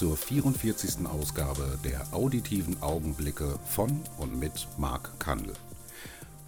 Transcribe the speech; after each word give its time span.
Zur 0.00 0.16
44. 0.16 1.06
Ausgabe 1.06 1.78
der 1.84 2.14
auditiven 2.14 2.82
Augenblicke 2.82 3.58
von 3.66 4.02
und 4.16 4.34
mit 4.34 4.66
Marc 4.78 5.20
Kandel. 5.20 5.52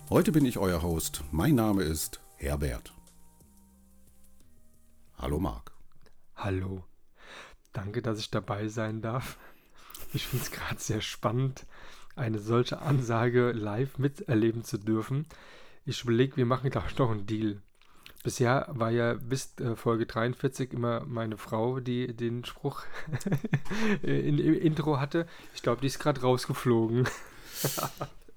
Heute 0.09 0.33
bin 0.33 0.47
ich 0.47 0.57
euer 0.57 0.81
Host. 0.81 1.23
Mein 1.33 1.57
Name 1.57 1.83
ist 1.83 2.23
Herbert. 2.37 2.95
Hallo 5.19 5.39
Marc. 5.39 5.73
Hallo. 6.35 6.83
Danke, 7.75 8.01
dass 8.01 8.21
ich 8.21 8.31
dabei 8.31 8.69
sein 8.69 9.03
darf. 9.03 9.37
Ich 10.15 10.27
finde 10.27 10.47
es 10.47 10.51
gerade 10.51 10.81
sehr 10.81 11.03
spannend, 11.03 11.67
eine 12.17 12.39
solche 12.39 12.81
Ansage 12.81 13.53
live 13.53 13.99
miterleben 13.99 14.65
zu 14.65 14.79
dürfen. 14.79 15.27
Ich 15.85 16.05
überlege, 16.05 16.39
wir 16.39 16.47
machen, 16.47 16.71
glaube 16.71 16.89
ich, 16.89 16.97
noch 16.97 17.11
einen 17.11 17.27
Deal. 17.27 17.61
Bisher 18.23 18.67
war 18.71 18.91
ja 18.91 19.15
bis 19.15 19.55
äh, 19.59 19.75
Folge 19.75 20.07
43 20.07 20.73
immer 20.73 21.05
meine 21.07 21.37
Frau, 21.37 21.81
die 21.81 22.15
den 22.15 22.45
Spruch 22.45 22.83
in, 24.03 24.39
im 24.39 24.55
Intro 24.61 25.01
hatte. 25.01 25.27
Ich 25.55 25.63
glaube, 25.63 25.81
die 25.81 25.89
ist 25.89 25.99
gerade 25.99 26.21
rausgeflogen. 26.21 27.09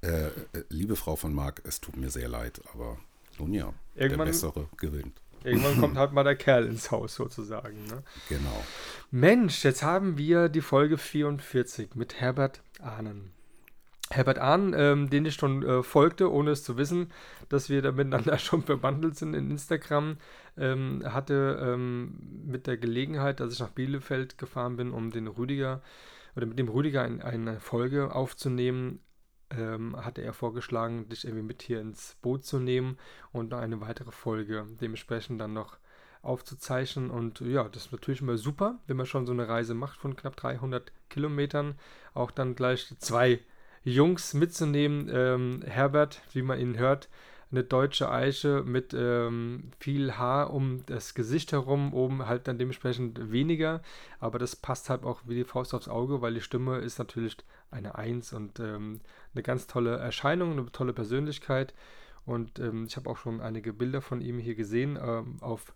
Äh, 0.01 0.27
äh, 0.27 0.31
liebe 0.69 0.95
Frau 0.95 1.15
von 1.15 1.33
Marc, 1.33 1.63
es 1.65 1.81
tut 1.81 1.97
mir 1.97 2.11
sehr 2.11 2.27
leid, 2.29 2.61
aber 2.75 2.97
nun 3.39 3.53
ja, 3.53 3.73
Irgendwann- 3.95 4.19
der 4.19 4.33
Bessere 4.33 4.69
gewinnt. 4.77 5.19
Irgendwann 5.43 5.79
kommt 5.79 5.97
halt 5.97 6.11
mal 6.11 6.23
der 6.23 6.35
Kerl 6.35 6.65
ins 6.67 6.91
Haus 6.91 7.15
sozusagen. 7.15 7.85
Ne? 7.85 8.03
Genau. 8.29 8.63
Mensch, 9.09 9.63
jetzt 9.63 9.81
haben 9.81 10.17
wir 10.19 10.49
die 10.49 10.61
Folge 10.61 10.99
44 10.99 11.95
mit 11.95 12.19
Herbert 12.21 12.61
Ahnen. 12.79 13.31
Herbert 14.11 14.37
Ahnen, 14.37 14.73
ähm, 14.77 15.09
den 15.09 15.25
ich 15.25 15.33
schon 15.33 15.63
äh, 15.63 15.81
folgte, 15.81 16.31
ohne 16.31 16.51
es 16.51 16.63
zu 16.63 16.77
wissen, 16.77 17.11
dass 17.49 17.69
wir 17.69 17.81
da 17.81 17.91
miteinander 17.91 18.37
schon 18.39 18.61
verbandelt 18.61 19.17
sind 19.17 19.33
in 19.33 19.49
Instagram, 19.49 20.17
ähm, 20.57 21.01
hatte 21.05 21.59
ähm, 21.61 22.43
mit 22.45 22.67
der 22.67 22.77
Gelegenheit, 22.77 23.39
dass 23.39 23.53
ich 23.53 23.59
nach 23.59 23.69
Bielefeld 23.69 24.37
gefahren 24.37 24.77
bin, 24.77 24.91
um 24.91 25.09
den 25.09 25.27
Rüdiger 25.27 25.81
oder 26.35 26.45
mit 26.45 26.59
dem 26.59 26.67
Rüdiger 26.67 27.01
ein, 27.01 27.21
eine 27.21 27.59
Folge 27.59 28.13
aufzunehmen, 28.13 28.99
ähm, 29.49 29.95
hatte 29.97 30.21
er 30.21 30.33
vorgeschlagen, 30.33 31.09
dich 31.09 31.25
irgendwie 31.25 31.43
mit 31.43 31.63
hier 31.63 31.81
ins 31.81 32.15
Boot 32.21 32.45
zu 32.45 32.59
nehmen 32.59 32.97
und 33.31 33.53
eine 33.53 33.81
weitere 33.81 34.11
Folge 34.11 34.67
dementsprechend 34.81 35.41
dann 35.41 35.53
noch 35.53 35.77
aufzuzeichnen. 36.21 37.09
Und 37.09 37.39
ja, 37.41 37.69
das 37.69 37.87
ist 37.87 37.91
natürlich 37.91 38.21
immer 38.21 38.37
super, 38.37 38.79
wenn 38.87 38.97
man 38.97 39.05
schon 39.05 39.25
so 39.25 39.31
eine 39.31 39.47
Reise 39.47 39.73
macht 39.73 39.99
von 39.99 40.15
knapp 40.15 40.35
300 40.35 40.91
Kilometern, 41.09 41.75
auch 42.13 42.31
dann 42.31 42.55
gleich 42.55 42.93
zwei 42.99 43.39
Jungs 43.85 44.33
mitzunehmen. 44.33 45.09
Ähm, 45.13 45.61
Herbert, 45.65 46.21
wie 46.33 46.41
man 46.41 46.59
ihn 46.59 46.77
hört, 46.77 47.07
eine 47.51 47.63
deutsche 47.63 48.11
Eiche 48.11 48.63
mit 48.65 48.93
ähm, 48.97 49.71
viel 49.79 50.17
Haar 50.17 50.51
um 50.51 50.85
das 50.87 51.13
Gesicht 51.13 51.51
herum, 51.51 51.93
oben 51.93 52.25
halt 52.25 52.47
dann 52.47 52.57
dementsprechend 52.57 53.31
weniger, 53.31 53.81
aber 54.19 54.39
das 54.39 54.55
passt 54.55 54.89
halt 54.89 55.03
auch 55.03 55.21
wie 55.25 55.35
die 55.35 55.43
Faust 55.43 55.73
aufs 55.73 55.87
Auge, 55.87 56.21
weil 56.21 56.33
die 56.33 56.41
Stimme 56.41 56.79
ist 56.79 56.97
natürlich 56.97 57.37
eine 57.69 57.95
Eins 57.95 58.33
und 58.33 58.59
ähm, 58.59 58.99
eine 59.33 59.43
ganz 59.43 59.67
tolle 59.67 59.97
Erscheinung, 59.97 60.53
eine 60.53 60.71
tolle 60.71 60.91
Persönlichkeit 60.91 61.73
und 62.25 62.59
ähm, 62.59 62.85
ich 62.87 62.97
habe 62.97 63.09
auch 63.09 63.17
schon 63.17 63.39
einige 63.39 63.71
Bilder 63.71 64.01
von 64.01 64.19
ihm 64.19 64.39
hier 64.39 64.55
gesehen 64.55 64.97
ähm, 64.99 65.37
auf 65.41 65.73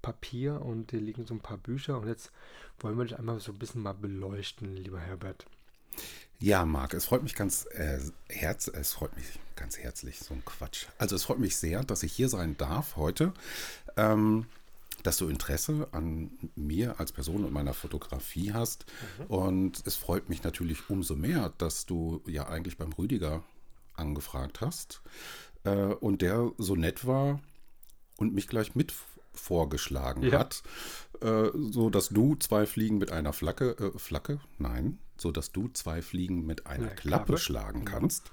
Papier 0.00 0.62
und 0.62 0.92
hier 0.92 1.00
liegen 1.00 1.26
so 1.26 1.34
ein 1.34 1.40
paar 1.40 1.58
Bücher 1.58 1.98
und 1.98 2.06
jetzt 2.06 2.32
wollen 2.78 2.96
wir 2.96 3.04
dich 3.04 3.18
einmal 3.18 3.40
so 3.40 3.52
ein 3.52 3.58
bisschen 3.58 3.82
mal 3.82 3.92
beleuchten, 3.92 4.76
lieber 4.76 5.00
Herbert. 5.00 5.46
Ja, 6.40 6.64
Marc, 6.64 6.94
es 6.94 7.04
freut 7.04 7.22
mich 7.22 7.34
ganz 7.34 7.66
äh, 7.72 8.00
herz, 8.28 8.68
es 8.68 8.92
freut 8.92 9.14
mich 9.16 9.26
ganz 9.54 9.78
herzlich, 9.78 10.18
so 10.18 10.34
ein 10.34 10.44
Quatsch. 10.44 10.86
Also 10.98 11.14
es 11.14 11.22
freut 11.24 11.38
mich 11.38 11.56
sehr, 11.56 11.84
dass 11.84 12.02
ich 12.02 12.12
hier 12.12 12.28
sein 12.28 12.56
darf 12.56 12.96
heute, 12.96 13.32
ähm, 13.96 14.46
dass 15.04 15.18
du 15.18 15.28
Interesse 15.28 15.88
an 15.92 16.30
mir 16.56 16.98
als 16.98 17.12
Person 17.12 17.44
und 17.44 17.52
meiner 17.52 17.74
Fotografie 17.74 18.52
hast. 18.52 18.86
Und 19.28 19.82
es 19.86 19.94
freut 19.96 20.28
mich 20.28 20.42
natürlich 20.42 20.90
umso 20.90 21.14
mehr, 21.14 21.52
dass 21.58 21.86
du 21.86 22.22
ja 22.26 22.48
eigentlich 22.48 22.76
beim 22.76 22.92
Rüdiger 22.92 23.42
angefragt 23.94 24.60
hast 24.60 25.00
äh, 25.64 25.70
und 25.70 26.22
der 26.22 26.50
so 26.58 26.74
nett 26.76 27.06
war 27.06 27.40
und 28.16 28.34
mich 28.34 28.48
gleich 28.48 28.74
mit 28.74 28.92
vorgeschlagen 29.34 30.22
Ja. 30.24 30.40
hat, 30.40 30.62
äh, 31.20 31.50
so 31.54 31.88
dass 31.90 32.08
du 32.10 32.36
zwei 32.36 32.66
Fliegen 32.66 32.98
mit 32.98 33.12
einer 33.12 33.32
Flagge, 33.32 33.76
äh, 33.94 33.98
Flagge, 33.98 34.40
nein, 34.58 34.98
so 35.22 35.30
dass 35.30 35.52
du 35.52 35.68
zwei 35.68 36.02
Fliegen 36.02 36.44
mit 36.44 36.66
einer 36.66 36.88
Klappe, 36.88 37.24
Klappe. 37.24 37.38
schlagen 37.38 37.84
kannst. 37.84 38.30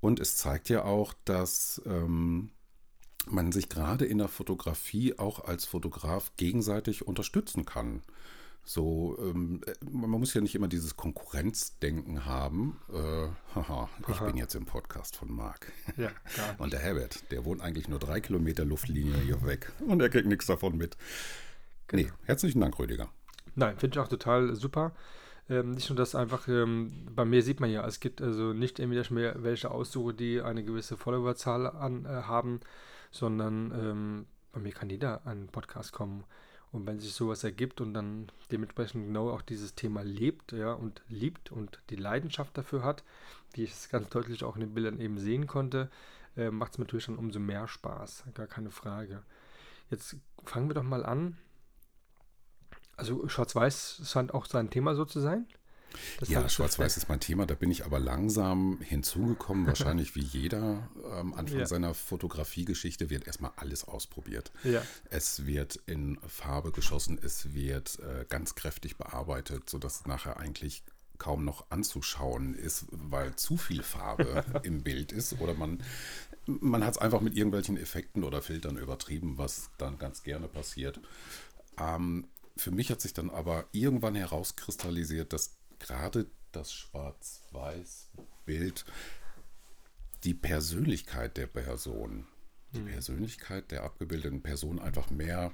Und 0.00 0.18
es 0.18 0.36
zeigt 0.36 0.68
ja 0.68 0.84
auch, 0.84 1.14
dass 1.24 1.82
ähm, 1.86 2.50
man 3.26 3.52
sich 3.52 3.68
gerade 3.68 4.04
in 4.04 4.18
der 4.18 4.28
Fotografie 4.28 5.18
auch 5.18 5.44
als 5.44 5.64
Fotograf 5.64 6.32
gegenseitig 6.36 7.06
unterstützen 7.06 7.64
kann. 7.64 8.02
So, 8.64 9.18
ähm, 9.20 9.60
äh, 9.66 9.74
man 9.90 10.10
muss 10.10 10.34
ja 10.34 10.40
nicht 10.40 10.54
immer 10.54 10.68
dieses 10.68 10.96
Konkurrenzdenken 10.96 12.26
haben. 12.26 12.80
Äh, 12.92 13.28
haha, 13.54 13.88
ich 14.08 14.16
Aha. 14.16 14.26
bin 14.26 14.36
jetzt 14.36 14.54
im 14.54 14.66
Podcast 14.66 15.16
von 15.16 15.32
Marc. 15.32 15.72
Ja. 15.96 16.10
Und 16.58 16.72
der 16.72 16.80
Herbert, 16.80 17.30
der 17.30 17.44
wohnt 17.44 17.60
eigentlich 17.60 17.88
nur 17.88 17.98
drei 17.98 18.20
Kilometer 18.20 18.64
Luftlinie 18.64 19.16
hier 19.18 19.44
weg. 19.44 19.72
Und 19.86 20.00
er 20.00 20.08
kriegt 20.08 20.28
nichts 20.28 20.46
davon 20.46 20.76
mit. 20.76 20.96
Genau. 21.88 22.04
Nee, 22.04 22.12
herzlichen 22.24 22.60
Dank, 22.60 22.78
Rüdiger. 22.78 23.08
Nein, 23.54 23.76
finde 23.78 23.98
ich 23.98 24.04
auch 24.04 24.08
total 24.08 24.54
super. 24.54 24.92
Ähm, 25.48 25.72
nicht 25.72 25.90
nur 25.90 25.96
das 25.96 26.14
einfach, 26.14 26.48
ähm, 26.48 27.06
bei 27.14 27.24
mir 27.24 27.42
sieht 27.42 27.60
man 27.60 27.70
ja, 27.70 27.86
es 27.86 28.00
gibt 28.00 28.22
also 28.22 28.52
nicht 28.52 28.78
irgendwie, 28.78 29.02
welche 29.42 29.70
aussuche, 29.70 30.14
die 30.14 30.40
eine 30.40 30.64
gewisse 30.64 30.96
Followerzahl 30.96 31.66
an, 31.66 32.04
äh, 32.04 32.08
haben, 32.08 32.60
sondern 33.10 33.72
ähm, 33.74 34.26
bei 34.52 34.60
mir 34.60 34.72
kann 34.72 34.90
jeder 34.90 35.26
einen 35.26 35.48
Podcast 35.48 35.92
kommen. 35.92 36.24
Und 36.70 36.86
wenn 36.86 37.00
sich 37.00 37.12
sowas 37.12 37.44
ergibt 37.44 37.82
und 37.82 37.92
dann 37.92 38.28
dementsprechend 38.50 39.06
genau 39.06 39.30
auch 39.30 39.42
dieses 39.42 39.74
Thema 39.74 40.02
lebt, 40.02 40.52
ja, 40.52 40.72
und 40.72 41.02
liebt 41.08 41.52
und 41.52 41.82
die 41.90 41.96
Leidenschaft 41.96 42.56
dafür 42.56 42.82
hat, 42.82 43.04
die 43.56 43.64
ich 43.64 43.90
ganz 43.90 44.08
deutlich 44.08 44.42
auch 44.42 44.54
in 44.54 44.62
den 44.62 44.74
Bildern 44.74 44.98
eben 44.98 45.18
sehen 45.18 45.46
konnte, 45.46 45.90
äh, 46.36 46.50
macht 46.50 46.72
es 46.72 46.78
natürlich 46.78 47.06
dann 47.06 47.18
umso 47.18 47.40
mehr 47.40 47.68
Spaß, 47.68 48.24
gar 48.32 48.46
keine 48.46 48.70
Frage. 48.70 49.22
Jetzt 49.90 50.16
fangen 50.44 50.70
wir 50.70 50.74
doch 50.74 50.82
mal 50.82 51.04
an. 51.04 51.36
Also 53.02 53.28
Schwarz-Weiß 53.28 54.02
scheint 54.04 54.32
auch 54.32 54.46
sein 54.46 54.70
Thema 54.70 54.94
so 54.94 55.04
zu 55.04 55.18
sein. 55.20 55.46
Das 56.20 56.28
Ja, 56.28 56.48
Schwarz-Weiß 56.48 56.96
ist 56.96 57.08
mein 57.08 57.18
Thema. 57.18 57.46
Da 57.46 57.54
bin 57.54 57.68
ich 57.70 57.84
aber 57.84 57.98
langsam 57.98 58.78
hinzugekommen. 58.80 59.66
Wahrscheinlich 59.66 60.14
wie 60.14 60.20
jeder 60.22 60.88
am 61.10 61.34
Anfang 61.34 61.58
Ja. 61.58 61.66
seiner 61.66 61.94
Fotografiegeschichte 61.94 63.10
wird 63.10 63.26
erstmal 63.26 63.50
alles 63.56 63.84
ausprobiert. 63.84 64.52
Ja. 64.62 64.82
Es 65.10 65.46
wird 65.46 65.80
in 65.86 66.18
Farbe 66.26 66.70
geschossen, 66.70 67.18
es 67.20 67.52
wird 67.54 67.98
äh, 67.98 68.24
ganz 68.28 68.54
kräftig 68.54 68.96
bearbeitet, 68.96 69.68
sodass 69.68 70.06
nachher 70.06 70.38
eigentlich 70.38 70.84
kaum 71.18 71.44
noch 71.44 71.66
anzuschauen 71.70 72.54
ist, 72.54 72.86
weil 72.90 73.34
zu 73.36 73.56
viel 73.56 73.82
Farbe 73.82 74.44
im 74.62 74.82
Bild 74.84 75.10
ist. 75.12 75.40
Oder 75.40 75.54
man, 75.54 75.82
man 76.46 76.84
hat 76.84 76.92
es 76.94 76.98
einfach 76.98 77.20
mit 77.20 77.36
irgendwelchen 77.36 77.76
Effekten 77.76 78.22
oder 78.24 78.42
Filtern 78.42 78.76
übertrieben, 78.78 79.38
was 79.38 79.70
dann 79.76 79.98
ganz 79.98 80.22
gerne 80.22 80.46
passiert. 80.46 81.00
Ähm, 81.78 82.26
für 82.56 82.70
mich 82.70 82.90
hat 82.90 83.00
sich 83.00 83.14
dann 83.14 83.30
aber 83.30 83.66
irgendwann 83.72 84.14
herauskristallisiert, 84.14 85.32
dass 85.32 85.56
gerade 85.78 86.26
das 86.52 86.72
Schwarz-Weiß-Bild 86.72 88.84
die 90.24 90.34
Persönlichkeit 90.34 91.36
der 91.36 91.46
Person, 91.46 92.26
die 92.72 92.80
Persönlichkeit 92.80 93.70
der 93.70 93.84
abgebildeten 93.84 94.42
Person 94.42 94.78
einfach 94.78 95.10
mehr 95.10 95.52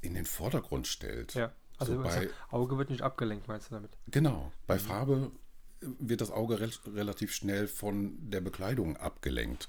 in 0.00 0.14
den 0.14 0.26
Vordergrund 0.26 0.86
stellt. 0.86 1.34
Ja. 1.34 1.52
Also 1.76 1.94
so 1.94 2.02
bei, 2.02 2.30
Auge 2.50 2.78
wird 2.78 2.90
nicht 2.90 3.02
abgelenkt, 3.02 3.46
meinst 3.46 3.70
du 3.70 3.74
damit? 3.74 3.96
genau, 4.10 4.52
bei 4.66 4.78
Farbe 4.78 5.30
wird 5.80 6.20
das 6.20 6.30
Auge 6.30 6.60
rel 6.60 6.70
relativ 6.86 7.32
schnell 7.32 7.68
von 7.68 8.16
der 8.30 8.40
Bekleidung 8.40 8.96
abgelenkt. 8.96 9.68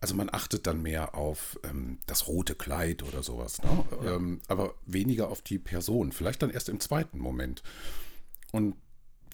Also 0.00 0.14
man 0.14 0.28
achtet 0.30 0.66
dann 0.66 0.82
mehr 0.82 1.14
auf 1.14 1.58
ähm, 1.64 1.98
das 2.06 2.28
rote 2.28 2.54
Kleid 2.54 3.02
oder 3.02 3.22
sowas, 3.22 3.62
ne? 3.62 3.84
ähm, 4.04 4.40
aber 4.46 4.74
weniger 4.84 5.28
auf 5.28 5.42
die 5.42 5.58
Person. 5.58 6.12
Vielleicht 6.12 6.42
dann 6.42 6.50
erst 6.50 6.68
im 6.68 6.80
zweiten 6.80 7.18
Moment. 7.18 7.62
Und 8.52 8.76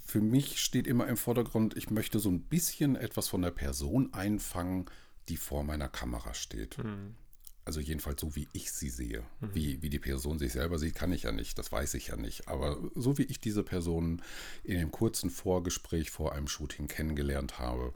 für 0.05 0.21
mich 0.21 0.61
steht 0.61 0.87
immer 0.87 1.09
im 1.09 1.17
Vordergrund, 1.17 1.77
ich 1.77 1.91
möchte 1.91 2.19
so 2.19 2.31
ein 2.31 2.43
bisschen 2.43 2.97
etwas 2.97 3.29
von 3.29 3.43
der 3.43 3.51
Person 3.51 4.13
einfangen, 4.13 4.87
die 5.29 5.37
vor 5.37 5.65
meiner 5.65 5.89
Kamera 5.89 6.35
steht. 6.35 6.79
Mhm. 6.79 7.17
Also 7.65 7.79
jedenfalls 7.79 8.21
so, 8.21 8.35
wie 8.35 8.49
ich 8.53 8.73
sie 8.73 8.89
sehe. 8.89 9.23
Wie, 9.41 9.81
wie 9.83 9.91
die 9.91 10.01
Person 10.01 10.39
sich 10.39 10.53
selber 10.53 10.79
sieht, 10.81 10.97
kann 10.97 11.13
ich 11.13 11.23
ja 11.23 11.33
nicht, 11.33 11.59
das 11.59 11.71
weiß 11.71 11.95
ich 11.95 12.09
ja 12.09 12.17
nicht. 12.17 12.49
Aber 12.49 12.79
so 12.97 13.19
wie 13.19 13.23
ich 13.23 13.39
diese 13.39 13.63
Person 13.63 14.21
in 14.65 14.79
dem 14.79 14.91
kurzen 14.91 15.31
Vorgespräch 15.31 16.11
vor 16.11 16.33
einem 16.33 16.49
Shooting 16.49 16.89
kennengelernt 16.89 17.61
habe, 17.61 17.93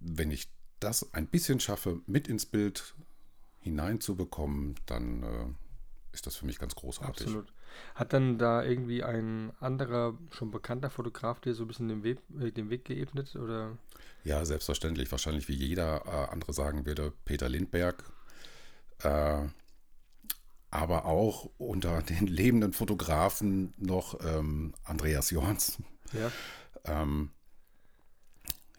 wenn 0.00 0.32
ich 0.32 0.48
das 0.80 1.14
ein 1.14 1.28
bisschen 1.28 1.60
schaffe, 1.60 2.00
mit 2.06 2.26
ins 2.28 2.46
Bild 2.46 2.94
hineinzubekommen, 3.60 4.74
dann 4.86 5.22
äh, 5.22 5.46
ist 6.12 6.26
das 6.26 6.36
für 6.36 6.46
mich 6.46 6.58
ganz 6.58 6.74
großartig. 6.74 7.26
Absolut. 7.26 7.52
Hat 7.94 8.12
dann 8.12 8.38
da 8.38 8.64
irgendwie 8.64 9.04
ein 9.04 9.52
anderer, 9.60 10.18
schon 10.30 10.50
bekannter 10.50 10.90
Fotograf 10.90 11.40
dir 11.40 11.54
so 11.54 11.64
ein 11.64 11.68
bisschen 11.68 11.88
den 11.88 12.02
Weg, 12.02 12.18
äh, 12.40 12.50
den 12.50 12.70
Weg 12.70 12.84
geebnet? 12.84 13.36
Oder? 13.36 13.76
Ja, 14.24 14.44
selbstverständlich. 14.44 15.10
Wahrscheinlich 15.12 15.48
wie 15.48 15.54
jeder 15.54 16.02
äh, 16.06 16.32
andere 16.32 16.52
sagen 16.52 16.86
würde, 16.86 17.12
Peter 17.24 17.48
Lindberg. 17.48 18.04
Äh, 19.02 19.46
aber 20.70 21.04
auch 21.06 21.50
unter 21.58 22.02
den 22.02 22.26
lebenden 22.26 22.72
Fotografen 22.72 23.74
noch 23.76 24.18
ähm, 24.24 24.74
Andreas 24.84 25.30
Jorns. 25.30 25.78
Ja. 26.12 26.30
Ähm, 26.84 27.30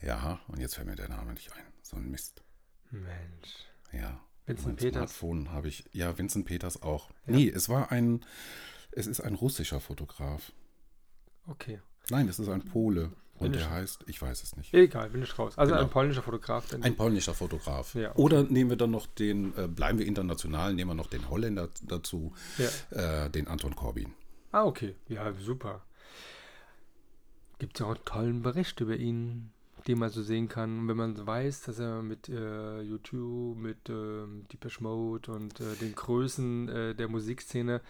ja, 0.02 0.40
und 0.48 0.60
jetzt 0.60 0.76
fällt 0.76 0.88
mir 0.88 0.96
der 0.96 1.10
Name 1.10 1.34
nicht 1.34 1.52
ein. 1.54 1.64
So 1.82 1.98
ein 1.98 2.10
Mist. 2.10 2.44
Mensch. 2.92 3.66
Ja. 3.92 4.20
Vincent 4.46 4.78
Peters. 4.78 4.94
Smartphone 4.94 5.52
habe 5.52 5.68
ich. 5.68 5.86
Ja, 5.92 6.18
Vincent 6.18 6.46
Peters 6.46 6.82
auch. 6.82 7.10
Ja. 7.28 7.34
Nee, 7.34 7.50
es 7.50 7.70
war 7.70 7.92
ein. 7.92 8.26
Es 8.92 9.06
ist 9.06 9.22
ein 9.22 9.36
russischer 9.36 9.80
Fotograf. 9.80 10.52
Okay. 11.46 11.80
Nein, 12.10 12.28
es 12.28 12.40
ist 12.40 12.50
ein 12.50 12.66
Pole. 12.66 13.12
Und 13.40 13.56
der 13.56 13.70
heißt, 13.70 14.04
ich 14.08 14.22
weiß 14.22 14.44
es 14.44 14.56
nicht. 14.58 14.74
Egal, 14.74 15.10
bin 15.10 15.24
ich 15.24 15.38
raus. 15.40 15.58
Also 15.58 15.72
Genau. 15.74 15.84
ein 15.86 15.90
polnischer 15.90 16.22
Fotograf. 16.22 16.68
Denn 16.68 16.84
Ein 16.84 16.96
polnischer 16.96 17.34
Fotograf. 17.34 17.96
Ja, 17.96 18.12
okay. 18.12 18.22
Oder 18.22 18.44
nehmen 18.44 18.70
wir 18.70 18.78
dann 18.78 18.92
noch 18.92 19.08
den, 19.08 19.58
äh, 19.58 19.68
bleiben 19.68 19.98
wir 20.00 20.06
international, 20.06 20.74
nehmen 20.74 20.92
wir 20.92 20.96
noch 20.96 21.08
den 21.08 21.30
Holländer 21.30 21.70
dazu, 21.84 22.34
ja. 22.58 23.26
äh, 23.26 23.30
den 23.30 23.48
Anton 23.48 23.76
Corbin. 23.76 24.14
Ah, 24.52 24.66
okay. 24.66 24.96
Ja, 25.08 25.32
super. 25.34 25.82
Gibt 27.60 27.76
es 27.76 27.80
ja 27.82 27.86
auch 27.88 27.96
einen 27.96 28.06
tollen 28.06 28.42
Bericht 28.42 28.80
über 28.80 28.96
ihn, 28.96 29.52
den 29.88 30.00
man 30.00 30.10
so 30.10 30.22
sehen 30.22 30.48
kann. 30.48 30.80
Und 30.80 30.88
wenn 30.88 30.98
man 30.98 31.28
weiß, 31.28 31.62
dass 31.64 31.80
er 31.80 32.02
mit 32.02 32.30
äh, 32.30 32.82
YouTube, 32.82 33.58
mit 33.58 33.90
ähm, 33.90 34.46
Depeche 34.52 34.82
Mode 34.84 35.32
und 35.32 35.60
äh, 35.60 35.76
den 35.80 35.94
Größen 35.96 36.70
äh, 36.70 36.96
der 36.96 37.08
Musikszene 37.08 37.82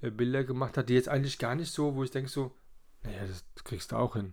äh, 0.00 0.10
Bilder 0.10 0.44
gemacht 0.44 0.76
hat, 0.76 0.88
die 0.88 0.94
jetzt 0.94 1.08
eigentlich 1.08 1.38
gar 1.38 1.54
nicht 1.54 1.72
so, 1.72 1.94
wo 1.94 2.04
ich 2.04 2.10
denke 2.10 2.30
so, 2.30 2.52
naja, 3.04 3.26
das 3.26 3.44
kriegst 3.64 3.92
du 3.92 3.96
auch 3.96 4.14
hin. 4.16 4.32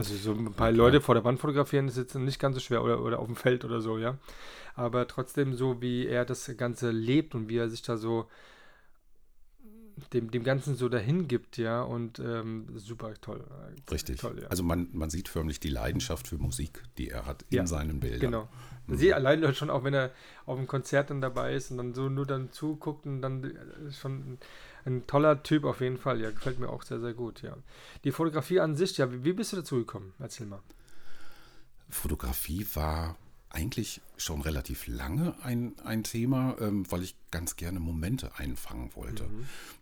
Also 0.00 0.14
so 0.16 0.32
ein 0.32 0.46
paar 0.46 0.54
klar. 0.54 0.72
Leute 0.72 1.00
vor 1.00 1.14
der 1.14 1.24
Wand 1.24 1.38
fotografieren 1.40 1.88
ist 1.88 1.96
jetzt 1.96 2.14
nicht 2.14 2.38
ganz 2.40 2.56
so 2.56 2.60
schwer 2.60 2.82
oder, 2.82 3.02
oder 3.02 3.18
auf 3.18 3.26
dem 3.26 3.36
Feld 3.36 3.64
oder 3.64 3.80
so, 3.80 3.98
ja. 3.98 4.16
Aber 4.74 5.06
trotzdem 5.06 5.54
so, 5.54 5.82
wie 5.82 6.06
er 6.06 6.24
das 6.24 6.50
Ganze 6.56 6.90
lebt 6.90 7.34
und 7.34 7.48
wie 7.48 7.58
er 7.58 7.68
sich 7.68 7.82
da 7.82 7.96
so 7.96 8.28
dem, 10.14 10.30
dem 10.30 10.42
Ganzen 10.42 10.76
so 10.76 10.88
dahin 10.88 11.28
gibt, 11.28 11.58
ja, 11.58 11.82
und 11.82 12.18
ähm, 12.18 12.66
super 12.76 13.12
toll. 13.20 13.44
Richtig. 13.90 14.20
Toll, 14.20 14.38
ja. 14.40 14.48
Also 14.48 14.62
man, 14.62 14.88
man 14.92 15.10
sieht 15.10 15.28
förmlich 15.28 15.60
die 15.60 15.68
Leidenschaft 15.68 16.28
für 16.28 16.38
Musik, 16.38 16.82
die 16.96 17.10
er 17.10 17.26
hat 17.26 17.44
in 17.50 17.58
Ja, 17.58 17.66
seinen 17.66 18.00
Bildern. 18.00 18.20
Genau. 18.20 18.48
Sie 18.88 19.12
allein 19.12 19.54
schon 19.54 19.70
auch, 19.70 19.84
wenn 19.84 19.94
er 19.94 20.10
auf 20.46 20.56
einem 20.56 20.66
Konzert 20.66 21.10
dann 21.10 21.20
dabei 21.20 21.54
ist 21.54 21.70
und 21.70 21.76
dann 21.76 21.94
so 21.94 22.08
nur 22.08 22.26
dann 22.26 22.50
zuguckt 22.50 23.06
und 23.06 23.20
dann 23.22 23.44
äh, 23.44 23.92
schon 23.92 24.38
ein, 24.84 25.06
toller 25.06 25.42
Typ 25.42 25.64
auf 25.64 25.80
jeden 25.80 25.98
Fall. 25.98 26.20
Ja, 26.20 26.30
gefällt 26.30 26.58
mir 26.58 26.68
auch 26.68 26.82
sehr, 26.82 27.00
sehr 27.00 27.14
gut, 27.14 27.42
ja. 27.42 27.56
Die 28.04 28.12
Fotografie 28.12 28.60
an 28.60 28.76
sich, 28.76 28.96
ja, 28.98 29.12
wie, 29.12 29.24
wie 29.24 29.32
bist 29.32 29.52
du 29.52 29.56
dazu 29.56 29.76
gekommen? 29.76 30.12
Erzähl 30.18 30.46
mal. 30.46 30.60
Fotografie 31.88 32.66
war 32.74 33.16
eigentlich 33.50 34.00
schon 34.16 34.42
relativ 34.42 34.86
lange 34.86 35.34
ein, 35.42 35.74
ein 35.84 36.04
Thema, 36.04 36.56
ähm, 36.60 36.90
weil 36.90 37.02
ich 37.02 37.16
ganz 37.32 37.56
gerne 37.56 37.80
Momente 37.80 38.38
einfangen 38.38 38.94
wollte. 38.94 39.28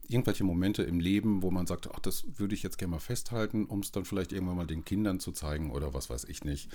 Irgendwelche 0.09 0.43
Momente 0.43 0.83
im 0.85 1.01
Leben, 1.01 1.43
wo 1.43 1.51
man 1.51 1.67
sagt, 1.67 1.91
ach, 1.93 2.01
das 2.01 2.25
würde 2.39 2.55
ich 2.55 2.63
jetzt 2.63 2.79
gerne 2.79 2.93
mal 2.93 2.99
festhalten, 2.99 3.67
um 3.67 3.81
es 3.81 3.93
dann 3.93 4.07
vielleicht 4.07 4.33
irgendwann 4.33 4.57
mal 4.57 4.67
den 4.67 4.87
Kindern 4.87 5.21
zu 5.21 5.33
zeigen 5.33 5.71
oder 5.71 5.93
was 5.93 6.09
weiß 6.09 6.25
ich 6.25 6.45
nicht. 6.45 6.71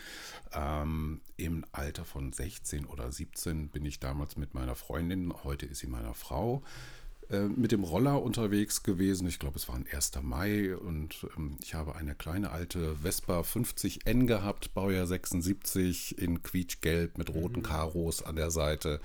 Ähm, 0.53 1.21
Im 1.35 1.65
Alter 1.71 2.05
von 2.05 2.31
16 2.31 2.85
oder 2.85 3.11
17 3.11 3.69
bin 3.69 3.85
ich 3.85 3.99
damals 3.99 4.37
mit 4.37 4.53
meiner 4.53 4.75
Freundin, 4.75 5.33
heute 5.43 5.65
ist 5.65 5.79
sie 5.79 5.87
meiner 5.87 6.13
Frau, 6.13 6.61
äh, 6.61 7.02
mit 7.41 7.71
dem 7.71 7.83
Roller 7.83 8.21
unterwegs 8.21 8.83
gewesen. 8.83 9.27
Ich 9.27 9.39
glaube, 9.39 9.57
es 9.57 9.67
war 9.67 9.75
ein 9.75 9.87
1. 9.91 10.11
Mai 10.21 10.75
und 10.75 11.27
ähm, 11.37 11.57
ich 11.61 11.73
habe 11.73 11.95
eine 11.95 12.15
kleine 12.15 12.51
alte 12.51 12.95
Vespa 12.97 13.41
50N 13.41 14.25
gehabt, 14.25 14.73
Baujahr 14.73 15.07
76 15.07 16.17
in 16.17 16.41
quietschgelb 16.43 17.17
mit 17.17 17.33
roten 17.33 17.63
Karos 17.63 18.21
an 18.23 18.35
der 18.35 18.51
Seite. 18.51 18.99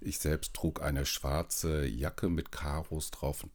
Ich 0.00 0.18
selbst 0.18 0.54
trug 0.54 0.82
eine 0.82 1.06
schwarze 1.06 1.86
Jacke 1.86 2.28
mit 2.28 2.52
Karos 2.52 3.10
drauf. 3.10 3.46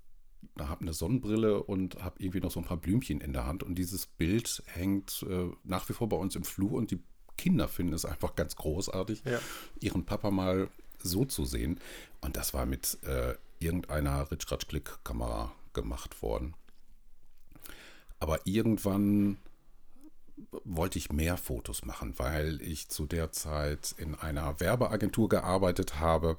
Da 0.56 0.68
habe 0.68 0.82
eine 0.82 0.94
Sonnenbrille 0.94 1.64
und 1.64 2.02
habe 2.04 2.16
irgendwie 2.22 2.42
noch 2.42 2.52
so 2.52 2.60
ein 2.60 2.66
paar 2.66 2.78
Blümchen 2.78 3.22
in 3.22 3.34
der 3.34 3.46
Hand. 3.46 3.64
Und 3.64 3.76
dieses 3.76 4.06
Bild 4.08 4.64
hängt 4.68 5.26
äh, 5.30 5.50
nach 5.64 5.88
wie 5.90 5.94
vor 5.94 6.10
bei 6.10 6.18
uns 6.18 6.36
im 6.36 6.44
Flur 6.44 6.74
und 6.74 6.92
die 6.92 7.00
Kinder 7.38 7.68
finden 7.70 7.94
es 7.94 8.04
einfach 8.04 8.36
ganz 8.36 8.56
großartig, 8.58 9.22
Ja. 9.24 9.40
ihren 9.80 10.06
Papa 10.06 10.30
mal 10.32 10.68
so 11.02 11.24
zu 11.24 11.46
sehen. 11.46 11.80
Und 12.20 12.36
das 12.36 12.54
war 12.54 12.66
mit 12.66 12.98
äh, 13.04 13.36
irgendeiner 13.60 14.30
Ritsch-Ratsch-Klick-Kamera 14.32 15.52
gemacht 15.74 16.22
worden. 16.22 16.56
Aber 18.20 18.46
irgendwann 18.46 19.38
wollte 20.64 20.98
ich 20.98 21.12
mehr 21.12 21.38
Fotos 21.38 21.86
machen, 21.86 22.14
weil 22.18 22.62
ich 22.62 22.90
zu 22.90 23.06
der 23.06 23.32
Zeit 23.32 23.94
in 23.98 24.16
einer 24.16 24.60
Werbeagentur 24.60 25.30
gearbeitet 25.30 26.00
habe 26.00 26.38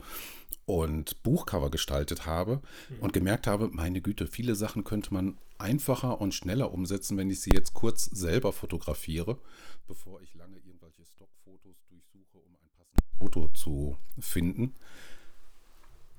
und 0.67 1.23
Buchcover 1.23 1.71
gestaltet 1.71 2.27
habe 2.27 2.63
und 3.01 3.13
gemerkt 3.13 3.47
habe, 3.47 3.69
meine 3.69 4.01
Güte, 4.01 4.27
viele 4.27 4.55
Sachen 4.55 4.85
könnte 4.85 5.13
man 5.13 5.37
einfacher 5.59 6.21
und 6.21 6.35
schneller 6.35 6.73
umsetzen, 6.73 7.17
wenn 7.19 7.31
ich 7.31 7.41
sie 7.41 7.53
jetzt 7.53 7.75
kurz 7.75 8.05
selber 8.05 8.53
fotografiere, 8.53 9.39
bevor 9.87 10.21
ich 10.23 10.35
lange 10.35 10.57
irgendwelche 10.57 11.05
Stockfotos 11.05 11.77
durchsuche, 11.89 12.39
um 12.39 12.55
ein 12.55 12.71
passendes 12.77 13.19
Foto 13.19 13.49
zu 13.49 13.97
finden. 14.19 14.75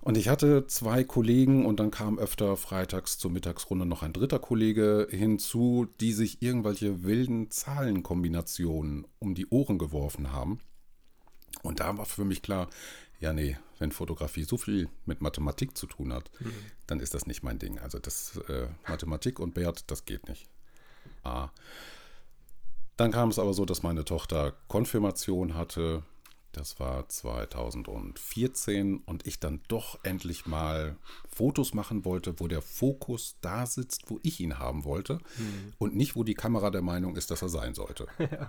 Und 0.02 0.18
ich 0.18 0.30
hatte 0.30 0.66
zwei 0.66 1.04
Kollegen 1.04 1.66
und 1.66 1.80
dann 1.80 1.92
kam 1.92 2.18
öfter 2.18 2.58
freitags 2.58 3.20
zur 3.20 3.30
Mittagsrunde 3.30 3.86
noch 3.86 4.02
ein 4.02 4.14
dritter 4.14 4.40
Kollege 4.40 5.08
hinzu, 5.12 5.88
die 6.00 6.12
sich 6.12 6.42
irgendwelche 6.42 7.04
wilden 7.04 7.52
Zahlenkombinationen 7.52 9.06
um 9.20 9.36
die 9.36 9.48
Ohren 9.48 9.78
geworfen 9.78 10.32
haben. 10.32 10.60
Und 11.62 11.80
da 11.80 11.98
war 11.98 12.06
für 12.06 12.26
mich 12.26 12.42
klar, 12.42 12.68
ja 13.20 13.32
nee, 13.32 13.58
wenn 13.78 13.92
Fotografie 13.92 14.44
so 14.44 14.58
viel 14.58 14.90
mit 15.06 15.22
Mathematik 15.22 15.78
zu 15.78 15.86
tun 15.86 16.14
hat, 16.14 16.32
dann 16.88 17.00
ist 17.00 17.14
das 17.14 17.28
nicht 17.28 17.44
mein 17.44 17.60
Ding. 17.60 17.78
Also 17.80 18.00
das 18.00 18.38
äh, 18.48 18.68
Mathematik 18.88 19.40
und 19.40 19.54
Bert, 19.54 19.90
das 19.92 20.06
geht 20.06 20.28
nicht. 20.28 20.50
Ah. 21.24 21.50
Dann 22.98 23.12
kam 23.12 23.30
es 23.30 23.40
aber 23.40 23.54
so, 23.54 23.66
dass 23.66 23.84
meine 23.84 24.06
Tochter 24.06 24.54
Konfirmation 24.68 25.54
hatte. 25.56 26.04
Das 26.52 26.80
war 26.80 27.08
2014 27.08 28.98
und 29.06 29.26
ich 29.26 29.40
dann 29.40 29.62
doch 29.68 30.00
endlich 30.04 30.46
mal 30.46 30.98
Fotos 31.30 31.74
machen 31.74 32.04
wollte, 32.04 32.40
wo 32.40 32.48
der 32.48 32.62
Fokus 32.62 33.38
da 33.42 33.66
sitzt, 33.66 34.10
wo 34.10 34.20
ich 34.24 34.40
ihn 34.40 34.60
haben 34.60 34.84
wollte 34.84 35.20
und 35.78 35.96
nicht, 35.96 36.16
wo 36.16 36.24
die 36.24 36.34
Kamera 36.34 36.70
der 36.70 36.82
Meinung 36.82 37.16
ist, 37.16 37.32
dass 37.32 37.42
er 37.42 37.50
sein 37.50 37.74
sollte. 37.74 38.08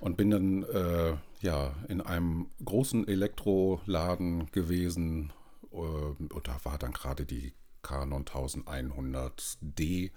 Und 0.00 0.16
bin 0.16 0.30
dann 0.30 0.64
äh, 0.64 1.14
ja 1.42 1.76
in 1.86 2.00
einem 2.00 2.50
großen 2.64 3.06
Elektroladen 3.06 4.50
gewesen 4.50 5.32
äh, 5.70 5.76
und 5.76 6.48
da 6.48 6.58
war 6.64 6.76
dann 6.76 6.90
gerade 6.90 7.24
die 7.24 7.52
Canon 7.82 8.24
1100D 8.24 10.10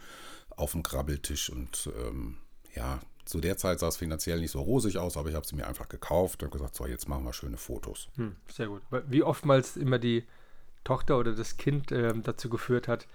auf 0.55 0.71
dem 0.71 0.81
Grabbeltisch 0.81 1.51
und 1.51 1.91
ähm, 1.99 2.37
ja, 2.75 2.99
zu 3.25 3.41
der 3.41 3.57
Zeit 3.57 3.79
sah 3.79 3.87
es 3.87 3.97
finanziell 3.97 4.39
nicht 4.39 4.51
so 4.51 4.61
rosig 4.61 4.97
aus, 4.97 5.17
aber 5.17 5.29
ich 5.29 5.35
habe 5.35 5.45
sie 5.45 5.55
mir 5.55 5.67
einfach 5.67 5.89
gekauft 5.89 6.43
und 6.43 6.51
gesagt, 6.51 6.75
so 6.75 6.85
jetzt 6.85 7.09
machen 7.09 7.25
wir 7.25 7.33
schöne 7.33 7.57
Fotos. 7.57 8.07
Hm, 8.15 8.35
sehr 8.51 8.67
gut. 8.67 8.83
Wie 9.07 9.23
oftmals 9.23 9.77
immer 9.77 9.99
die 9.99 10.23
Tochter 10.83 11.17
oder 11.17 11.33
das 11.33 11.57
Kind 11.57 11.91
ähm, 11.91 12.21
dazu 12.23 12.49
geführt 12.49 12.87
hat, 12.87 13.07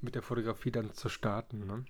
mit 0.00 0.14
der 0.14 0.22
Fotografie 0.22 0.70
dann 0.70 0.94
zu 0.94 1.08
starten. 1.08 1.66
Ne? 1.66 1.84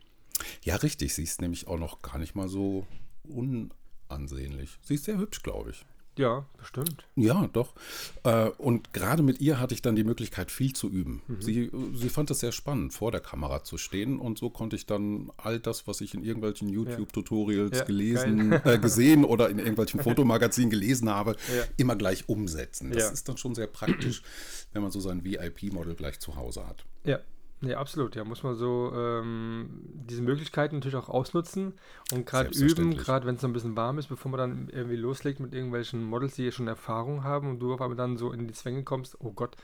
Ja, 0.62 0.76
richtig, 0.76 1.14
sie 1.14 1.23
ist 1.23 1.40
nämlich 1.40 1.68
auch 1.68 1.78
noch 1.78 2.02
gar 2.02 2.18
nicht 2.18 2.35
mal 2.35 2.49
so 2.49 2.87
unansehnlich. 3.25 4.78
Sie 4.83 4.95
ist 4.95 5.04
sehr 5.04 5.18
hübsch, 5.18 5.42
glaube 5.42 5.71
ich. 5.71 5.85
Ja, 6.16 6.46
bestimmt. 6.56 7.04
Ja, 7.14 7.46
doch. 7.52 7.75
Äh, 8.25 8.49
Und 8.58 8.92
gerade 8.94 9.23
mit 9.23 9.40
ihr 9.40 9.61
hatte 9.61 9.75
ich 9.75 9.82
dann 9.82 9.96
die 9.96 10.04
Möglichkeit, 10.04 10.50
viel 10.50 10.73
zu 10.73 10.88
üben. 10.88 11.23
Sie, 11.40 11.70
sie 11.94 12.08
fand 12.08 12.30
es 12.30 12.40
sehr 12.40 12.52
spannend, 12.52 12.94
vor 12.94 13.12
der 13.12 13.20
Kamera 13.20 13.64
zu 13.64 13.76
stehen. 13.76 14.18
Und 14.18 14.38
so 14.38 14.49
konnte 14.50 14.76
ich 14.76 14.87
dann 14.87 15.30
all 15.37 15.61
das, 15.61 15.87
was 15.87 16.00
ich 16.00 16.14
in 16.14 16.25
irgendwelchen 16.25 16.68
YouTube-Tutorials 16.70 17.78
Ja, 17.78 17.85
gelesen, 17.85 18.52
äh, 18.52 18.78
gesehen 18.78 19.25
oder 19.26 19.50
in 19.50 19.58
irgendwelchen 19.58 20.00
Fotomagazinen 20.00 20.70
gelesen 20.70 21.11
habe, 21.11 21.37
Ja. 21.54 21.64
immer 21.76 21.96
gleich 21.96 22.28
umsetzen. 22.28 22.90
Das 22.92 23.02
Ja. 23.04 23.11
ist 23.11 23.28
dann 23.28 23.37
schon 23.37 23.54
sehr 23.54 23.66
praktisch, 23.66 24.23
wenn 24.73 24.82
man 24.82 24.90
so 24.90 25.00
sein 25.00 25.23
VIP-Model 25.25 25.94
gleich 25.94 26.18
zu 26.18 26.37
Hause 26.37 26.66
hat. 26.66 26.85
Ja, 27.04 27.18
Nee, 27.62 27.75
absolut, 27.75 28.14
ja. 28.16 28.25
Muss 28.25 28.42
man 28.42 28.54
so 28.54 28.92
ähm, 28.94 29.80
diese 29.82 30.20
Möglichkeiten 30.20 30.76
natürlich 30.76 30.96
auch 30.96 31.08
ausnutzen 31.08 31.72
und 32.12 32.26
gerade 32.26 32.50
üben, 32.50 32.96
gerade 32.96 33.26
wenn 33.26 33.36
es 33.36 33.42
noch 33.42 33.48
ein 33.48 33.54
bisschen 33.54 33.76
warm 33.76 33.98
ist, 33.98 34.08
bevor 34.08 34.30
man 34.30 34.38
dann 34.38 34.68
irgendwie 34.68 34.96
loslegt 34.96 35.40
mit 35.40 35.54
irgendwelchen 35.54 36.04
Models, 36.04 36.34
die 36.34 36.52
schon 36.52 36.68
Erfahrung 36.68 37.25
haben 37.25 37.48
und 37.48 37.60
du 37.60 37.72
auf 37.72 37.80
einmal 37.80 37.96
dann 37.96 38.18
so 38.18 38.30
in 38.30 38.46
die 38.46 38.52
Zwänge 38.52 38.84
kommst, 38.84 39.16
oh 39.20 39.32
Gott, 39.32 39.56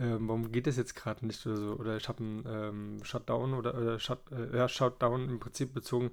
ähm, 0.00 0.26
warum 0.26 0.52
geht 0.52 0.66
das 0.66 0.76
jetzt 0.78 0.94
gerade 0.96 1.26
nicht 1.26 1.46
oder 1.46 1.56
so? 1.56 1.72
Oder 1.74 1.98
ich 1.98 2.08
habe 2.08 2.22
einen 2.22 2.44
ähm, 2.48 3.04
Shutdown 3.04 3.52
oder, 3.52 3.74
oder 3.76 3.98
Shut, 3.98 4.18
äh, 4.32 4.56
ja, 4.56 4.66
Shutdown 4.66 5.28
im 5.28 5.38
Prinzip 5.38 5.74
bezogen 5.74 6.12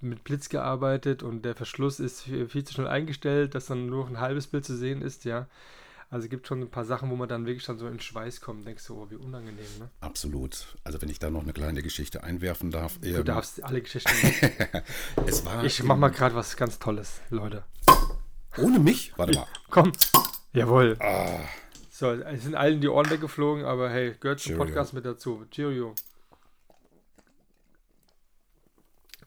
mit 0.00 0.24
Blitz 0.24 0.48
gearbeitet 0.48 1.22
und 1.22 1.44
der 1.44 1.54
Verschluss 1.54 2.00
ist 2.00 2.22
viel, 2.22 2.48
viel 2.48 2.64
zu 2.64 2.74
schnell 2.74 2.88
eingestellt, 2.88 3.54
dass 3.54 3.66
dann 3.66 3.86
nur 3.86 4.04
noch 4.04 4.10
ein 4.10 4.20
halbes 4.20 4.48
Bild 4.48 4.64
zu 4.64 4.76
sehen 4.76 5.00
ist, 5.00 5.24
ja. 5.24 5.46
Also 6.12 6.26
es 6.26 6.30
gibt 6.30 6.46
schon 6.46 6.60
ein 6.60 6.68
paar 6.70 6.84
Sachen, 6.84 7.08
wo 7.08 7.16
man 7.16 7.26
dann 7.26 7.46
wirklich 7.46 7.64
dann 7.64 7.78
so 7.78 7.88
in 7.88 7.98
Schweiß 7.98 8.42
kommt 8.42 8.66
denkst 8.66 8.82
so, 8.82 8.96
oh, 8.96 9.06
wie 9.10 9.16
unangenehm, 9.16 9.64
ne? 9.78 9.88
Absolut. 10.02 10.66
Also 10.84 11.00
wenn 11.00 11.08
ich 11.08 11.18
da 11.18 11.30
noch 11.30 11.42
eine 11.42 11.54
kleine 11.54 11.82
Geschichte 11.82 12.22
einwerfen 12.22 12.70
darf. 12.70 12.98
Du 12.98 13.08
ähm, 13.08 13.24
darfst 13.24 13.64
alle 13.64 13.80
Geschichten. 13.80 14.10
es 15.26 15.42
war 15.46 15.64
Ich 15.64 15.82
mach 15.82 15.96
mal 15.96 16.10
gerade 16.10 16.34
was 16.34 16.54
ganz 16.58 16.78
Tolles, 16.78 17.22
Leute. 17.30 17.64
ohne 18.58 18.78
mich. 18.78 19.16
Warte 19.16 19.32
mal. 19.38 19.46
Komm. 19.70 19.90
Jawohl. 20.52 20.98
Ah, 21.00 21.48
So, 21.90 22.10
es 22.12 22.42
sind 22.42 22.56
allen 22.56 22.82
die 22.82 22.88
Ohren 22.88 23.08
weggeflogen, 23.08 23.64
aber 23.64 23.88
hey, 23.88 24.14
gehört 24.20 24.40
zum 24.40 24.50
Cheerio. 24.50 24.64
Podcast 24.66 24.92
mit 24.92 25.06
dazu. 25.06 25.46
Cheerio. 25.50 25.94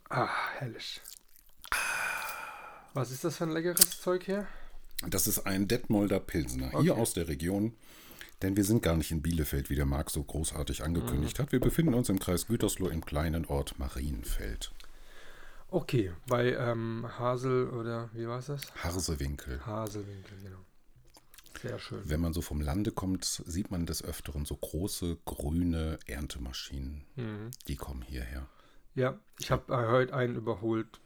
Ah, 0.09 0.29
herrlich. 0.59 1.01
Was 2.93 3.09
ist 3.09 3.23
das 3.23 3.37
für 3.37 3.45
ein 3.45 3.53
leckeres 3.53 3.99
Zeug 3.99 4.23
hier? 4.23 4.45
Das 5.07 5.27
ist 5.27 5.45
ein 5.45 5.67
Detmolder 5.67 6.19
Pilsner 6.19 6.67
Okay. 6.73 6.83
hier 6.83 6.95
aus 6.97 7.13
der 7.13 7.27
Region. 7.27 7.73
Denn 8.41 8.57
wir 8.57 8.65
sind 8.65 8.83
gar 8.83 8.97
nicht 8.97 9.11
in 9.11 9.21
Bielefeld, 9.21 9.69
wie 9.69 9.75
der 9.75 9.85
Marc 9.85 10.09
so 10.09 10.21
großartig 10.21 10.83
angekündigt 10.83 11.39
hat. 11.39 11.53
Wir 11.53 11.61
befinden 11.61 11.93
uns 11.93 12.09
im 12.09 12.19
Kreis 12.19 12.47
Gütersloh 12.47 12.89
im 12.89 13.05
kleinen 13.05 13.45
Ort 13.45 13.79
Marienfeld. 13.79 14.73
Okay, 15.69 16.11
bei 16.27 16.53
ähm, 16.53 17.07
Hasel 17.17 17.69
oder 17.69 18.09
wie 18.13 18.27
war 18.27 18.39
es 18.39 18.47
das? 18.47 18.61
Harsewinkel. 18.75 19.65
Haselwinkel, 19.65 20.37
genau. 20.43 20.59
Sehr 21.61 21.79
schön. 21.79 22.01
Wenn 22.03 22.19
man 22.19 22.33
so 22.33 22.41
vom 22.41 22.61
Lande 22.61 22.91
kommt, 22.91 23.23
sieht 23.23 23.71
man 23.71 23.85
des 23.85 24.03
Öfteren 24.03 24.45
so 24.45 24.55
große 24.57 25.17
grüne 25.25 25.97
Erntemaschinen. 26.05 27.05
Mhm. 27.15 27.51
Die 27.67 27.77
kommen 27.77 28.01
hierher. 28.01 28.47
Ja, 28.93 29.17
ich 29.39 29.51
habe 29.51 29.73
äh, 29.73 29.87
heute 29.89 30.13
einen 30.13 30.35
überholt. 30.35 30.99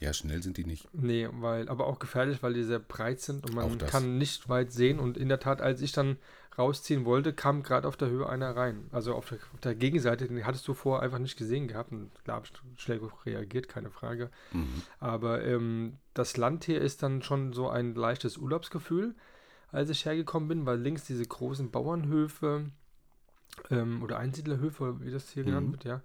Ja, 0.00 0.12
schnell 0.12 0.42
sind 0.42 0.58
die 0.58 0.64
nicht. 0.64 0.88
Nee, 0.92 1.28
weil, 1.32 1.68
aber 1.68 1.86
auch 1.86 1.98
gefährlich, 1.98 2.42
weil 2.42 2.52
die 2.52 2.62
sehr 2.64 2.78
breit 2.78 3.20
sind 3.20 3.46
und 3.46 3.54
man 3.54 3.78
kann 3.78 4.18
nicht 4.18 4.48
weit 4.48 4.70
sehen. 4.72 4.98
Und 4.98 5.16
in 5.16 5.28
der 5.28 5.40
Tat, 5.40 5.62
als 5.62 5.80
ich 5.80 5.92
dann 5.92 6.18
rausziehen 6.58 7.04
wollte, 7.04 7.32
kam 7.32 7.62
gerade 7.62 7.88
auf 7.88 7.96
der 7.96 8.08
Höhe 8.08 8.28
einer 8.28 8.54
rein. 8.56 8.88
Also 8.92 9.14
auf 9.14 9.28
der, 9.28 9.38
auf 9.54 9.60
der 9.60 9.74
Gegenseite, 9.74 10.26
den 10.26 10.44
hattest 10.46 10.68
du 10.68 10.74
vorher 10.74 11.02
einfach 11.02 11.18
nicht 11.18 11.38
gesehen 11.38 11.66
gehabt. 11.68 11.92
Und 11.92 12.10
klar, 12.24 12.42
schnell 12.76 13.00
reagiert, 13.24 13.68
keine 13.68 13.90
Frage. 13.90 14.30
Mhm. 14.52 14.82
Aber 15.00 15.42
ähm, 15.44 15.94
das 16.14 16.36
Land 16.36 16.64
hier 16.64 16.80
ist 16.80 17.02
dann 17.02 17.22
schon 17.22 17.52
so 17.52 17.68
ein 17.68 17.94
leichtes 17.94 18.36
Urlaubsgefühl, 18.36 19.14
als 19.72 19.90
ich 19.90 20.04
hergekommen 20.04 20.48
bin, 20.48 20.66
weil 20.66 20.78
links 20.78 21.04
diese 21.04 21.24
großen 21.24 21.70
Bauernhöfe 21.70 22.66
ähm, 23.70 24.02
oder 24.02 24.18
Einsiedlerhöfe, 24.18 25.00
wie 25.00 25.10
das 25.10 25.30
hier 25.30 25.44
genannt 25.44 25.68
Mhm. 25.68 25.72
wird, 25.72 25.84
ja. 25.84 26.02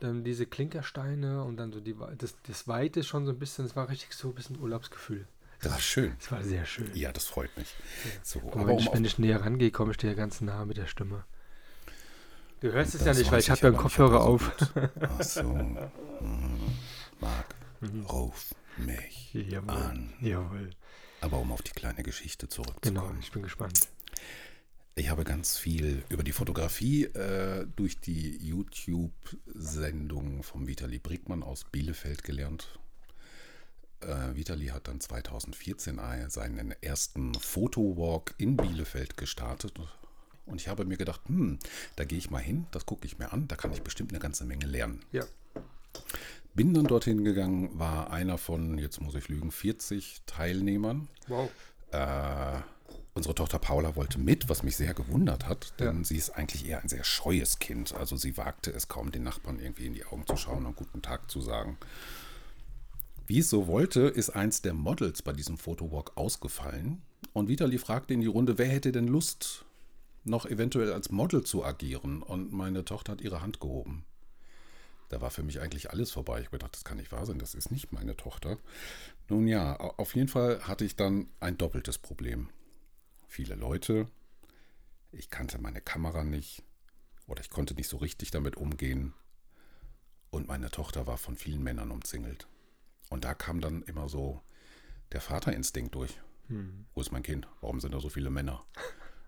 Dann 0.00 0.24
diese 0.24 0.46
Klinkersteine 0.46 1.44
und 1.44 1.56
dann 1.58 1.72
so 1.72 1.80
die 1.80 1.94
das, 2.18 2.34
das 2.48 2.66
Weite 2.66 3.04
schon 3.04 3.26
so 3.26 3.32
ein 3.32 3.38
bisschen, 3.38 3.66
es 3.66 3.76
war 3.76 3.88
richtig 3.88 4.12
so 4.14 4.28
ein 4.28 4.34
bisschen 4.34 4.58
Urlaubsgefühl. 4.58 5.26
Das 5.62 5.76
ist 5.78 5.84
schön. 5.84 6.16
Es 6.18 6.32
war 6.32 6.42
sehr 6.42 6.64
schön. 6.64 6.90
Ja, 6.94 7.12
das 7.12 7.26
freut 7.26 7.54
mich. 7.56 7.74
So, 8.22 8.40
Aber 8.40 8.52
aber 8.52 8.66
wenn, 8.68 8.76
um 8.76 8.78
ich, 8.78 8.92
wenn 8.92 9.04
ich 9.04 9.18
näher 9.18 9.42
rangehe, 9.42 9.70
komme 9.70 9.90
ich 9.90 9.98
dir 9.98 10.14
ganz 10.14 10.40
nah 10.40 10.64
mit 10.64 10.78
der 10.78 10.86
Stimme. 10.86 11.24
Du 12.60 12.72
hörst 12.72 12.94
es 12.94 13.02
ja 13.02 13.08
Das 13.08 13.18
nicht, 13.18 13.30
weil 13.30 13.40
ich 13.40 13.50
habe 13.50 13.60
ja 13.60 13.68
einen 13.68 13.76
Kopfhörer 13.76 14.20
auf. 14.22 14.50
Ach 15.00 15.22
so. 15.22 15.42
Mhm. 15.42 15.88
Marc, 17.20 17.54
ruf 18.10 18.54
mich 18.78 19.32
Jawohl. 19.34 19.70
an. 19.70 20.14
Jawohl. 20.20 20.70
Aber 21.20 21.38
um 21.38 21.52
auf 21.52 21.60
die 21.62 21.72
kleine 21.72 22.02
Geschichte 22.02 22.48
zurückzukommen. 22.48 22.94
Genau, 23.10 23.20
ich 23.20 23.30
bin 23.30 23.42
gespannt. 23.42 23.80
Ich 24.94 25.08
habe 25.08 25.24
ganz 25.24 25.56
viel 25.56 26.02
über 26.08 26.22
die 26.22 26.32
Fotografie 26.32 27.04
äh, 27.04 27.66
durch 27.76 27.98
die 28.00 28.36
YouTube-Sendung 28.46 30.42
vom 30.42 30.66
Vitali 30.66 30.98
Brickmann 30.98 31.42
aus 31.42 31.64
Bielefeld 31.64 32.22
gelernt. 32.22 32.78
Äh, 34.00 34.34
Vitali 34.34 34.66
hat 34.68 34.88
dann 34.88 35.00
2014 35.00 35.98
ein- 35.98 36.28
seinen 36.28 36.72
ersten 36.82 37.34
Fotowalk 37.34 38.34
in 38.38 38.56
Bielefeld 38.56 39.16
gestartet. 39.16 39.72
Und 40.44 40.60
ich 40.60 40.68
habe 40.68 40.84
mir 40.84 40.96
gedacht, 40.96 41.20
hm, 41.26 41.58
da 41.96 42.04
gehe 42.04 42.18
ich 42.18 42.30
mal 42.30 42.38
hin, 42.42 42.66
das 42.72 42.84
gucke 42.84 43.06
ich 43.06 43.18
mir 43.18 43.32
an, 43.32 43.46
da 43.48 43.56
kann 43.56 43.72
ich 43.72 43.82
bestimmt 43.82 44.10
eine 44.12 44.18
ganze 44.20 44.44
Menge 44.44 44.66
lernen. 44.66 45.00
Ja. 45.12 45.24
Bin 46.54 46.74
dann 46.74 46.84
dorthin 46.86 47.24
gegangen, 47.24 47.78
war 47.78 48.10
einer 48.10 48.36
von, 48.36 48.76
jetzt 48.76 49.00
muss 49.00 49.14
ich 49.14 49.28
lügen, 49.28 49.52
40 49.52 50.22
Teilnehmern. 50.26 51.08
Wow. 51.28 51.48
Äh, 51.92 52.60
unsere 53.14 53.34
Tochter 53.34 53.58
Paula 53.58 53.96
wollte 53.96 54.18
mit, 54.18 54.48
was 54.48 54.62
mich 54.62 54.76
sehr 54.76 54.94
gewundert 54.94 55.46
hat, 55.46 55.74
denn 55.80 55.98
Ja. 55.98 56.04
sie 56.04 56.16
ist 56.16 56.30
eigentlich 56.30 56.66
eher 56.66 56.80
ein 56.82 56.88
sehr 56.88 57.04
scheues 57.04 57.58
Kind. 57.58 57.94
Also 57.94 58.16
sie 58.16 58.36
wagte 58.36 58.70
es 58.70 58.88
kaum, 58.88 59.10
den 59.12 59.22
Nachbarn 59.24 59.58
irgendwie 59.58 59.86
in 59.86 59.94
die 59.94 60.04
Augen 60.04 60.26
zu 60.26 60.36
schauen 60.36 60.66
und 60.66 60.76
guten 60.76 61.02
Tag 61.02 61.30
zu 61.30 61.40
sagen. 61.40 61.76
Wie 63.26 63.38
es 63.38 63.50
so 63.50 63.66
wollte, 63.66 64.00
ist 64.02 64.30
eins 64.30 64.62
der 64.62 64.74
Models 64.74 65.22
bei 65.22 65.32
diesem 65.32 65.56
Fotowalk 65.58 66.16
ausgefallen. 66.16 67.02
Und 67.32 67.48
Vitali 67.48 67.78
fragte 67.78 68.14
in 68.14 68.20
die 68.20 68.26
Runde, 68.26 68.58
wer 68.58 68.66
hätte 68.66 68.90
denn 68.92 69.06
Lust, 69.06 69.64
noch 70.24 70.46
eventuell 70.46 70.92
als 70.92 71.10
Model 71.10 71.44
zu 71.44 71.64
agieren? 71.64 72.22
Und 72.22 72.52
meine 72.52 72.84
Tochter 72.84 73.12
hat 73.12 73.20
ihre 73.20 73.40
Hand 73.40 73.60
gehoben. 73.60 74.04
Da 75.10 75.20
war 75.20 75.30
für 75.30 75.42
mich 75.42 75.60
eigentlich 75.60 75.90
alles 75.90 76.10
vorbei. 76.12 76.38
Ich 76.40 76.46
habe 76.46 76.58
gedacht, 76.58 76.74
das 76.74 76.84
kann 76.84 76.96
nicht 76.96 77.10
wahr 77.12 77.26
sein, 77.26 77.38
das 77.38 77.54
ist 77.54 77.70
nicht 77.70 77.92
meine 77.92 78.16
Tochter. 78.16 78.58
Nun 79.28 79.46
ja, 79.48 79.78
au- 79.78 79.94
auf 79.96 80.14
jeden 80.14 80.28
Fall 80.28 80.60
hatte 80.66 80.84
ich 80.84 80.96
dann 80.96 81.28
ein 81.40 81.56
doppeltes 81.58 81.98
Problem. 81.98 82.48
Viele 83.30 83.54
Leute, 83.54 84.08
ich 85.12 85.30
kannte 85.30 85.58
meine 85.58 85.80
Kamera 85.80 86.24
nicht 86.24 86.64
oder 87.28 87.40
ich 87.40 87.48
konnte 87.48 87.74
nicht 87.74 87.86
so 87.86 87.98
richtig 87.98 88.32
damit 88.32 88.56
umgehen 88.56 89.14
und 90.30 90.48
meine 90.48 90.68
Tochter 90.68 91.06
war 91.06 91.16
von 91.16 91.36
vielen 91.36 91.62
Männern 91.62 91.92
umzingelt. 91.92 92.48
Und 93.08 93.22
da 93.22 93.34
kam 93.34 93.60
dann 93.60 93.82
immer 93.82 94.08
so 94.08 94.42
der 95.12 95.20
Vaterinstinkt 95.20 95.94
durch. 95.94 96.20
Wo 96.92 97.00
ist 97.02 97.12
mein 97.12 97.22
Kind? 97.22 97.46
Warum 97.60 97.78
sind 97.78 97.94
da 97.94 98.00
so 98.00 98.08
viele 98.08 98.30
Männer? 98.30 98.64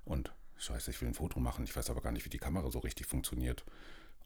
Und 0.04 0.34
scheiße, 0.56 0.90
ich 0.90 1.00
will 1.00 1.06
ein 1.06 1.14
Foto 1.14 1.38
machen, 1.38 1.62
ich 1.62 1.76
weiß 1.76 1.88
aber 1.88 2.00
gar 2.00 2.10
nicht, 2.10 2.24
wie 2.24 2.30
die 2.30 2.38
Kamera 2.38 2.72
so 2.72 2.80
richtig 2.80 3.06
funktioniert. 3.06 3.64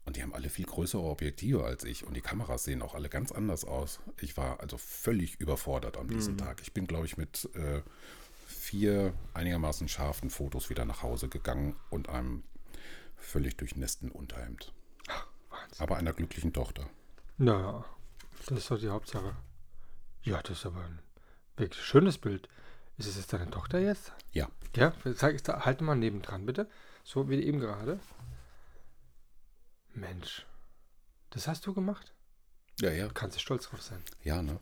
Und 0.05 0.15
die 0.15 0.23
haben 0.23 0.33
alle 0.33 0.49
viel 0.49 0.65
größere 0.65 1.03
Objektive 1.03 1.63
als 1.63 1.83
ich 1.83 2.03
und 2.03 2.15
die 2.15 2.21
Kameras 2.21 2.63
sehen 2.63 2.81
auch 2.81 2.95
alle 2.95 3.09
ganz 3.09 3.31
anders 3.31 3.63
aus. 3.63 3.99
Ich 4.21 4.37
war 4.37 4.59
also 4.59 4.79
völlig 4.79 5.39
überfordert 5.39 5.97
an 5.97 6.07
diesem 6.07 6.35
Tag. 6.35 6.61
Ich 6.63 6.73
bin, 6.73 6.87
glaube 6.87 7.05
ich, 7.05 7.15
mit 7.15 7.47
äh, 7.53 7.83
vier 8.47 9.13
einigermaßen 9.33 9.87
scharfen 9.87 10.29
Fotos 10.29 10.69
wieder 10.69 10.85
nach 10.85 11.03
Hause 11.03 11.27
gegangen 11.29 11.75
und 11.89 12.09
einem 12.09 12.43
völlig 13.15 13.57
durchnässten 13.57 14.09
Unterhemd. 14.09 14.73
Wahnsinn. 15.49 15.79
Aber 15.79 15.97
einer 15.97 16.13
glücklichen 16.13 16.53
Tochter. 16.53 16.89
Naja, 17.37 17.85
das 18.47 18.57
ist 18.57 18.71
doch 18.71 18.79
die 18.79 18.89
Hauptsache. 18.89 19.35
Ja, 20.23 20.41
das 20.41 20.59
ist 20.59 20.65
aber 20.65 20.83
ein 20.83 20.99
wirklich 21.57 21.83
schönes 21.83 22.17
Bild. 22.17 22.47
Ist 22.97 23.07
es 23.07 23.17
jetzt 23.17 23.31
deine 23.33 23.49
Tochter 23.49 23.79
jetzt? 23.79 24.11
Ja, 24.31 24.49
Ja, 24.75 24.93
zeig, 25.15 25.41
halt 25.47 25.81
mal 25.81 25.95
nebendran, 25.95 26.45
bitte. 26.45 26.69
So 27.03 27.29
wie 27.29 27.41
eben 27.43 27.59
gerade. 27.59 27.99
Mensch. 29.93 30.45
Das 31.31 31.47
hast 31.47 31.65
du 31.65 31.73
gemacht? 31.73 32.13
ja, 32.79 32.91
ja, 32.91 33.07
Du 33.07 33.13
kannst 33.13 33.35
du 33.35 33.39
stolz 33.41 33.67
drauf 33.69 33.81
sein. 33.81 34.03
ja, 34.23 34.41
ne? 34.41 34.59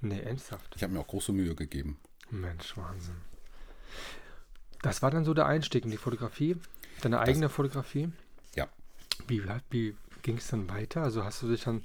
Nee, 0.00 0.20
ernsthaft. 0.20 0.74
Ich 0.76 0.82
habe 0.82 0.92
mir 0.92 1.00
auch 1.00 1.06
große 1.08 1.32
Mühe 1.32 1.54
gegeben. 1.56 1.98
Mensch, 2.30 2.76
Wahnsinn. 2.76 3.16
Das 4.82 5.02
war 5.02 5.10
dann 5.10 5.24
so 5.24 5.34
der 5.34 5.46
Einstieg 5.46 5.84
in 5.84 5.90
die 5.90 5.96
Fotografie, 5.96 6.56
deine 7.00 7.20
eigene 7.20 7.48
Fotografie. 7.48 8.12
Ja, 8.54 8.68
Wie, 9.26 9.42
wie 9.70 9.96
ging 10.22 10.36
es 10.38 10.48
dann 10.48 10.68
weiter? 10.68 11.02
Also 11.02 11.24
hast 11.24 11.42
du 11.42 11.48
dich 11.48 11.64
dann 11.64 11.82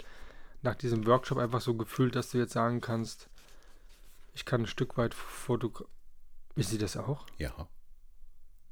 nach 0.61 0.75
diesem 0.75 1.05
Workshop 1.07 1.37
einfach 1.39 1.61
so 1.61 1.73
gefühlt, 1.75 2.15
dass 2.15 2.29
du 2.31 2.37
jetzt 2.37 2.53
sagen 2.53 2.81
kannst, 2.81 3.29
ich 4.33 4.45
kann 4.45 4.61
ein 4.61 4.67
Stück 4.67 4.97
weit 4.97 5.13
fotografieren. 5.13 5.89
Ist 6.55 6.69
sie 6.69 6.77
das 6.77 6.97
auch? 6.97 7.25
ja. 7.37 7.67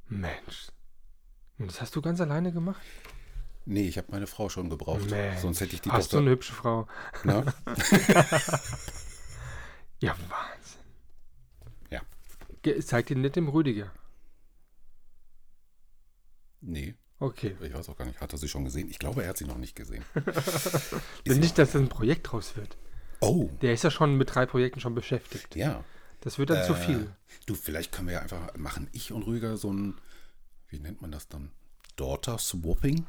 Mensch. 0.08 0.68
Und 1.58 1.70
das 1.70 1.80
hast 1.80 1.96
du 1.96 2.02
ganz 2.02 2.20
alleine 2.20 2.52
gemacht? 2.52 2.80
Nee, 3.64 3.88
ich 3.88 3.96
habe 3.96 4.08
meine 4.10 4.26
Frau 4.26 4.48
schon 4.50 4.68
gebraucht. 4.68 5.08
Mensch. 5.08 5.40
Sonst 5.40 5.60
hätte 5.60 5.74
ich 5.74 5.80
die 5.80 5.90
Hast 5.90 6.12
du 6.12 6.16
Tochter. 6.16 6.22
eine 6.22 6.30
hübsche 6.30 6.52
Frau? 6.52 6.86
Ja, 10.00 10.10
Wahnsinn. 10.28 10.61
Zeig 12.84 13.06
dir 13.06 13.16
nicht 13.16 13.36
dem 13.36 13.48
Rüdiger. 13.48 13.90
Nee, 16.60 16.94
Okay. 17.18 17.56
ich 17.60 17.72
weiß 17.72 17.88
auch 17.88 17.96
gar 17.96 18.04
nicht. 18.04 18.20
Hat 18.20 18.32
er 18.32 18.38
sie 18.38 18.48
schon 18.48 18.64
gesehen? 18.64 18.88
Ich 18.88 18.98
glaube, 18.98 19.22
er 19.22 19.28
hat 19.30 19.38
sie 19.38 19.44
noch 19.44 19.56
nicht 19.58 19.76
gesehen. 19.76 20.04
Wenn 21.24 21.38
nicht, 21.40 21.56
dass 21.58 21.72
das 21.72 21.80
ein 21.80 21.88
Projekt 21.88 22.30
draus 22.32 22.56
wird. 22.56 22.76
Oh, 23.20 23.48
Der 23.62 23.72
ist 23.72 23.84
ja 23.84 23.90
schon 23.92 24.16
mit 24.16 24.34
drei 24.34 24.44
Projekten 24.46 24.80
schon 24.80 24.94
beschäftigt. 24.94 25.54
ja. 25.56 25.84
Das 26.20 26.38
wird 26.38 26.50
dann 26.50 26.64
zu 26.64 26.74
Äh, 26.74 26.76
viel. 26.76 27.10
Du, 27.46 27.54
vielleicht 27.56 27.90
können 27.90 28.06
wir 28.06 28.14
ja 28.14 28.20
einfach 28.20 28.54
machen, 28.56 28.88
ich 28.92 29.10
und 29.12 29.24
Rüger 29.24 29.56
so 29.56 29.72
ein, 29.72 30.00
wie 30.68 30.78
nennt 30.78 31.02
man 31.02 31.10
das 31.10 31.26
dann? 31.28 31.50
Daughter 31.96 32.38
Swapping? 32.38 33.06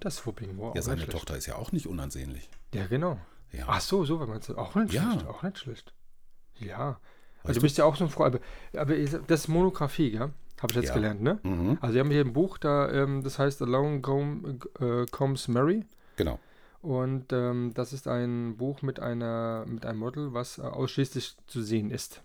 Das 0.00 0.16
Swapping, 0.16 0.56
wow. 0.56 0.74
Ja, 0.74 0.80
seine 0.80 1.02
schlecht. 1.02 1.12
Tochter 1.12 1.36
ist 1.36 1.44
ja 1.44 1.56
auch 1.56 1.72
nicht 1.72 1.86
unansehnlich. 1.86 2.48
Ja, 2.72 2.86
genau. 2.86 3.20
Ja. 3.52 3.66
Ach 3.68 3.80
so, 3.82 4.06
so, 4.06 4.20
wenn 4.20 4.28
man 4.30 4.38
es 4.38 4.48
auch 4.50 4.74
nicht 4.74 4.94
Ja. 4.94 5.10
schlecht. 5.12 5.26
Auch 5.26 5.42
nicht 5.42 5.58
schlecht. 5.58 5.92
Ja. 6.60 6.98
Weißt 7.46 7.48
Also 7.48 7.54
du- 7.54 7.60
du 7.60 7.66
bist 7.66 7.78
ja 7.78 7.84
auch 7.84 7.96
so 7.96 8.04
ein 8.04 8.10
Freund. 8.10 8.40
Aber, 8.76 8.94
das 8.96 9.40
ist 9.40 9.48
Monographie, 9.48 10.10
gell? 10.12 10.30
Habe 10.60 10.70
ich 10.72 10.76
jetzt 10.76 10.88
Ja. 10.88 10.94
gelernt, 10.94 11.22
ne? 11.22 11.38
Mhm. 11.42 11.78
Also 11.80 11.94
wir 11.94 12.00
haben 12.00 12.10
hier 12.10 12.22
ein 12.24 12.32
Buch, 12.32 12.56
da, 12.58 12.90
ähm, 12.90 13.22
das 13.22 13.38
heißt 13.38 13.60
Alone 13.62 14.00
Come, 14.00 14.58
äh, 14.80 15.04
Comes 15.10 15.48
Mary. 15.48 15.84
Genau. 16.16 16.38
Und 16.80 17.32
ähm, 17.32 17.72
das 17.74 17.92
ist 17.92 18.08
ein 18.08 18.56
Buch 18.56 18.80
mit 18.82 19.00
einer 19.00 19.64
mit 19.66 19.84
einem 19.84 19.98
Model, 19.98 20.32
was 20.32 20.58
äh, 20.58 20.62
ausschließlich 20.62 21.36
zu 21.46 21.62
sehen 21.62 21.90
ist. 21.90 22.22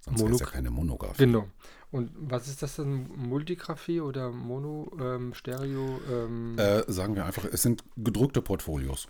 Sonst 0.00 0.20
wäre 0.20 0.32
es 0.32 0.40
ja 0.40 0.46
keine 0.46 0.70
Monographie. 0.70 1.24
Genau. 1.24 1.46
Und 1.90 2.10
was 2.14 2.46
ist 2.48 2.62
das 2.62 2.76
denn? 2.76 3.08
Multigraphie 3.16 4.00
oder 4.00 4.30
Mono, 4.30 4.90
ähm, 5.00 5.32
Stereo? 5.34 6.00
Ähm, 6.10 6.58
Äh, 6.58 6.82
sagen 6.92 7.14
wir 7.16 7.24
einfach, 7.24 7.44
es 7.46 7.62
sind 7.62 7.84
gedruckte 7.96 8.42
Portfolios. 8.42 9.08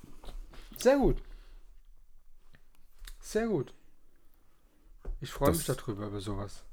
Sehr 0.76 0.98
gut. 0.98 1.16
Sehr 3.20 3.48
gut. 3.48 3.74
Ich 5.20 5.30
freue 5.30 5.50
mich 5.50 5.64
darüber, 5.64 6.06
über 6.06 6.20
sowas. 6.20 6.64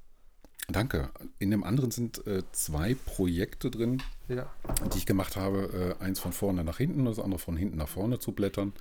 Danke. 0.68 1.12
In 1.38 1.52
dem 1.52 1.64
anderen 1.64 1.92
sind 1.92 2.25
äh, 2.25 2.44
zwei 2.52 2.96
Projekte 2.96 3.70
drin, 3.70 4.02
Ja. 4.28 4.52
die 4.94 4.98
ich 4.98 5.06
gemacht 5.06 5.36
habe. 5.36 5.96
Äh, 6.00 6.04
eins 6.04 6.20
von 6.20 6.34
vorne 6.34 6.64
nach 6.64 6.78
hinten, 6.78 7.06
das 7.06 7.20
andere 7.20 7.40
von 7.40 7.56
hinten 7.56 7.78
nach 7.78 7.88
vorne 7.88 8.20
zu 8.20 8.32
blättern. 8.32 8.74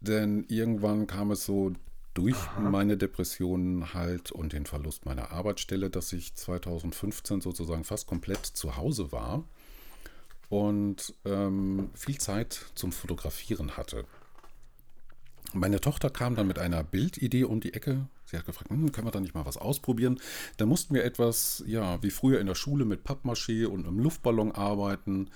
Denn 0.00 0.44
irgendwann 0.48 1.06
kam 1.06 1.30
es 1.30 1.44
so 1.44 1.72
durch 2.14 2.36
meine 2.58 2.96
Depressionen 2.96 3.94
halt 3.94 4.30
und 4.32 4.52
den 4.52 4.66
Verlust 4.66 5.06
meiner 5.06 5.30
Arbeitsstelle, 5.32 5.90
dass 5.90 6.12
ich 6.12 6.34
2015 6.34 7.40
sozusagen 7.40 7.84
fast 7.84 8.06
komplett 8.06 8.44
zu 8.44 8.76
Hause 8.76 9.12
war 9.12 9.44
und 10.48 11.14
ähm, 11.24 11.90
viel 11.94 12.18
Zeit 12.18 12.66
zum 12.74 12.92
Fotografieren 12.92 13.76
hatte. 13.76 14.04
Meine 15.52 15.80
Tochter 15.80 16.10
kam 16.10 16.34
dann 16.34 16.46
mit 16.46 16.58
einer 16.58 16.82
Bildidee 16.82 17.44
um 17.44 17.60
die 17.60 17.74
Ecke. 17.74 18.06
Sie 18.24 18.36
hat 18.36 18.46
gefragt, 18.46 18.70
hm, 18.70 18.92
können 18.92 19.06
wir 19.06 19.12
da 19.12 19.20
nicht 19.20 19.34
mal 19.34 19.46
was 19.46 19.56
ausprobieren? 19.56 20.20
Da 20.56 20.66
mussten 20.66 20.94
wir 20.94 21.04
etwas, 21.04 21.62
ja, 21.66 22.02
wie 22.02 22.10
früher 22.10 22.40
in 22.40 22.46
der 22.46 22.54
Schule 22.54 22.84
mit 22.84 23.04
Pappmaché 23.04 23.66
und 23.66 23.86
einem 23.86 23.98
Luftballon 23.98 24.52
arbeiten. 24.52 25.30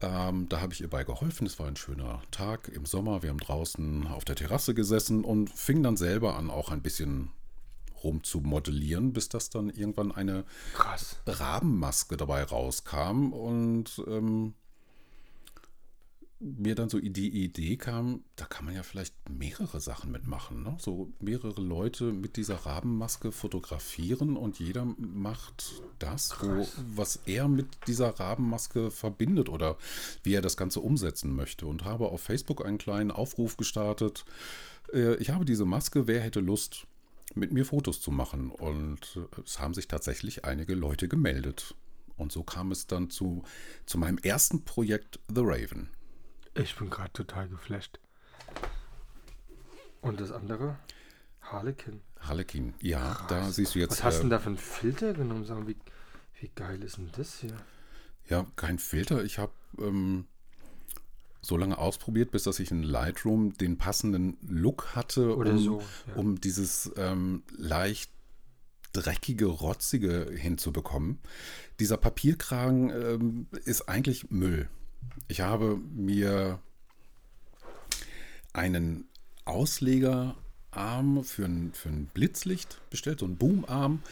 Ähm, 0.00 0.48
da 0.48 0.60
habe 0.60 0.72
ich 0.72 0.80
ihr 0.80 0.88
bei 0.88 1.04
geholfen. 1.04 1.46
Es 1.46 1.58
war 1.58 1.66
ein 1.66 1.76
schöner 1.76 2.22
Tag 2.30 2.68
im 2.68 2.86
Sommer. 2.86 3.22
Wir 3.22 3.30
haben 3.30 3.38
draußen 3.38 4.06
auf 4.06 4.24
der 4.24 4.36
Terrasse 4.36 4.74
gesessen 4.74 5.24
und 5.24 5.50
fingen 5.50 5.82
dann 5.82 5.96
selber 5.96 6.36
an, 6.36 6.50
auch 6.50 6.70
ein 6.70 6.82
bisschen 6.82 7.30
rum 8.02 8.22
zu 8.24 8.40
modellieren, 8.40 9.12
bis 9.12 9.28
das 9.28 9.50
dann 9.50 9.68
irgendwann 9.68 10.12
eine 10.12 10.44
Krass. 10.74 11.16
Rabenmaske 11.26 12.16
dabei 12.16 12.42
rauskam 12.44 13.32
und 13.32 14.02
ähm, 14.06 14.54
mir 16.40 16.74
dann 16.74 16.88
so 16.88 16.98
die 16.98 17.44
Idee 17.44 17.76
kam, 17.76 18.24
da 18.36 18.46
kann 18.46 18.64
man 18.64 18.74
ja 18.74 18.82
vielleicht 18.82 19.14
mehrere 19.28 19.78
Sachen 19.78 20.10
mitmachen. 20.10 20.62
Ne? 20.62 20.74
So 20.78 21.12
mehrere 21.20 21.60
Leute 21.60 22.12
mit 22.12 22.36
dieser 22.36 22.56
Rabenmaske 22.56 23.30
fotografieren 23.30 24.36
und 24.38 24.58
jeder 24.58 24.86
macht 24.96 25.82
das, 25.98 26.34
wo, 26.40 26.66
was 26.94 27.20
er 27.26 27.46
mit 27.46 27.68
dieser 27.86 28.18
Rabenmaske 28.18 28.90
verbindet 28.90 29.50
oder 29.50 29.76
wie 30.22 30.32
er 30.32 30.40
das 30.40 30.56
Ganze 30.56 30.80
umsetzen 30.80 31.36
möchte. 31.36 31.66
Und 31.66 31.84
habe 31.84 32.08
auf 32.08 32.22
Facebook 32.22 32.64
einen 32.64 32.78
kleinen 32.78 33.10
Aufruf 33.10 33.58
gestartet. 33.58 34.24
Äh, 34.94 35.16
ich 35.16 35.30
habe 35.30 35.44
diese 35.44 35.66
Maske, 35.66 36.06
wer 36.06 36.22
hätte 36.22 36.40
Lust, 36.40 36.86
mit 37.34 37.52
mir 37.52 37.66
Fotos 37.66 38.00
zu 38.00 38.10
machen? 38.10 38.50
Und 38.50 39.20
es 39.44 39.60
haben 39.60 39.74
sich 39.74 39.88
tatsächlich 39.88 40.46
einige 40.46 40.74
Leute 40.74 41.06
gemeldet. 41.06 41.74
Und 42.16 42.32
so 42.32 42.42
kam 42.42 42.72
es 42.72 42.86
dann 42.86 43.10
zu, 43.10 43.44
zu 43.84 43.98
meinem 43.98 44.18
ersten 44.18 44.64
Projekt 44.64 45.20
The 45.28 45.42
Raven. 45.42 45.90
Ich 46.54 46.76
bin 46.76 46.90
gerade 46.90 47.12
total 47.12 47.48
geflasht. 47.48 47.98
Und 50.00 50.20
das 50.20 50.32
andere? 50.32 50.76
Harlequin. 51.40 52.00
Harlequin. 52.20 52.74
Ja, 52.80 53.24
da 53.28 53.50
siehst 53.50 53.74
du 53.74 53.78
jetzt. 53.78 53.92
Was 53.92 54.04
hast 54.04 54.14
du 54.16 54.18
äh, 54.18 54.22
denn 54.22 54.30
da 54.30 54.38
für 54.38 54.48
einen 54.48 54.58
Filter 54.58 55.14
genommen? 55.14 55.44
Sag 55.44 55.58
mal, 55.58 55.68
wie, 55.68 55.76
wie 56.40 56.50
geil 56.54 56.82
ist 56.82 56.96
denn 56.96 57.10
das 57.16 57.38
hier? 57.40 57.56
Ja, 58.28 58.46
kein 58.56 58.78
Filter. 58.78 59.24
Ich 59.24 59.38
habe 59.38 59.52
ähm, 59.78 60.26
so 61.42 61.56
lange 61.56 61.78
ausprobiert, 61.78 62.30
bis 62.30 62.44
dass 62.44 62.60
ich 62.60 62.70
in 62.70 62.82
Lightroom 62.82 63.54
den 63.54 63.78
passenden 63.78 64.36
Look 64.42 64.94
hatte, 64.94 65.36
Oder 65.36 65.52
um, 65.52 65.58
so, 65.58 65.82
ja. 66.08 66.14
um 66.14 66.40
dieses 66.40 66.90
ähm, 66.96 67.42
leicht 67.56 68.10
dreckige, 68.92 69.46
rotzige 69.46 70.30
hinzubekommen. 70.32 71.20
Dieser 71.78 71.96
Papierkragen 71.96 72.90
ähm, 72.90 73.46
ist 73.64 73.88
eigentlich 73.88 74.30
Müll. 74.30 74.68
Ich 75.28 75.40
habe 75.40 75.76
mir 75.94 76.58
einen 78.52 79.08
Auslegerarm 79.44 81.24
für 81.24 81.44
ein, 81.44 81.72
für 81.72 81.88
ein 81.88 82.06
Blitzlicht 82.06 82.80
bestellt, 82.90 83.20
so 83.20 83.26
einen 83.26 83.36
Boomarm. 83.36 84.02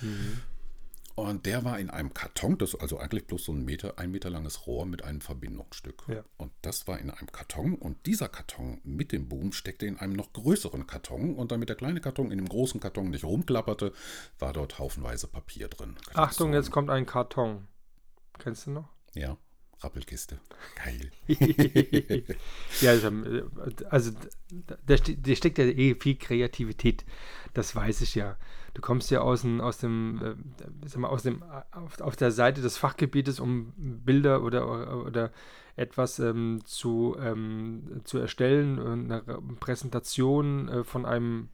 Und 1.15 1.47
der 1.47 1.65
war 1.65 1.81
in 1.81 1.91
einem 1.91 2.15
Karton, 2.15 2.59
das 2.59 2.75
ist 2.75 2.81
also 2.81 2.99
eigentlich 2.99 3.27
bloß 3.27 3.47
so 3.47 3.53
ein 3.53 3.65
Meter, 3.65 3.99
ein 3.99 4.13
Meter 4.13 4.31
langes 4.31 4.69
Rohr 4.69 4.87
mit 4.87 5.03
einem 5.03 5.21
Verbindungsstück. 5.21 6.05
Ja. 6.07 6.23
Und 6.37 6.53
das 6.63 6.87
war 6.87 7.01
in 7.01 7.11
einem 7.11 7.33
Karton 7.33 7.75
und 7.75 8.07
dieser 8.07 8.29
Karton 8.29 8.81
mit 8.85 9.11
dem 9.11 9.29
Boom 9.29 9.53
steckte 9.53 9.87
in 9.87 9.99
einem 9.99 10.13
noch 10.13 10.33
größeren 10.33 10.87
Karton 10.87 11.35
und 11.35 11.51
damit 11.51 11.71
der 11.71 11.77
kleine 11.77 12.01
Karton 12.01 12.31
in 12.31 12.39
dem 12.39 12.49
großen 12.49 12.79
Karton 12.79 13.11
nicht 13.11 13.25
rumklapperte, 13.25 13.93
war 14.39 14.53
dort 14.53 14.79
haufenweise 14.79 15.27
Papier 15.27 15.67
drin. 15.67 15.97
Achtung, 16.15 16.53
jetzt 16.53 16.71
kommt 16.71 16.89
ein 16.89 17.05
Karton. 17.05 17.67
Kennst 18.39 18.67
du 18.67 18.71
noch? 18.71 18.89
Ja, 19.15 19.37
Rappelkiste. 19.81 20.41
Geil. 20.75 21.11
ja, 22.81 22.91
also, 22.91 23.11
also 23.91 24.11
da, 24.51 24.77
da 24.87 25.35
steckt 25.37 25.59
ja 25.59 25.65
eh 25.65 25.95
viel 25.95 26.17
Kreativität. 26.17 27.05
Das 27.55 27.77
weiß 27.77 28.01
ich 28.01 28.17
ja. 28.17 28.37
Du 28.75 28.83
kommst 28.83 29.11
ja 29.11 29.21
aus 29.21 29.43
dem, 29.43 29.61
aus 29.61 29.79
dem, 29.79 30.21
äh, 30.23 30.89
sag 30.89 30.99
mal, 30.99 31.09
aus 31.09 31.23
dem, 31.23 31.43
auf, 31.71 32.01
auf 32.01 32.17
der 32.17 32.33
Seite 32.33 32.61
des 32.61 32.77
Fachgebietes, 32.77 33.41
um 33.41 33.73
Bilder 33.77 34.43
oder, 34.43 35.05
oder 35.05 35.33
etwas 35.77 36.19
ähm, 36.19 36.61
zu, 36.65 37.17
ähm, 37.21 38.01
zu 38.05 38.19
erstellen, 38.19 38.81
eine 38.81 39.23
Präsentation 39.61 40.69
äh, 40.69 40.85
von 40.85 41.07
einem, 41.07 41.51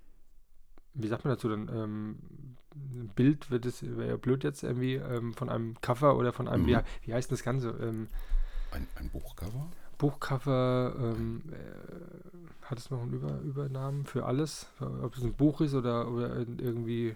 wie 0.95 1.09
sagt 1.09 1.25
man 1.25 1.35
dazu 1.35 1.49
dann, 1.49 1.69
ähm, 1.69 2.54
Bild 3.15 3.51
wird 3.51 3.67
es, 3.67 3.83
wäre 3.83 4.09
ja 4.09 4.17
blöd 4.17 4.45
jetzt 4.45 4.63
irgendwie, 4.63 4.95
ähm, 4.95 5.35
von 5.35 5.49
einem 5.49 5.81
Cover 5.81 6.17
oder 6.17 6.33
von 6.33 6.49
einem, 6.49 6.63
Mhm. 6.65 6.69
wie, 6.69 6.79
wie 7.07 7.15
heißt 7.15 7.31
das 7.33 7.43
Ganze? 7.43 7.71
Ähm, 7.81 8.09
Ein, 8.73 8.87
ein 8.97 9.09
Buchcover? 9.11 9.69
Buchcover, 9.99 10.95
ähm, 10.99 11.43
äh, 11.53 12.67
hat 12.67 12.79
es 12.79 12.91
noch 12.91 13.03
einen 13.03 13.13
Über 13.13 13.39
Übernamen 13.41 14.05
für 14.07 14.25
alles? 14.25 14.67
Ob 14.81 15.17
es 15.17 15.23
ein 15.23 15.35
Buch 15.35 15.61
ist 15.61 15.75
oder, 15.75 16.09
oder 16.09 16.37
irgendwie 16.39 17.15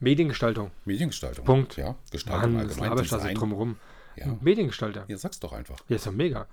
Mediengestaltung. 0.00 0.70
Mediengestaltung. 0.84 1.44
Punkt. 1.44 1.76
Ja, 1.76 1.96
Gestaltung 2.10 2.52
Mann, 2.52 2.60
allgemein. 2.62 2.90
Laberstraße 2.90 3.22
Design. 3.22 3.34
drumherum. 3.36 3.76
Ja. 4.16 4.36
Mediengestalter. 4.40 5.04
ja, 5.08 5.16
sag's 5.16 5.38
doch 5.40 5.52
einfach. 5.52 5.78
Ja, 5.88 5.96
ist 5.96 6.06
doch 6.06 6.12
mega. 6.12 6.46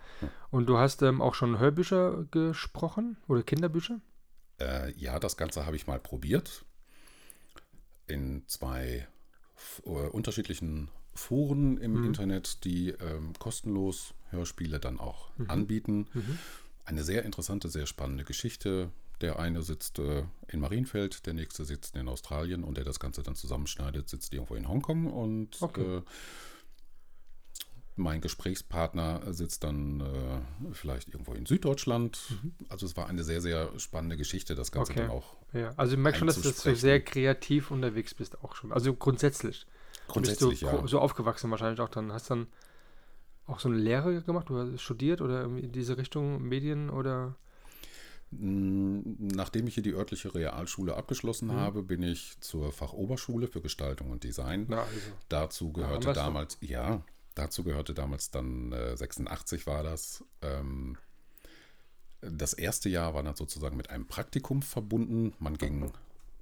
Und 0.51 0.67
du 0.67 0.77
hast 0.77 1.01
ähm, 1.01 1.21
auch 1.21 1.33
schon 1.33 1.57
Hörbücher 1.59 2.25
gesprochen 2.31 3.17
oder 3.27 3.41
Kinderbücher? 3.43 3.99
Äh, 4.61 4.91
ja, 4.93 5.19
das 5.19 5.35
Ganze 5.35 5.65
habe 5.65 5.75
ich 5.75 5.87
mal 5.87 5.99
probiert. 5.99 6.63
In 8.07 8.43
zwei 8.47 9.07
äh, 9.85 9.89
unterschiedlichen 9.89 10.89
Foren 11.13 11.77
im 11.77 11.93
Mhm. 11.93 12.03
Internet, 12.05 12.63
die 12.65 12.89
ähm, 12.89 13.33
kostenlos 13.39 14.13
Hörspiele 14.31 14.79
dann 14.79 14.99
auch 14.99 15.29
Mhm. 15.37 15.49
anbieten. 15.49 16.07
Eine 16.85 17.03
sehr 17.03 17.23
interessante, 17.23 17.69
sehr 17.69 17.85
spannende 17.85 18.25
Geschichte. 18.25 18.91
Der 19.21 19.39
eine 19.39 19.61
sitzt 19.61 19.97
äh, 19.99 20.23
in 20.49 20.59
Marienfeld, 20.59 21.25
der 21.25 21.33
nächste 21.33 21.63
sitzt 21.63 21.95
in 21.95 22.09
Australien 22.09 22.63
und 22.65 22.75
der 22.77 22.83
das 22.83 22.99
Ganze 22.99 23.23
dann 23.23 23.35
zusammenschneidet, 23.35 24.09
sitzt 24.09 24.33
irgendwo 24.33 24.55
in 24.55 24.67
Hongkong 24.67 25.07
und 25.07 25.57
Okay. 25.61 25.97
äh, 25.97 26.01
mein 27.97 28.19
Gesprächspartner 28.21 29.21
sitzt 29.33 29.63
dann 29.63 30.01
äh, 30.01 30.73
vielleicht 30.73 31.09
irgendwo 31.09 31.33
in 31.33 31.45
Süddeutschland. 31.45 32.19
Also 32.69 32.85
es 32.85 32.97
war 32.97 33.07
eine 33.07 33.23
sehr, 33.23 33.41
sehr 33.41 33.69
spannende 33.79 34.17
Geschichte, 34.17 34.55
das 34.55 34.71
Ganze 34.71 34.91
Mhm. 34.93 34.97
Okay. 34.99 35.07
dann 35.07 35.17
auch 35.17 35.35
Ja, 35.53 35.73
also 35.77 35.93
ich 35.93 35.99
merke 35.99 36.17
schon, 36.19 36.27
dass 36.27 36.41
du 36.41 36.49
so 36.49 36.73
sehr 36.75 37.01
kreativ 37.01 37.71
unterwegs 37.71 38.13
bist 38.13 38.43
auch 38.43 38.55
schon. 38.55 38.71
Also 38.73 38.93
grundsätzlich. 38.93 39.65
grundsätzlich, 40.07 40.61
bist 40.61 40.61
du 40.63 40.65
ja. 40.67 40.87
so 40.87 40.99
aufgewachsen 40.99 41.49
wahrscheinlich 41.51 41.79
auch 41.79 41.89
dann. 41.89 42.11
Hast 42.11 42.29
dann 42.29 42.47
auch 43.47 43.59
so 43.59 43.69
eine 43.69 43.77
Lehre 43.77 44.21
gemacht 44.21 44.49
oder 44.51 44.77
studiert 44.77 45.21
oder 45.21 45.43
in 45.45 45.71
diese 45.71 45.97
Richtung 45.97 46.41
Medien 46.41 46.89
oder 46.89 47.35
Mm, 48.31 49.01
Nachdem 49.19 49.67
ich 49.67 49.75
hier 49.75 49.83
die 49.83 49.93
örtliche 49.93 50.33
Realschule 50.33 50.95
abgeschlossen 50.95 51.49
Mhm. 51.49 51.55
habe, 51.55 51.83
bin 51.83 52.01
ich 52.03 52.39
zur 52.41 52.71
Fachoberschule 52.71 53.47
für 53.47 53.61
Gestaltung 53.61 54.11
und 54.11 54.23
Design. 54.23 54.65
na 54.67 54.81
also. 54.81 54.99
Dazu 55.29 55.71
gehörte 55.71 56.07
du. 56.07 56.13
damals, 56.13 56.57
ja, 56.61 57.01
dazu 57.35 57.63
gehörte 57.63 57.93
damals 57.93 58.31
dann 58.31 58.71
äh, 58.71 58.95
86 58.97 59.67
war 59.67 59.83
das. 59.83 60.23
Ähm, 60.41 60.97
das 62.21 62.53
erste 62.53 62.89
Jahr 62.89 63.13
war 63.13 63.23
dann 63.23 63.35
sozusagen 63.35 63.77
mit 63.77 63.89
einem 63.89 64.07
Praktikum 64.07 64.61
verbunden. 64.61 65.33
Man 65.39 65.57
ging 65.57 65.91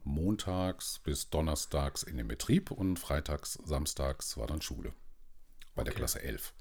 montags 0.05 0.99
bis 0.99 1.29
donnerstags 1.29 2.03
in 2.03 2.17
den 2.17 2.27
Betrieb 2.27 2.71
und 2.71 2.97
freitags, 2.99 3.59
samstags 3.65 4.37
war 4.37 4.47
dann 4.47 4.61
Schule. 4.61 4.93
bei 5.75 5.83
der 5.83 5.91
Okay. 5.93 5.99
Klasse 6.01 6.21
11. 6.21 6.53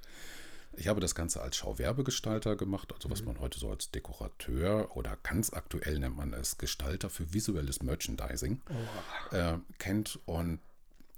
Ich 0.75 0.89
habe 0.89 1.01
das 1.01 1.15
Ganze 1.15 1.43
als 1.43 1.57
Schauwerbegestalter 1.57 2.57
gemacht, 2.57 2.93
also 2.95 3.09
Mhm. 3.09 3.13
was 3.13 3.23
man 3.25 3.41
heute 3.41 3.59
so 3.59 3.69
als 3.69 3.91
Dekorateur 3.91 4.97
oder 4.97 5.19
ganz 5.23 5.53
aktuell 5.53 5.99
nennt 5.99 6.17
man 6.17 6.33
es 6.33 6.57
Gestalter 6.57 7.11
für 7.11 7.31
visuelles 7.35 7.83
Merchandising 7.83 8.63
äh, 9.33 9.59
kennt 9.79 10.19
und 10.25 10.61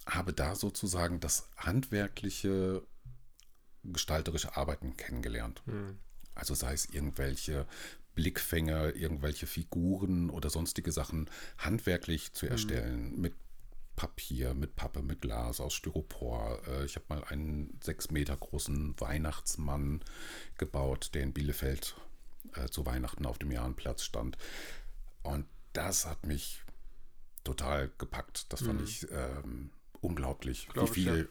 habe 0.07 0.33
da 0.33 0.57
sozusagen 0.57 1.20
das 1.20 1.48
handwerkliche, 1.57 2.83
gestalterische 3.92 4.57
Arbeiten 4.57 4.97
kennengelernt. 4.97 5.62
Also 6.35 6.55
sei 6.55 6.73
es 6.73 6.87
irgendwelche 6.87 7.66
Blickfänger, 8.14 8.94
irgendwelche 8.94 9.47
Figuren 9.47 10.31
oder 10.31 10.51
sonstige 10.51 10.92
Sachen 10.92 11.29
handwerklich 11.59 12.33
zu 12.33 12.47
erstellen 12.47 13.20
mit 13.20 13.35
Papier, 13.97 14.55
mit 14.55 14.75
Pappe, 14.75 15.03
mit 15.03 15.20
Glas, 15.20 15.61
aus 15.61 15.75
Styropor. 15.75 16.61
Äh, 16.66 16.85
Ich 16.85 16.97
habe 16.97 17.07
mal 17.09 17.25
einen 17.25 17.79
sechs 17.83 18.11
Meter 18.11 18.37
großen 18.37 19.01
Weihnachtsmann 19.01 20.01
gebaut, 20.59 21.11
der 21.14 21.23
in 21.23 21.33
Bielefeld 21.33 21.94
äh, 22.55 22.68
zu 22.68 22.87
Weihnachten 22.87 23.25
auf 23.27 23.38
dem 23.38 23.53
Jahrenplatz 23.53 24.03
stand. 24.03 24.37
Und 25.23 25.47
das 25.73 26.07
hat 26.07 26.27
mich 26.27 26.62
total 27.44 27.90
gepackt. 27.99 28.53
Das 28.53 28.62
fand 28.62 28.81
ich 28.83 29.07
ähm, 29.11 29.70
unglaublich, 30.01 30.68
Glaub 30.73 30.94
wie 30.97 31.01
ich, 31.01 31.09
viel, 31.09 31.29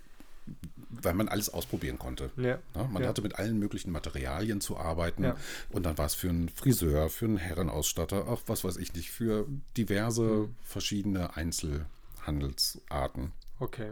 weil 0.90 1.14
man 1.16 1.28
alles 1.28 1.50
ausprobieren 1.50 1.98
konnte. 2.00 2.32
Ja. 2.38 2.60
Ja, 2.76 2.84
man 2.88 3.02
Ja. 3.04 3.10
hatte 3.10 3.22
mit 3.22 3.36
allen 3.36 3.58
möglichen 3.60 3.92
Materialien 3.92 4.62
zu 4.62 4.78
arbeiten. 4.78 5.34
Und 5.70 5.84
dann 5.86 5.98
war 5.98 6.06
es 6.06 6.14
für 6.16 6.30
einen 6.30 6.50
Friseur, 6.50 7.10
für 7.10 7.26
einen 7.26 7.38
Herrenausstatter, 7.38 8.28
auch 8.28 8.42
was 8.48 8.64
weiß 8.64 8.78
ich 8.78 8.94
nicht, 8.94 9.12
für 9.12 9.48
diverse 9.76 10.22
Mhm. 10.24 10.56
verschiedene 10.64 11.36
Einzelhandelsarten. 11.36 13.32
Okay. 13.60 13.92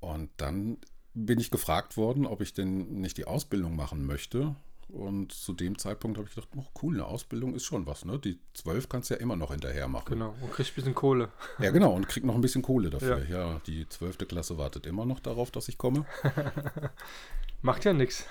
Und 0.00 0.30
dann 0.36 0.78
bin 1.14 1.40
ich 1.40 1.50
gefragt 1.50 1.96
worden, 1.96 2.26
ob 2.26 2.40
ich 2.40 2.52
denn 2.54 3.00
nicht 3.00 3.16
die 3.16 3.24
Ausbildung 3.24 3.74
machen 3.76 4.04
möchte. 4.06 4.54
Und 4.88 5.32
zu 5.32 5.52
dem 5.52 5.76
Zeitpunkt 5.78 6.16
habe 6.16 6.28
ich 6.28 6.34
gedacht, 6.34 6.48
oh, 6.56 6.64
cool, 6.82 6.94
eine 6.94 7.06
Ausbildung 7.06 7.54
ist 7.54 7.64
schon 7.64 7.86
was. 7.86 8.04
Ne? 8.04 8.18
Die 8.20 8.38
zwölf 8.54 8.88
kannst 8.88 9.10
du 9.10 9.14
ja 9.14 9.20
immer 9.20 9.34
noch 9.36 9.50
hinterher 9.50 9.88
machen. 9.88 10.10
Genau. 10.10 10.34
Und 10.40 10.52
kriegst 10.52 10.72
ein 10.72 10.74
bisschen 10.76 10.94
Kohle. 10.94 11.28
Ja, 11.58 11.70
genau, 11.70 11.92
und 11.92 12.08
krieg 12.08 12.24
noch 12.24 12.34
ein 12.36 12.40
bisschen 12.40 12.62
Kohle 12.62 12.88
dafür. 12.90 13.18
Ja. 13.28 13.52
Ja, 13.54 13.60
die 13.66 13.88
zwölfte 13.88 14.26
Klasse 14.26 14.58
wartet 14.58 14.86
immer 14.86 15.04
noch 15.04 15.18
darauf, 15.20 15.50
dass 15.50 15.68
ich 15.68 15.76
komme. 15.76 16.06
Macht 17.62 17.84
ja 17.84 17.92
nichts. 17.92 18.26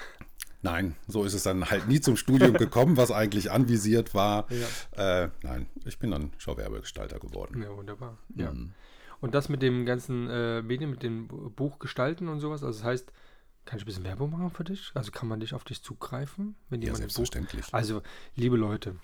Nein, 0.62 0.96
so 1.08 1.24
ist 1.26 1.34
es 1.34 1.44
dann 1.44 1.70
halt 1.70 1.88
nie 1.88 2.00
zum 2.02 2.18
Studium 2.18 2.54
gekommen, 2.58 2.98
was 2.98 3.12
eigentlich 3.12 3.52
anvisiert 3.52 4.14
war. 4.14 4.48
Ja. 4.96 5.24
Äh, 5.26 5.30
nein, 5.44 5.68
ich 5.86 6.00
bin 6.00 6.12
dann 6.12 6.32
Schauwerbegestalter 6.38 7.20
geworden. 7.20 7.62
Ja, 7.62 7.76
wunderbar. 7.76 8.18
Ja. 8.36 8.52
Mhm. 8.52 8.72
Und 9.22 9.34
das 9.36 9.50
mit 9.50 9.62
dem 9.62 9.86
ganzen 9.86 10.28
äh, 10.30 10.62
Medien, 10.62 10.90
mit 10.90 11.04
dem 11.04 11.28
Bu- 11.28 11.50
Buch 11.50 11.80
gestalten 11.80 12.28
und 12.28 12.40
sowas, 12.40 12.64
also 12.64 12.78
das 12.80 12.86
heißt, 12.86 13.12
kann 13.66 13.78
ich 13.78 13.84
ein 13.84 13.88
bisschen 13.88 14.04
Werbung 14.04 14.32
machen 14.32 14.52
für 14.52 14.64
dich? 14.64 14.92
Also 14.94 15.12
kann 15.12 15.28
man 15.28 15.40
dich 15.40 15.54
auf 15.54 15.64
dich 15.64 15.84
zugreifen, 15.84 16.56
wenn 16.70 16.82
Ja, 16.82 16.96
selbstverständlich. 16.96 17.74
Also, 17.74 18.02
liebe 18.36 18.58
Leute, 18.58 18.98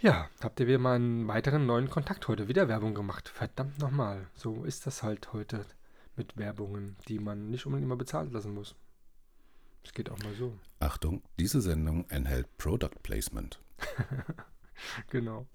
Ja, 0.02 0.28
habt 0.40 0.58
ihr 0.58 0.66
wieder 0.66 0.80
mal 0.80 0.96
einen 0.96 1.28
weiteren 1.28 1.64
neuen 1.64 1.88
Kontakt 1.88 2.26
heute. 2.26 2.48
Wieder 2.48 2.66
Werbung 2.66 2.92
gemacht. 2.92 3.28
Verdammt 3.28 3.78
nochmal. 3.78 4.26
So 4.34 4.64
ist 4.64 4.84
das 4.88 5.04
halt 5.04 5.32
heute 5.32 5.64
mit 6.16 6.36
Werbungen, 6.36 6.96
die 7.06 7.20
man 7.20 7.50
nicht 7.50 7.66
unbedingt 7.66 7.86
immer 7.86 7.94
bezahlt 7.94 8.32
lassen 8.32 8.52
muss. 8.52 8.74
Es 9.84 9.92
geht 9.92 10.10
auch 10.10 10.18
mal 10.24 10.34
so. 10.34 10.58
Achtung, 10.80 11.22
diese 11.38 11.60
Sendung 11.60 12.10
enthält 12.10 12.58
Product 12.58 13.00
Placement. 13.04 13.60
Genau. 15.10 15.46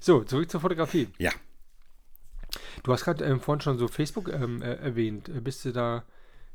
So, 0.00 0.24
zurück 0.24 0.50
zur 0.50 0.60
Fotografie. 0.60 1.08
Ja, 1.18 1.32
Du 2.82 2.92
hast 2.92 3.04
gerade 3.04 3.24
ähm, 3.24 3.40
vorhin 3.40 3.60
schon 3.60 3.78
so 3.78 3.88
Facebook 3.88 4.28
ähm, 4.28 4.62
äh, 4.62 4.74
erwähnt. 4.74 5.28
Äh, 5.28 5.40
Bist 5.40 5.64
du 5.64 5.72
da, 5.72 6.04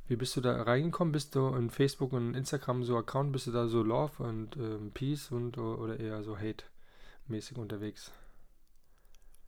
wie 0.07 0.15
bist 0.15 0.35
du 0.35 0.41
da 0.41 0.61
reingekommen? 0.61 1.11
Bist 1.11 1.35
du 1.35 1.47
in 1.55 1.69
Facebook 1.69 2.13
und 2.13 2.35
Instagram 2.35 2.83
so 2.83 2.97
Account? 2.97 3.31
Bist 3.31 3.47
du 3.47 3.51
da 3.51 3.67
so 3.67 3.83
Love 3.83 4.23
und 4.23 4.55
ähm, 4.57 4.91
Peace 4.93 5.31
und 5.31 5.57
oder 5.57 5.99
eher 5.99 6.23
so 6.23 6.37
Hate-mäßig 6.37 7.57
unterwegs? 7.57 8.11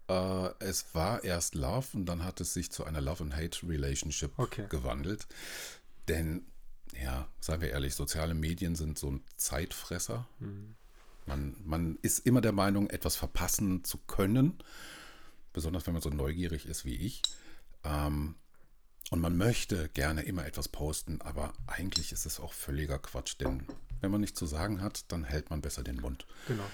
Äh, 0.07 0.49
es 0.59 0.93
war 0.93 1.23
erst 1.23 1.55
Love 1.55 1.87
und 1.93 2.05
dann 2.05 2.23
hat 2.23 2.41
es 2.41 2.53
sich 2.53 2.71
zu 2.71 2.83
einer 2.83 3.01
Love 3.01 3.23
and 3.23 3.35
Hate 3.35 3.67
Relationship 3.67 4.31
Okay. 4.37 4.65
gewandelt. 4.69 5.27
Denn, 6.07 6.45
ja, 7.01 7.27
seien 7.39 7.61
wir 7.61 7.69
ehrlich, 7.69 7.95
soziale 7.95 8.33
Medien 8.33 8.75
sind 8.75 8.99
so 8.99 9.09
ein 9.11 9.23
Zeitfresser. 9.37 10.27
Mhm. 10.39 10.75
Man, 11.25 11.55
man 11.63 11.97
ist 12.01 12.25
immer 12.25 12.41
der 12.41 12.51
Meinung, 12.51 12.89
etwas 12.89 13.15
verpassen 13.15 13.85
zu 13.85 13.97
können, 13.97 14.61
besonders 15.53 15.85
wenn 15.87 15.93
man 15.93 16.01
so 16.01 16.09
neugierig 16.09 16.65
ist 16.65 16.85
wie 16.85 16.95
ich. 16.95 17.21
Ähm, 17.83 18.35
und 19.11 19.19
man 19.21 19.37
möchte 19.37 19.89
gerne 19.89 20.23
immer 20.23 20.45
etwas 20.45 20.67
posten, 20.67 21.21
aber 21.21 21.53
eigentlich 21.67 22.11
ist 22.11 22.25
es 22.25 22.39
auch 22.39 22.53
völliger 22.53 22.99
Quatsch, 22.99 23.35
denn 23.39 23.67
wenn 24.01 24.11
man 24.11 24.21
nichts 24.21 24.39
zu 24.39 24.45
sagen 24.45 24.81
hat, 24.81 25.11
dann 25.11 25.23
hält 25.23 25.49
man 25.49 25.61
besser 25.61 25.83
den 25.83 25.97
Mund. 26.01 26.25
Genau. 26.47 26.65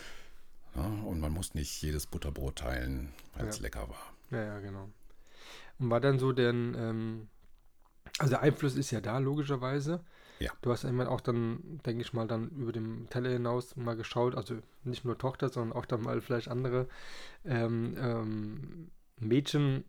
Ja, 0.75 0.83
und 0.85 1.19
man 1.19 1.31
muss 1.31 1.53
nicht 1.55 1.81
jedes 1.81 2.05
Butterbrot 2.05 2.57
teilen, 2.57 3.11
weil 3.35 3.47
es 3.47 3.57
Ja. 3.57 3.63
lecker 3.63 3.89
war. 3.89 4.13
Ja, 4.31 4.43
ja, 4.43 4.59
genau. 4.59 4.89
Und 5.79 5.89
war 5.89 5.99
dann 5.99 6.19
so 6.19 6.31
denn, 6.31 6.75
ähm, 6.77 7.29
also 8.19 8.31
der 8.31 8.41
Einfluss 8.41 8.75
ist 8.75 8.91
ja 8.91 9.01
da, 9.01 9.17
logischerweise. 9.17 10.03
Ja. 10.39 10.51
Du 10.61 10.71
hast 10.71 10.85
einmal 10.85 11.07
auch 11.07 11.21
dann, 11.21 11.81
denke 11.85 12.01
ich 12.01 12.13
mal, 12.13 12.27
dann 12.27 12.49
über 12.51 12.71
dem 12.71 13.09
Teller 13.09 13.29
hinaus 13.29 13.75
mal 13.75 13.95
geschaut, 13.95 14.35
also 14.35 14.57
nicht 14.83 15.03
nur 15.03 15.17
Tochter, 15.17 15.49
sondern 15.49 15.77
auch 15.77 15.85
dann 15.85 16.01
mal 16.01 16.21
vielleicht 16.21 16.47
andere 16.47 16.87
ähm, 17.45 17.95
ähm, 17.99 18.91
Mädchen 19.17 19.83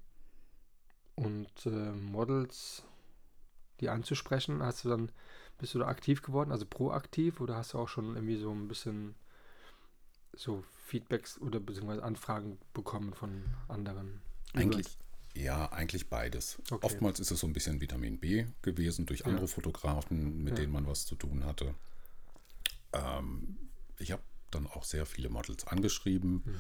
und 1.15 1.67
äh, 1.67 1.93
Models, 1.93 2.85
die 3.81 3.89
anzusprechen. 3.89 4.63
Hast 4.63 4.85
du 4.85 4.89
dann, 4.89 5.13
bist 5.59 5.75
du 5.75 5.79
da 5.79 5.87
aktiv 5.87 6.23
geworden, 6.23 6.51
also 6.51 6.67
proaktiv, 6.67 7.41
oder 7.41 7.57
hast 7.57 7.75
du 7.75 7.79
auch 7.79 7.89
schon 7.89 8.17
irgendwie 8.17 8.37
so 8.37 8.51
ein 8.51 8.67
bisschen 8.67 9.15
so 10.33 10.65
Feedbacks 10.85 11.41
oder 11.41 11.61
beziehungsweise 11.61 12.03
Anfragen 12.03 12.59
bekommen 12.75 13.15
von 13.15 13.45
anderen? 13.69 14.21
Eigentlich, 14.55 14.99
ja, 15.35 15.71
eigentlich 15.73 16.09
beides. 16.09 16.59
Okay. 16.71 16.85
Oftmals 16.87 17.21
ist 17.21 17.31
es 17.31 17.40
so 17.40 17.47
ein 17.47 17.53
bisschen 17.53 17.81
Vitamin 17.81 18.19
B 18.19 18.47
gewesen 18.62 19.07
durch 19.07 19.27
andere 19.27 19.49
Fotografen, 19.49 20.43
mit 20.43 20.55
Ja. 20.57 20.62
denen 20.62 20.73
man 20.73 20.87
was 20.87 21.07
zu 21.07 21.14
tun 21.14 21.45
hatte. 21.45 21.75
Ähm, 22.93 23.57
ich 23.99 24.12
habe 24.12 24.23
dann 24.51 24.66
auch 24.66 24.85
sehr 24.85 25.07
viele 25.07 25.29
Models 25.29 25.66
angeschrieben. 25.66 26.43
Mhm. 26.45 26.57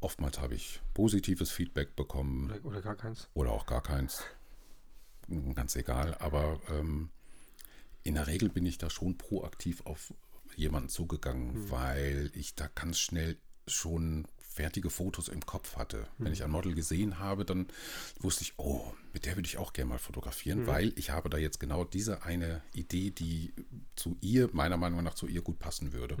Oftmals 0.00 0.38
habe 0.38 0.54
ich 0.54 0.80
positives 0.94 1.50
Feedback 1.50 1.96
bekommen 1.96 2.50
Oder, 2.52 2.64
oder 2.64 2.80
gar 2.82 2.94
keins? 2.96 3.28
oder 3.34 3.50
auch 3.50 3.66
gar 3.66 3.82
keins. 3.82 4.22
Ganz 5.54 5.74
egal. 5.76 6.14
Aber 6.20 6.60
ähm, 6.70 7.10
in 8.04 8.14
der 8.14 8.28
Regel 8.28 8.48
bin 8.48 8.64
ich 8.64 8.78
da 8.78 8.88
schon 8.90 9.18
proaktiv 9.18 9.84
auf 9.84 10.14
jemanden 10.54 10.88
zugegangen, 10.88 11.64
Mhm. 11.64 11.70
weil 11.70 12.30
ich 12.34 12.54
da 12.54 12.68
ganz 12.74 12.98
schnell 13.00 13.36
schon 13.66 14.26
fertige 14.58 14.90
Fotos 14.90 15.28
im 15.28 15.44
Kopf 15.46 15.76
hatte. 15.76 15.98
Mhm. 16.18 16.24
Wenn 16.24 16.32
ich 16.32 16.42
ein 16.44 16.50
Model 16.50 16.74
gesehen 16.74 17.18
habe, 17.18 17.44
dann 17.44 17.66
wusste 18.20 18.42
ich, 18.42 18.54
oh, 18.56 18.92
mit 19.12 19.24
der 19.24 19.36
würde 19.36 19.46
ich 19.46 19.56
auch 19.58 19.72
gerne 19.72 19.88
mal 19.90 19.94
Mhm. 19.94 20.00
fotografieren, 20.10 20.66
weil 20.66 20.92
ich 20.96 21.10
habe 21.10 21.30
da 21.30 21.38
jetzt 21.38 21.60
genau 21.60 21.84
diese 21.84 22.22
eine 22.24 22.62
Idee, 22.74 23.10
die 23.10 23.52
zu 23.96 24.16
ihr, 24.20 24.48
meiner 24.52 24.76
Meinung 24.76 25.02
nach 25.04 25.14
zu 25.14 25.26
ihr 25.26 25.42
gut 25.42 25.58
passen 25.58 25.92
würde. 25.92 26.16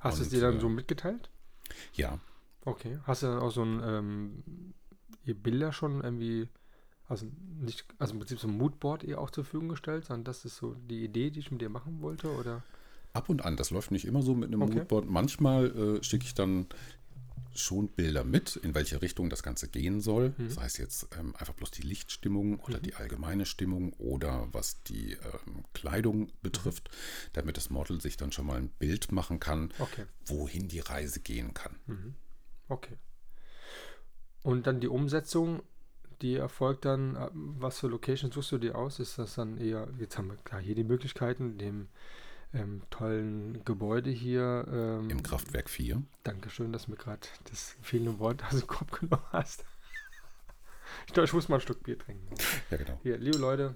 Hast 0.00 0.18
du 0.18 0.22
es 0.22 0.28
dir 0.30 0.40
dann 0.40 0.58
äh, 0.58 0.60
so 0.60 0.68
mitgeteilt? 0.68 1.28
Ja, 1.94 2.18
Okay. 2.64 2.98
Hast 3.02 3.22
du 3.24 3.26
dann 3.26 3.40
auch 3.40 3.50
so 3.50 3.64
ein, 3.64 3.80
ähm, 3.84 4.44
ihr 5.24 5.34
Bilder 5.34 5.72
schon 5.72 6.00
irgendwie, 6.04 6.48
also 7.08 7.26
nicht, 7.60 7.84
also 7.98 8.12
im 8.14 8.20
Prinzip 8.20 8.38
so 8.38 8.46
ein 8.46 8.56
Moodboard 8.56 9.02
ihr 9.02 9.18
auch 9.20 9.30
zur 9.30 9.42
Verfügung 9.44 9.68
gestellt, 9.68 10.04
sondern 10.04 10.22
das 10.24 10.44
ist 10.44 10.58
so 10.58 10.74
die 10.88 11.02
Idee, 11.04 11.30
die 11.30 11.40
ich 11.40 11.50
mit 11.50 11.60
dir 11.60 11.70
machen 11.70 12.00
wollte, 12.02 12.28
oder? 12.30 12.62
Ab 13.14 13.28
und 13.28 13.44
an, 13.44 13.56
das 13.56 13.70
läuft 13.70 13.90
nicht 13.90 14.04
immer 14.06 14.22
so 14.22 14.34
mit 14.36 14.48
einem 14.48 14.62
Okay. 14.62 14.76
Moodboard. 14.76 15.10
Manchmal 15.10 15.98
äh, 15.98 16.02
schicke 16.04 16.24
ich 16.24 16.34
dann 16.34 16.66
schon 17.54 17.88
Bilder 17.88 18.24
mit, 18.24 18.56
in 18.56 18.74
welche 18.74 19.02
Richtung 19.02 19.30
das 19.30 19.42
Ganze 19.42 19.68
gehen 19.68 20.00
soll. 20.00 20.34
Mhm. 20.36 20.48
Das 20.48 20.58
heißt 20.58 20.78
jetzt 20.78 21.08
ähm, 21.18 21.34
einfach 21.36 21.54
bloß 21.54 21.70
die 21.70 21.82
Lichtstimmung 21.82 22.60
oder 22.60 22.78
die 22.80 22.94
allgemeine 22.94 23.46
Stimmung 23.46 23.92
oder 23.94 24.48
was 24.52 24.82
die 24.84 25.12
ähm, 25.12 25.64
Kleidung 25.74 26.32
betrifft, 26.42 26.90
damit 27.32 27.56
das 27.56 27.70
Model 27.70 28.00
sich 28.00 28.16
dann 28.16 28.32
schon 28.32 28.46
mal 28.46 28.58
ein 28.58 28.68
Bild 28.68 29.12
machen 29.12 29.40
kann, 29.40 29.72
Okay. 29.78 30.06
wohin 30.26 30.68
die 30.68 30.80
Reise 30.80 31.20
gehen 31.20 31.54
kann. 31.54 31.76
Okay. 32.68 32.96
Und 34.42 34.66
dann 34.66 34.80
die 34.80 34.88
Umsetzung, 34.88 35.62
die 36.20 36.36
erfolgt 36.36 36.84
dann, 36.84 37.16
äh, 37.16 37.28
was 37.32 37.80
für 37.80 37.88
Location 37.88 38.30
suchst 38.32 38.52
du 38.52 38.58
dir 38.58 38.76
aus? 38.76 38.98
Ist 38.98 39.18
das 39.18 39.34
dann 39.34 39.58
eher, 39.58 39.88
jetzt 39.98 40.18
haben 40.18 40.28
wir 40.28 40.36
klar 40.36 40.60
hier 40.60 40.74
die 40.74 40.84
Möglichkeiten, 40.84 41.58
dem 41.58 41.88
ähm, 42.54 42.82
tollen 42.90 43.64
Gebäude 43.64 44.10
hier. 44.10 44.66
Ähm, 44.70 45.10
Im 45.10 45.22
Kraftwerk 45.22 45.70
4. 45.70 46.02
Dankeschön, 46.22 46.72
dass 46.72 46.86
du 46.86 46.92
mir 46.92 46.96
gerade 46.96 47.20
das 47.50 47.76
fehlende 47.82 48.18
Wort 48.18 48.42
aus 48.44 48.58
dem 48.58 48.66
Kopf 48.66 48.98
genommen 48.98 49.24
hast. 49.32 49.64
ich 51.06 51.12
glaube, 51.12 51.26
ich 51.26 51.32
muss 51.32 51.48
mal 51.48 51.56
ein 51.56 51.60
Stück 51.62 51.82
Bier 51.82 51.98
trinken. 51.98 52.34
Ja, 52.70 52.76
genau. 52.76 52.98
Hier, 53.02 53.18
liebe 53.18 53.38
Leute. 53.38 53.74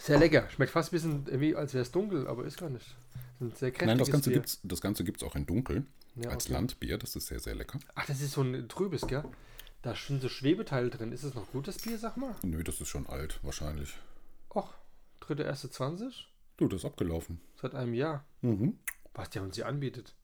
Sehr 0.00 0.18
lecker. 0.18 0.48
Schmeckt 0.50 0.72
fast 0.72 0.90
ein 0.90 0.96
bisschen 0.96 1.40
wie, 1.40 1.54
als 1.54 1.74
wäre 1.74 1.82
es 1.82 1.90
dunkel, 1.90 2.26
aber 2.26 2.44
ist 2.44 2.58
gar 2.58 2.70
nicht. 2.70 2.96
Ein 3.40 3.52
sehr 3.52 3.70
Nein, 3.70 3.98
das 3.98 4.08
kräftiges 4.08 4.12
Ganze 4.12 4.30
Bier. 4.30 4.38
gibt's, 4.38 4.60
das 4.62 4.80
Ganze 4.80 5.04
gibt 5.04 5.22
es 5.22 5.28
auch 5.28 5.36
in 5.36 5.46
Dunkel. 5.46 5.86
Ja, 6.16 6.30
als 6.30 6.46
okay. 6.46 6.54
Landbier. 6.54 6.98
Das 6.98 7.16
ist 7.16 7.26
sehr, 7.26 7.38
sehr 7.38 7.54
lecker. 7.54 7.78
Ach, 7.94 8.06
das 8.06 8.20
ist 8.20 8.32
so 8.32 8.42
ein 8.42 8.68
trübes, 8.68 9.06
gell? 9.06 9.24
Da 9.82 9.94
sind 9.94 10.20
so 10.20 10.28
Schwebeteile 10.28 10.90
drin. 10.90 11.12
Ist 11.12 11.22
es 11.22 11.34
noch 11.34 11.50
gutes 11.52 11.78
Bier, 11.78 11.98
sag 11.98 12.16
mal? 12.16 12.34
Nö, 12.42 12.62
das 12.62 12.80
ist 12.80 12.88
schon 12.88 13.06
alt, 13.06 13.38
wahrscheinlich. 13.42 13.94
Och, 14.54 14.74
dritte, 15.30 15.44
erste 15.44 15.70
20? 15.70 16.28
Du, 16.56 16.68
das 16.68 16.80
ist 16.80 16.84
abgelaufen. 16.84 17.40
Seit 17.60 17.74
einem 17.74 17.94
Jahr. 17.94 18.24
Mhm. 18.42 18.78
Was 19.14 19.30
der 19.30 19.42
uns 19.42 19.54
hier 19.56 19.66
anbietet. 19.66 20.14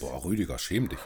Boah, 0.00 0.24
Rüdiger, 0.24 0.58
schäm 0.58 0.88
dich. 0.88 0.98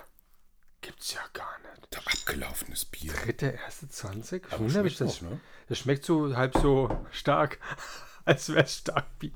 gibt's 0.81 1.13
ja 1.13 1.21
gar 1.33 1.59
nicht. 1.59 1.89
Da 1.91 1.99
abgelaufenes 1.99 2.85
Bier. 2.87 3.13
Dritte, 3.13 3.47
erste 3.65 3.89
20? 3.89 4.53
Aber 4.53 4.69
schmeckt 4.69 5.01
das, 5.01 5.19
auch, 5.19 5.23
ne? 5.23 5.41
das 5.69 5.79
schmeckt 5.79 6.05
so 6.05 6.37
halb 6.37 6.57
so 6.57 7.05
stark, 7.11 7.59
als 8.25 8.49
wäre 8.49 8.65
es 8.65 8.77
stark 8.79 9.19
Bier. 9.19 9.33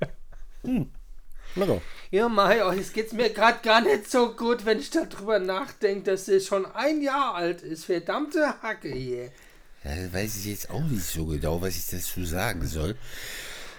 Lecker. 1.55 1.81
Ja, 2.11 2.29
Mai, 2.29 2.65
oh, 2.65 2.71
jetzt 2.71 2.93
geht's 2.93 3.13
mir 3.13 3.29
gerade 3.29 3.59
gar 3.61 3.81
nicht 3.81 4.09
so 4.09 4.35
gut, 4.35 4.65
wenn 4.65 4.79
ich 4.79 4.89
darüber 4.89 5.39
nachdenke, 5.39 6.11
dass 6.11 6.27
es 6.27 6.47
schon 6.47 6.65
ein 6.65 7.01
Jahr 7.01 7.35
alt 7.35 7.61
ist. 7.61 7.85
Verdammte 7.85 8.61
Hacke 8.61 8.89
hier. 8.89 9.31
Ja, 9.83 10.13
weiß 10.13 10.37
ich 10.37 10.45
jetzt 10.45 10.69
auch 10.69 10.83
nicht 10.83 11.05
so 11.05 11.25
genau, 11.25 11.61
was 11.61 11.77
ich 11.77 11.87
dazu 11.87 12.25
sagen 12.25 12.67
soll. 12.67 12.95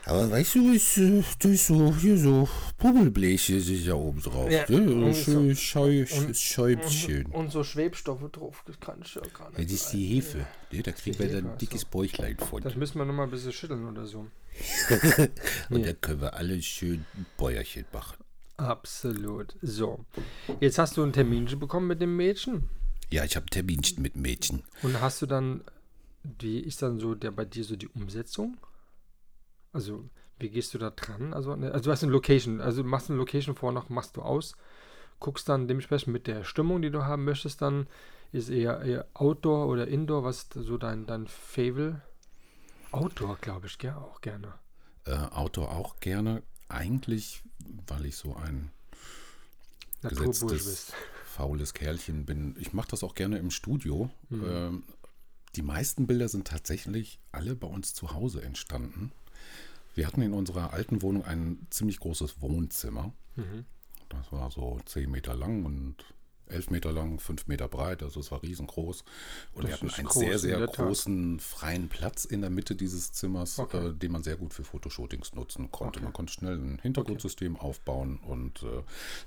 Aber 0.07 0.31
weißt 0.31 0.55
du, 0.57 0.73
ist, 0.73 0.97
äh, 0.99 1.23
da 1.39 1.49
ist 1.49 1.67
so, 1.67 1.95
hier 1.95 2.17
so 2.19 2.49
Pubbelbleche 2.79 3.61
sind 3.61 3.85
ja 3.85 3.95
oben 3.95 4.21
drauf. 4.21 4.51
Ja, 4.51 4.65
ne? 4.69 5.05
und 5.07 5.15
schön, 5.15 5.55
so- 5.55 6.29
es 6.31 6.41
schäumt 6.41 6.91
schön. 6.91 7.27
Und 7.27 7.53
so 7.53 7.63
Schwebstoffe 7.63 8.31
drauf, 8.33 8.63
das 8.67 8.81
kann 8.81 9.01
ich 9.05 9.15
ja 9.15 9.23
gar 9.37 9.49
nicht. 9.51 9.59
Ja, 9.59 9.65
das 9.65 9.73
ist 9.73 9.91
die 9.93 10.07
Hefe. 10.07 10.47
Ne? 10.73 10.83
Da 10.83 10.93
kriegen 10.93 11.19
wir 11.19 11.27
Hefe, 11.27 11.43
dann 11.43 11.53
ein 11.53 11.59
dickes 11.59 11.83
so. 11.83 11.87
Bäuchlein 11.91 12.37
von. 12.39 12.63
Das 12.63 12.77
müssen 12.77 12.99
wir 12.99 13.05
nochmal 13.05 13.27
ein 13.27 13.31
bisschen 13.31 13.53
schütteln 13.53 13.87
oder 13.87 14.07
so. 14.07 14.27
Und 15.71 15.87
dann 15.87 16.01
können 16.01 16.21
wir 16.21 16.35
alle 16.35 16.61
schön 16.63 17.05
ein 17.17 17.27
Bäuerchen 17.37 17.85
machen. 17.93 18.17
Absolut. 18.57 19.55
So. 19.63 20.05
Jetzt 20.61 20.79
hast 20.79 20.97
du 20.97 21.03
ein 21.03 21.13
Terminchen 21.13 21.59
bekommen 21.59 21.87
mit 21.87 22.01
dem 22.01 22.17
Mädchen. 22.17 22.69
Ja, 23.11 23.25
ich 23.25 23.37
habe 23.37 23.47
Terminchen 23.47 24.03
mit 24.03 24.17
Mädchen. 24.17 24.63
Und 24.83 25.01
hast 25.01 25.23
du 25.23 25.27
dann, 25.27 25.63
wie 26.39 26.59
ist 26.61 26.83
dann 26.83 26.99
so 27.01 27.15
der 27.15 27.31
bei 27.31 27.45
dir 27.45 27.65
so 27.65 27.77
die 27.77 27.89
Umsetzung? 27.89 28.57
Also, 29.73 30.09
wie 30.39 30.51
gehst 30.51 30.75
du 30.75 30.79
da 30.79 30.91
dran? 30.91 31.33
Also, 31.33 31.55
ne, 31.57 31.73
also 31.73 31.85
du 31.85 31.91
hast 31.93 32.03
eine 32.03 32.13
Location, 32.13 32.61
also 32.61 32.83
machst 32.83 33.11
eine 33.11 33.19
Location 33.19 33.55
vor, 33.55 33.73
noch 33.73 33.89
machst 33.89 34.17
du 34.17 34.23
aus, 34.23 34.57
guckst 35.21 35.49
dann 35.49 35.69
dementsprechend 35.69 36.13
mit 36.13 36.27
der 36.27 36.45
Stimmung, 36.45 36.83
die 36.83 36.91
du 36.91 37.05
haben 37.05 37.25
möchtest, 37.25 37.63
dann 37.63 37.87
ist 38.33 38.49
eher, 38.49 38.83
eher 38.83 39.07
Outdoor 39.15 39.67
oder 39.67 39.89
Indoor, 39.89 40.25
was 40.25 40.45
ist 40.45 40.53
so 40.55 40.79
dein, 40.79 41.07
dein 41.07 41.27
Fable? 41.27 42.01
Outdoor, 42.93 43.37
glaube 43.37 43.67
ich, 43.67 43.79
gell? 43.79 43.93
Auch 43.93 44.21
gerne. 44.21 44.55
Äh, 45.05 45.15
Outdoor 45.15 45.71
auch 45.71 46.01
gerne. 46.01 46.43
Eigentlich, 46.69 47.43
weil 47.87 48.07
ich 48.07 48.17
so 48.17 48.35
ein 48.37 48.71
gesetztes, 50.03 50.93
faules 51.25 51.75
Kerlchen 51.75 52.25
bin. 52.25 52.57
Ich 52.59 52.73
mache 52.73 52.89
das 52.89 53.03
auch 53.03 53.15
gerne 53.15 53.39
im 53.39 53.51
Studio. 53.51 54.11
Mhm. 54.29 54.45
Ähm, 54.47 54.85
die 55.57 55.63
meisten 55.63 56.07
Bilder 56.07 56.29
sind 56.29 56.47
tatsächlich 56.47 57.21
alle 57.33 57.57
bei 57.57 57.67
uns 57.67 57.95
zu 57.95 58.13
Hause 58.13 58.43
entstanden. 58.43 59.13
Wir 59.95 60.07
hatten 60.07 60.23
in 60.23 60.33
unserer 60.33 60.73
alten 60.73 61.03
Wohnung 61.03 61.25
ein 61.25 61.67
ziemlich 61.71 61.99
großes 62.01 62.41
Wohnzimmer. 62.41 63.13
Mhm. 63.37 63.65
Das 64.09 64.31
war 64.33 64.51
so 64.51 64.81
10 64.87 65.11
Meter 65.11 65.35
lang 65.35 65.65
und 65.65 65.97
11 66.49 66.71
Meter 66.71 66.91
lang, 66.91 67.21
5 67.21 67.47
Meter 67.47 67.69
breit, 67.69 68.03
also 68.03 68.19
es 68.19 68.33
war 68.33 68.43
riesengroß. 68.43 69.05
Und 69.53 69.63
Das 69.63 69.69
wir 69.71 69.75
hatten 69.77 69.91
einen 69.91 70.09
groß, 70.09 70.19
sehr, 70.21 70.39
sehr 70.41 70.59
der 70.59 70.67
Tat. 70.67 70.85
großen 70.85 71.39
freien 71.39 71.89
Platz 71.89 72.25
in 72.25 72.41
der 72.41 72.51
Mitte 72.51 72.75
dieses 72.75 73.13
Zimmers, 73.13 73.61
Okay. 73.61 73.91
äh, 73.91 73.95
den 73.95 74.11
man 74.11 74.25
sehr 74.25 74.37
gut 74.37 74.53
für 74.53 74.65
Fotoshootings 74.65 75.35
nutzen 75.35 75.71
konnte. 75.71 75.99
Okay. 76.01 76.05
Man 76.07 76.13
konnte 76.13 76.33
schnell 76.33 76.57
ein 76.59 76.81
Hintergrundsystem 76.83 77.55
aufbauen 77.57 78.19
und 78.19 78.65
äh, 78.65 78.83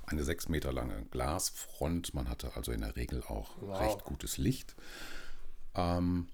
eine 0.05 0.25
6 0.25 0.49
Meter 0.49 0.73
lange 0.73 1.05
Glasfront. 1.11 2.13
Man 2.13 2.27
hatte 2.27 2.57
also 2.57 2.73
in 2.73 2.81
der 2.81 2.97
Regel 2.97 3.23
auch 3.23 3.51
Wow. 3.61 3.79
recht 3.79 4.03
gutes 4.03 4.37
Licht. 4.37 4.75
Ähm, 5.75 6.27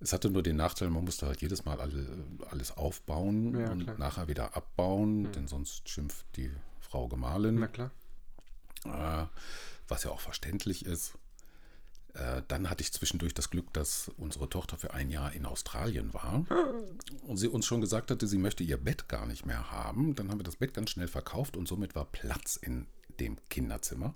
es 0.00 0.12
hatte 0.12 0.30
nur 0.30 0.42
den 0.42 0.56
Nachteil, 0.56 0.90
man 0.90 1.04
musste 1.04 1.26
halt 1.26 1.40
jedes 1.42 1.64
Mal 1.64 1.80
alle, 1.80 2.06
alles 2.50 2.76
aufbauen 2.76 3.58
Ja, 3.58 3.70
und 3.70 3.84
klar. 3.84 3.98
Nachher 3.98 4.28
wieder 4.28 4.56
abbauen, 4.56 5.30
denn 5.32 5.48
sonst 5.48 5.88
schimpft 5.88 6.24
die 6.36 6.50
Frau 6.80 7.08
Gemahlin 7.08 7.56
Na 7.56 7.66
klar. 7.68 7.90
äh, 8.84 9.26
was 9.88 10.04
ja 10.04 10.10
auch 10.10 10.20
verständlich 10.20 10.84
ist. 10.86 11.14
Äh, 12.14 12.42
dann 12.48 12.70
hatte 12.70 12.82
ich 12.82 12.92
zwischendurch 12.92 13.34
das 13.34 13.50
Glück, 13.50 13.72
dass 13.74 14.10
unsere 14.16 14.48
Tochter 14.48 14.76
für 14.76 14.94
ein 14.94 15.10
Jahr 15.10 15.32
in 15.32 15.44
Australien 15.46 16.14
war 16.14 16.46
und 17.26 17.36
sie 17.36 17.48
uns 17.48 17.66
schon 17.66 17.80
gesagt 17.80 18.10
hatte, 18.10 18.26
sie 18.26 18.38
möchte 18.38 18.62
ihr 18.64 18.76
Bett 18.78 19.08
gar 19.08 19.26
nicht 19.26 19.44
mehr 19.46 19.70
haben. 19.70 20.14
Dann 20.14 20.30
haben 20.30 20.38
wir 20.38 20.44
das 20.44 20.56
Bett 20.56 20.74
ganz 20.74 20.90
schnell 20.90 21.08
verkauft 21.08 21.56
und 21.56 21.68
somit 21.68 21.94
war 21.94 22.06
Platz 22.06 22.56
in 22.56 22.86
dem 23.20 23.36
Kinderzimmer. 23.50 24.14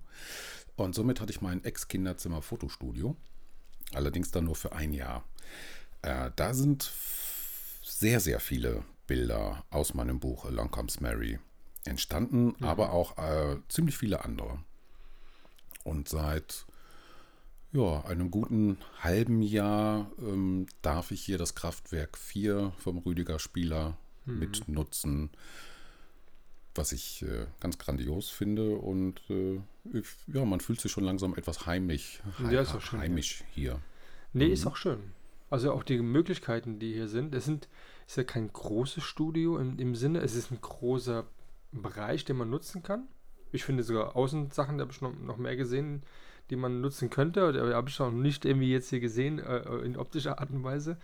Und 0.76 0.94
somit 0.94 1.20
hatte 1.20 1.32
ich 1.32 1.40
mein 1.42 1.62
Ex-Kinderzimmer-Fotostudio, 1.64 3.16
allerdings 3.92 4.30
dann 4.30 4.44
nur 4.44 4.56
für 4.56 4.72
ein 4.72 4.92
Jahr. 4.94 5.24
Äh, 6.02 6.30
da 6.36 6.54
sind 6.54 6.90
sehr, 7.82 8.20
sehr 8.20 8.40
viele 8.40 8.84
Bilder 9.06 9.64
aus 9.70 9.94
meinem 9.94 10.20
Buch 10.20 10.44
Along 10.44 10.70
Comes 10.70 11.00
Mary 11.00 11.38
entstanden, 11.84 12.54
aber 12.62 12.92
auch 12.92 13.18
äh, 13.18 13.56
ziemlich 13.68 13.96
viele 13.98 14.24
andere. 14.24 14.58
Und 15.84 16.08
seit 16.08 16.64
ja, 17.72 18.04
einem 18.04 18.30
guten 18.30 18.78
halben 19.00 19.42
Jahr 19.42 20.10
ähm, 20.18 20.66
darf 20.82 21.10
ich 21.10 21.22
hier 21.24 21.38
das 21.38 21.54
Kraftwerk 21.54 22.16
4 22.18 22.72
vom 22.78 22.98
Rüdiger 22.98 23.38
Spieler 23.38 23.96
mit 24.24 24.68
nutzen, 24.68 25.30
was 26.76 26.92
ich 26.92 27.22
äh, 27.22 27.46
ganz 27.58 27.78
grandios 27.78 28.30
finde. 28.30 28.76
Und 28.76 29.20
äh, 29.28 29.58
ich, 29.92 30.06
ja, 30.28 30.44
man 30.44 30.60
fühlt 30.60 30.80
sich 30.80 30.92
schon 30.92 31.02
langsam 31.04 31.34
etwas 31.34 31.66
heimisch, 31.66 32.20
Ja, 32.50 32.60
ist 32.60 32.72
auch 32.74 32.80
schön, 32.80 33.00
ja. 33.00 33.04
heimisch 33.04 33.42
hier. 33.52 33.80
Nee, 34.32 34.46
Mhm. 34.46 34.52
ist 34.52 34.66
auch 34.66 34.76
schön. 34.76 35.00
Also 35.52 35.70
auch 35.74 35.82
die 35.82 35.98
Möglichkeiten, 35.98 36.78
die 36.78 36.94
hier 36.94 37.08
sind. 37.08 37.34
Es 37.34 37.44
sind, 37.44 37.68
ist 38.06 38.16
ja 38.16 38.24
kein 38.24 38.50
großes 38.50 39.04
Studio 39.04 39.58
im, 39.58 39.78
im 39.78 39.94
Sinne, 39.94 40.20
es 40.20 40.34
ist 40.34 40.50
ein 40.50 40.58
großer 40.58 41.26
Bereich, 41.72 42.24
den 42.24 42.38
man 42.38 42.48
nutzen 42.48 42.82
kann. 42.82 43.06
Ich 43.52 43.62
finde 43.62 43.82
sogar 43.82 44.16
Außensachen, 44.16 44.78
da 44.78 44.82
habe 44.82 44.92
ich 44.92 45.02
noch, 45.02 45.14
noch 45.14 45.36
mehr 45.36 45.54
gesehen, 45.54 46.04
die 46.48 46.56
man 46.56 46.80
nutzen 46.80 47.10
könnte. 47.10 47.42
Aber 47.42 47.74
habe 47.74 47.90
ich 47.90 47.98
noch 47.98 48.10
nicht 48.10 48.46
irgendwie 48.46 48.72
jetzt 48.72 48.88
hier 48.88 49.00
gesehen, 49.00 49.40
äh, 49.40 49.60
in 49.80 49.98
optischer 49.98 50.38
Art 50.38 50.48
und 50.48 50.64
Weise. 50.64 50.96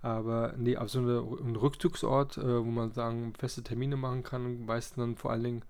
Aber 0.00 0.54
nee, 0.58 0.76
auf 0.76 0.90
so 0.90 0.98
eine, 0.98 1.20
ein 1.20 1.54
Rückzugsort, 1.54 2.38
äh, 2.38 2.58
wo 2.58 2.70
man 2.72 2.90
sagen, 2.90 3.34
feste 3.38 3.62
Termine 3.62 3.94
machen 3.96 4.24
kann, 4.24 4.66
weiß 4.66 4.94
dann 4.94 5.14
vor 5.14 5.30
allen 5.30 5.44
Dingen, 5.44 5.64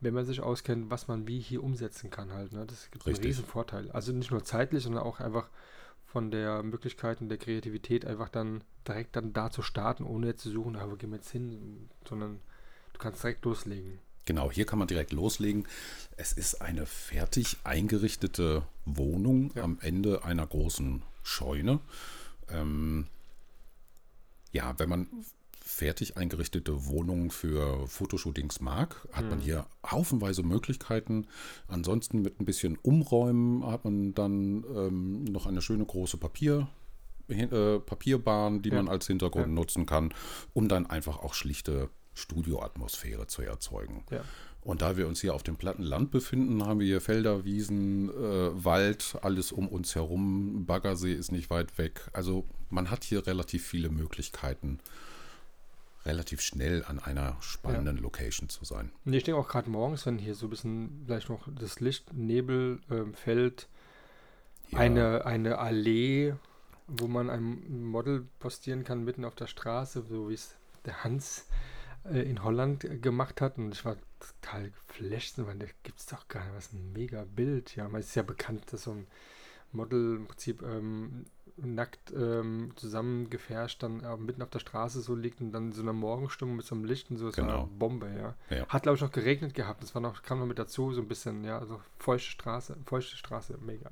wenn 0.00 0.14
man 0.14 0.24
sich 0.24 0.40
auskennt, 0.40 0.90
was 0.90 1.06
man 1.06 1.28
wie 1.28 1.38
hier 1.38 1.62
umsetzen 1.62 2.10
kann 2.10 2.32
halt. 2.32 2.52
Ne? 2.52 2.66
Das 2.66 2.90
gibt 2.90 3.06
einen 3.06 3.14
Richtig. 3.14 3.28
riesen 3.28 3.44
Vorteil. 3.44 3.88
Also 3.92 4.12
nicht 4.12 4.32
nur 4.32 4.42
zeitlich, 4.42 4.82
sondern 4.82 5.04
auch 5.04 5.20
einfach 5.20 5.48
von 6.12 6.30
der 6.30 6.62
Möglichkeit 6.62 7.20
und 7.22 7.30
der 7.30 7.38
Kreativität 7.38 8.04
einfach 8.04 8.28
dann 8.28 8.62
direkt 8.86 9.16
dann 9.16 9.32
da 9.32 9.50
zu 9.50 9.62
starten, 9.62 10.04
ohne 10.04 10.26
jetzt 10.28 10.42
zu 10.42 10.50
suchen, 10.50 10.76
ah, 10.76 10.86
wo 10.90 10.96
gehen 10.96 11.10
wir 11.10 11.16
jetzt 11.16 11.30
hin, 11.30 11.88
sondern 12.06 12.38
du 12.92 12.98
kannst 12.98 13.22
direkt 13.22 13.44
loslegen. 13.44 13.98
Genau, 14.26 14.52
hier 14.52 14.66
kann 14.66 14.78
man 14.78 14.86
direkt 14.88 15.12
loslegen. 15.12 15.66
Es 16.16 16.32
ist 16.32 16.60
eine 16.60 16.86
fertig 16.86 17.56
eingerichtete 17.64 18.62
Wohnung 18.84 19.50
Ja. 19.54 19.64
am 19.64 19.78
Ende 19.80 20.22
einer 20.24 20.46
großen 20.46 21.02
Scheune. 21.22 21.80
Ähm, 22.50 23.06
ja, 24.52 24.78
wenn 24.78 24.88
man 24.90 25.08
fertig 25.72 26.16
eingerichtete 26.16 26.86
Wohnungen 26.86 27.30
für 27.30 27.86
Fotoshootings 27.88 28.60
mag, 28.60 29.08
hat 29.12 29.28
man 29.28 29.40
hier 29.40 29.66
haufenweise 29.90 30.42
Möglichkeiten. 30.42 31.26
Ansonsten 31.66 32.20
mit 32.22 32.40
ein 32.40 32.44
bisschen 32.44 32.76
Umräumen 32.82 33.66
hat 33.66 33.84
man 33.84 34.14
dann 34.14 34.64
ähm, 34.74 35.24
noch 35.24 35.46
eine 35.46 35.62
schöne 35.62 35.84
große 35.84 36.18
Papier, 36.18 36.68
äh, 37.28 37.78
Papierbahn, 37.78 38.60
die 38.62 38.68
Ja. 38.68 38.76
man 38.76 38.88
als 38.88 39.06
Hintergrund 39.06 39.46
Ja. 39.46 39.52
nutzen 39.52 39.86
kann, 39.86 40.12
um 40.52 40.68
dann 40.68 40.86
einfach 40.86 41.18
auch 41.20 41.32
schlichte 41.34 41.88
Studioatmosphäre 42.14 43.26
zu 43.26 43.42
erzeugen. 43.42 44.04
Ja. 44.10 44.22
Und 44.60 44.82
da 44.82 44.96
wir 44.96 45.08
uns 45.08 45.20
hier 45.20 45.34
auf 45.34 45.42
dem 45.42 45.56
platten 45.56 45.82
Land 45.82 46.10
befinden, 46.10 46.64
haben 46.64 46.78
wir 46.80 46.86
hier 46.86 47.00
Felder, 47.00 47.44
Wiesen, 47.44 48.10
äh, 48.10 48.64
Wald, 48.64 49.16
alles 49.22 49.50
um 49.50 49.66
uns 49.68 49.94
herum. 49.94 50.66
Baggersee 50.66 51.14
ist 51.14 51.32
nicht 51.32 51.50
weit 51.50 51.78
weg. 51.78 52.08
Also 52.12 52.44
man 52.70 52.90
hat 52.90 53.02
hier 53.04 53.26
relativ 53.26 53.66
viele 53.66 53.88
Möglichkeiten, 53.88 54.78
relativ 56.04 56.40
schnell 56.40 56.84
an 56.84 56.98
einer 56.98 57.36
spannenden 57.40 57.96
Location 57.98 58.48
zu 58.48 58.64
sein. 58.64 58.90
Und 59.04 59.12
ich 59.12 59.24
denke 59.24 59.40
auch 59.40 59.48
gerade 59.48 59.70
morgens, 59.70 60.04
wenn 60.06 60.18
hier 60.18 60.34
so 60.34 60.46
ein 60.46 60.50
bisschen 60.50 61.02
vielleicht 61.06 61.28
noch 61.28 61.46
das 61.58 61.80
Licht, 61.80 62.12
Nebel 62.12 62.80
ähm, 62.90 63.14
fällt, 63.14 63.68
Ja. 64.70 64.78
eine, 64.80 65.24
eine 65.26 65.58
Allee, 65.58 66.34
wo 66.88 67.06
man 67.06 67.30
ein 67.30 67.84
Model 67.84 68.26
postieren 68.40 68.84
kann, 68.84 69.04
mitten 69.04 69.24
auf 69.24 69.34
der 69.34 69.46
Straße, 69.46 70.02
so 70.02 70.28
wie 70.28 70.34
es 70.34 70.56
der 70.84 71.04
Hans 71.04 71.46
äh, 72.04 72.20
in 72.22 72.42
Holland 72.42 73.02
gemacht 73.02 73.40
hat. 73.40 73.58
Und 73.58 73.72
ich 73.72 73.84
war 73.84 73.96
total 74.40 74.70
geflasht, 74.70 75.34
weil 75.38 75.58
da 75.58 75.66
gibt 75.84 75.98
es 75.98 76.06
doch 76.06 76.26
gar 76.28 76.44
nicht, 76.44 76.54
was 76.56 76.72
ein 76.72 76.92
mega 76.92 77.24
Bild. 77.24 77.76
Ja, 77.76 77.88
man 77.88 78.00
ist 78.00 78.14
ja 78.16 78.22
bekannt, 78.22 78.72
dass 78.72 78.82
so 78.84 78.92
ein 78.92 79.06
Model 79.70 80.16
im 80.16 80.26
Prinzip 80.26 80.62
ähm, 80.62 81.24
nackt 81.56 82.12
ähm, 82.16 82.72
zusammengefärscht 82.76 83.82
dann 83.82 84.00
äh, 84.00 84.16
mitten 84.16 84.42
auf 84.42 84.50
der 84.50 84.58
Straße 84.58 85.00
so 85.00 85.14
liegt 85.14 85.40
und 85.40 85.52
dann 85.52 85.72
so 85.72 85.82
eine 85.82 85.92
Morgenstimmung 85.92 86.56
mit 86.56 86.66
so 86.66 86.74
einem 86.74 86.84
Licht 86.84 87.10
und 87.10 87.16
so. 87.18 87.30
Genau. 87.30 87.60
eine 87.60 87.66
Bombe, 87.66 88.08
ja. 88.08 88.34
Ja. 88.56 88.66
Hat, 88.68 88.82
glaube 88.84 88.96
ich, 88.96 89.02
noch 89.02 89.12
geregnet 89.12 89.54
gehabt. 89.54 89.82
Das 89.82 89.94
war 89.94 90.02
noch, 90.02 90.22
kam 90.22 90.38
noch 90.38 90.46
mit 90.46 90.58
dazu, 90.58 90.92
so 90.92 91.00
ein 91.00 91.08
bisschen, 91.08 91.44
ja, 91.44 91.58
also 91.58 91.80
feuchte 91.98 92.30
Straße, 92.30 92.76
feuchte 92.86 93.16
Straße, 93.16 93.58
mega. 93.60 93.90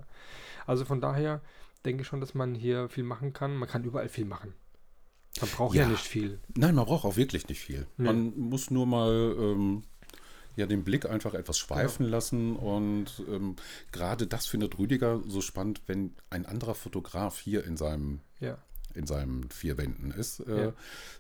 Also 0.66 0.84
von 0.84 1.00
daher 1.00 1.40
denke 1.84 2.02
ich 2.02 2.08
schon, 2.08 2.20
dass 2.20 2.34
man 2.34 2.54
hier 2.54 2.88
viel 2.88 3.04
machen 3.04 3.32
kann. 3.32 3.56
Man 3.56 3.68
kann 3.68 3.84
überall 3.84 4.08
viel 4.08 4.24
machen. 4.26 4.54
Man 5.40 5.50
braucht 5.50 5.74
ja, 5.76 5.82
Ja. 5.82 5.88
nicht 5.88 6.06
viel. 6.06 6.40
Nein, 6.56 6.74
man 6.74 6.84
braucht 6.86 7.04
auch 7.04 7.16
wirklich 7.16 7.48
nicht 7.48 7.60
viel. 7.60 7.86
Nee. 7.96 8.04
Man 8.06 8.36
muss 8.38 8.70
nur 8.70 8.86
mal 8.86 9.34
ähm, 9.38 9.84
ja 10.60 10.66
den 10.66 10.84
Blick 10.84 11.04
einfach 11.08 11.34
etwas 11.34 11.58
schweifen 11.58 12.06
lassen 12.06 12.54
und 12.56 13.22
ähm, 13.28 13.56
gerade 13.92 14.26
das 14.26 14.46
findet 14.46 14.78
Rüdiger 14.78 15.20
so 15.26 15.40
spannend, 15.40 15.82
wenn 15.86 16.12
ein 16.30 16.46
anderer 16.46 16.74
Fotograf 16.74 17.38
hier 17.38 17.64
in 17.64 17.76
seinem 17.76 18.20
Ja. 18.38 18.58
in 18.94 19.06
seinen 19.06 19.48
vier 19.50 19.76
Wänden 19.78 20.10
ist, 20.12 20.40
äh, 20.40 20.66
Ja. 20.66 20.72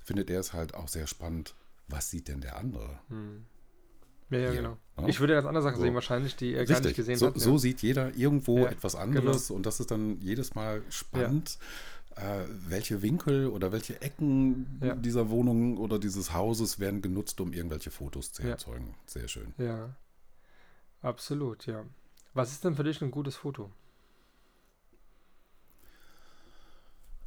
findet 0.02 0.30
er 0.30 0.40
es 0.40 0.52
halt 0.52 0.74
auch 0.74 0.88
sehr 0.88 1.06
spannend. 1.06 1.54
Was 1.88 2.10
sieht 2.10 2.28
denn 2.28 2.40
der 2.40 2.56
andere? 2.56 3.00
Ja, 4.30 4.38
ja, 4.38 4.50
Hier, 4.50 4.60
genau. 4.62 4.76
ja. 4.98 5.08
Ich 5.08 5.18
würde 5.20 5.34
ganz 5.34 5.46
andere 5.46 5.62
Sachen 5.64 5.76
So. 5.76 5.82
sehen, 5.82 5.94
wahrscheinlich, 5.94 6.36
die 6.36 6.54
er 6.54 6.64
gar 6.64 6.80
nicht 6.80 6.94
gesehen 6.96 7.16
so, 7.18 7.26
hat. 7.26 7.38
so 7.40 7.52
ja. 7.52 7.58
sieht 7.58 7.82
jeder 7.82 8.14
irgendwo 8.16 8.58
Ja, 8.60 8.68
etwas 8.70 8.94
anderes 8.94 9.50
und 9.50 9.66
das 9.66 9.80
ist 9.80 9.90
dann 9.90 10.20
jedes 10.20 10.54
Mal 10.54 10.82
spannend, 10.88 11.58
äh, 12.16 12.44
welche 12.48 13.02
Winkel 13.02 13.46
oder 13.48 13.72
welche 13.72 14.00
Ecken 14.02 14.78
Ja. 14.82 14.94
dieser 14.94 15.30
Wohnung 15.30 15.78
oder 15.78 15.98
dieses 15.98 16.32
Hauses 16.32 16.78
werden 16.78 17.02
genutzt, 17.02 17.40
um 17.40 17.52
irgendwelche 17.52 17.90
Fotos 17.90 18.32
zu 18.32 18.42
Ja. 18.42 18.50
erzeugen. 18.50 18.94
Sehr 19.06 19.28
schön. 19.28 19.54
Ja. 19.58 19.94
Absolut, 21.02 21.66
ja. 21.66 21.84
Was 22.34 22.52
ist 22.52 22.64
denn 22.64 22.74
für 22.76 22.84
dich 22.84 23.00
ein 23.02 23.10
gutes 23.10 23.36
Foto? 23.36 23.70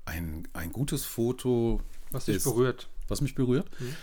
Ein, 0.06 0.48
ein 0.54 0.72
gutes 0.72 1.06
Foto, 1.06 1.82
Was 2.12 2.26
dich 2.26 2.36
Ist- 2.38 2.44
berührt? 2.44 2.90
was 3.08 3.22
mich 3.22 3.36
berührt, 3.36 3.70
Mhm. 3.80 3.96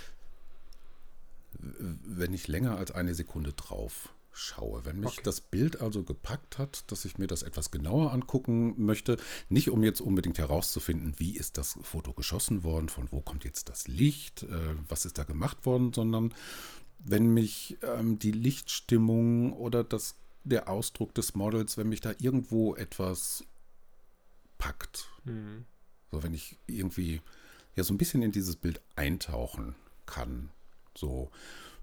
wenn 2.04 2.32
ich 2.32 2.48
länger 2.48 2.76
als 2.78 2.90
eine 2.90 3.14
Sekunde 3.14 3.52
drauf 3.52 4.08
schaue. 4.32 4.84
Wenn 4.84 5.00
mich 5.00 5.12
Okay. 5.12 5.22
das 5.24 5.40
Bild 5.40 5.80
also 5.80 6.02
gepackt 6.02 6.58
hat, 6.58 6.90
dass 6.90 7.04
ich 7.04 7.18
mir 7.18 7.26
das 7.26 7.42
etwas 7.42 7.70
genauer 7.70 8.12
angucken 8.12 8.74
möchte, 8.84 9.16
nicht 9.48 9.70
um 9.70 9.82
jetzt 9.82 10.00
unbedingt 10.00 10.38
herauszufinden, 10.38 11.14
wie 11.18 11.36
ist 11.36 11.58
das 11.58 11.78
Foto 11.82 12.12
geschossen 12.12 12.62
worden, 12.64 12.88
von 12.88 13.08
wo 13.10 13.20
kommt 13.20 13.44
jetzt 13.44 13.68
das 13.68 13.88
Licht, 13.88 14.44
äh, 14.44 14.74
was 14.88 15.04
ist 15.04 15.18
da 15.18 15.24
gemacht 15.24 15.66
worden, 15.66 15.92
sondern 15.92 16.32
wenn 16.98 17.32
mich 17.32 17.78
ähm, 17.82 18.18
die 18.18 18.32
Lichtstimmung 18.32 19.52
oder 19.52 19.82
das, 19.84 20.14
der 20.44 20.68
Ausdruck 20.68 21.14
des 21.14 21.34
Models, 21.34 21.76
wenn 21.76 21.88
mich 21.88 22.00
da 22.00 22.12
irgendwo 22.18 22.74
etwas 22.74 23.44
packt, 24.58 25.08
Mhm. 25.24 25.64
so, 26.10 26.22
wenn 26.22 26.34
ich 26.34 26.56
irgendwie 26.66 27.20
ja 27.76 27.84
so 27.84 27.94
ein 27.94 27.98
bisschen 27.98 28.22
in 28.22 28.32
dieses 28.32 28.56
Bild 28.56 28.80
eintauchen 28.96 29.74
kann. 30.06 30.50
So, 30.96 31.30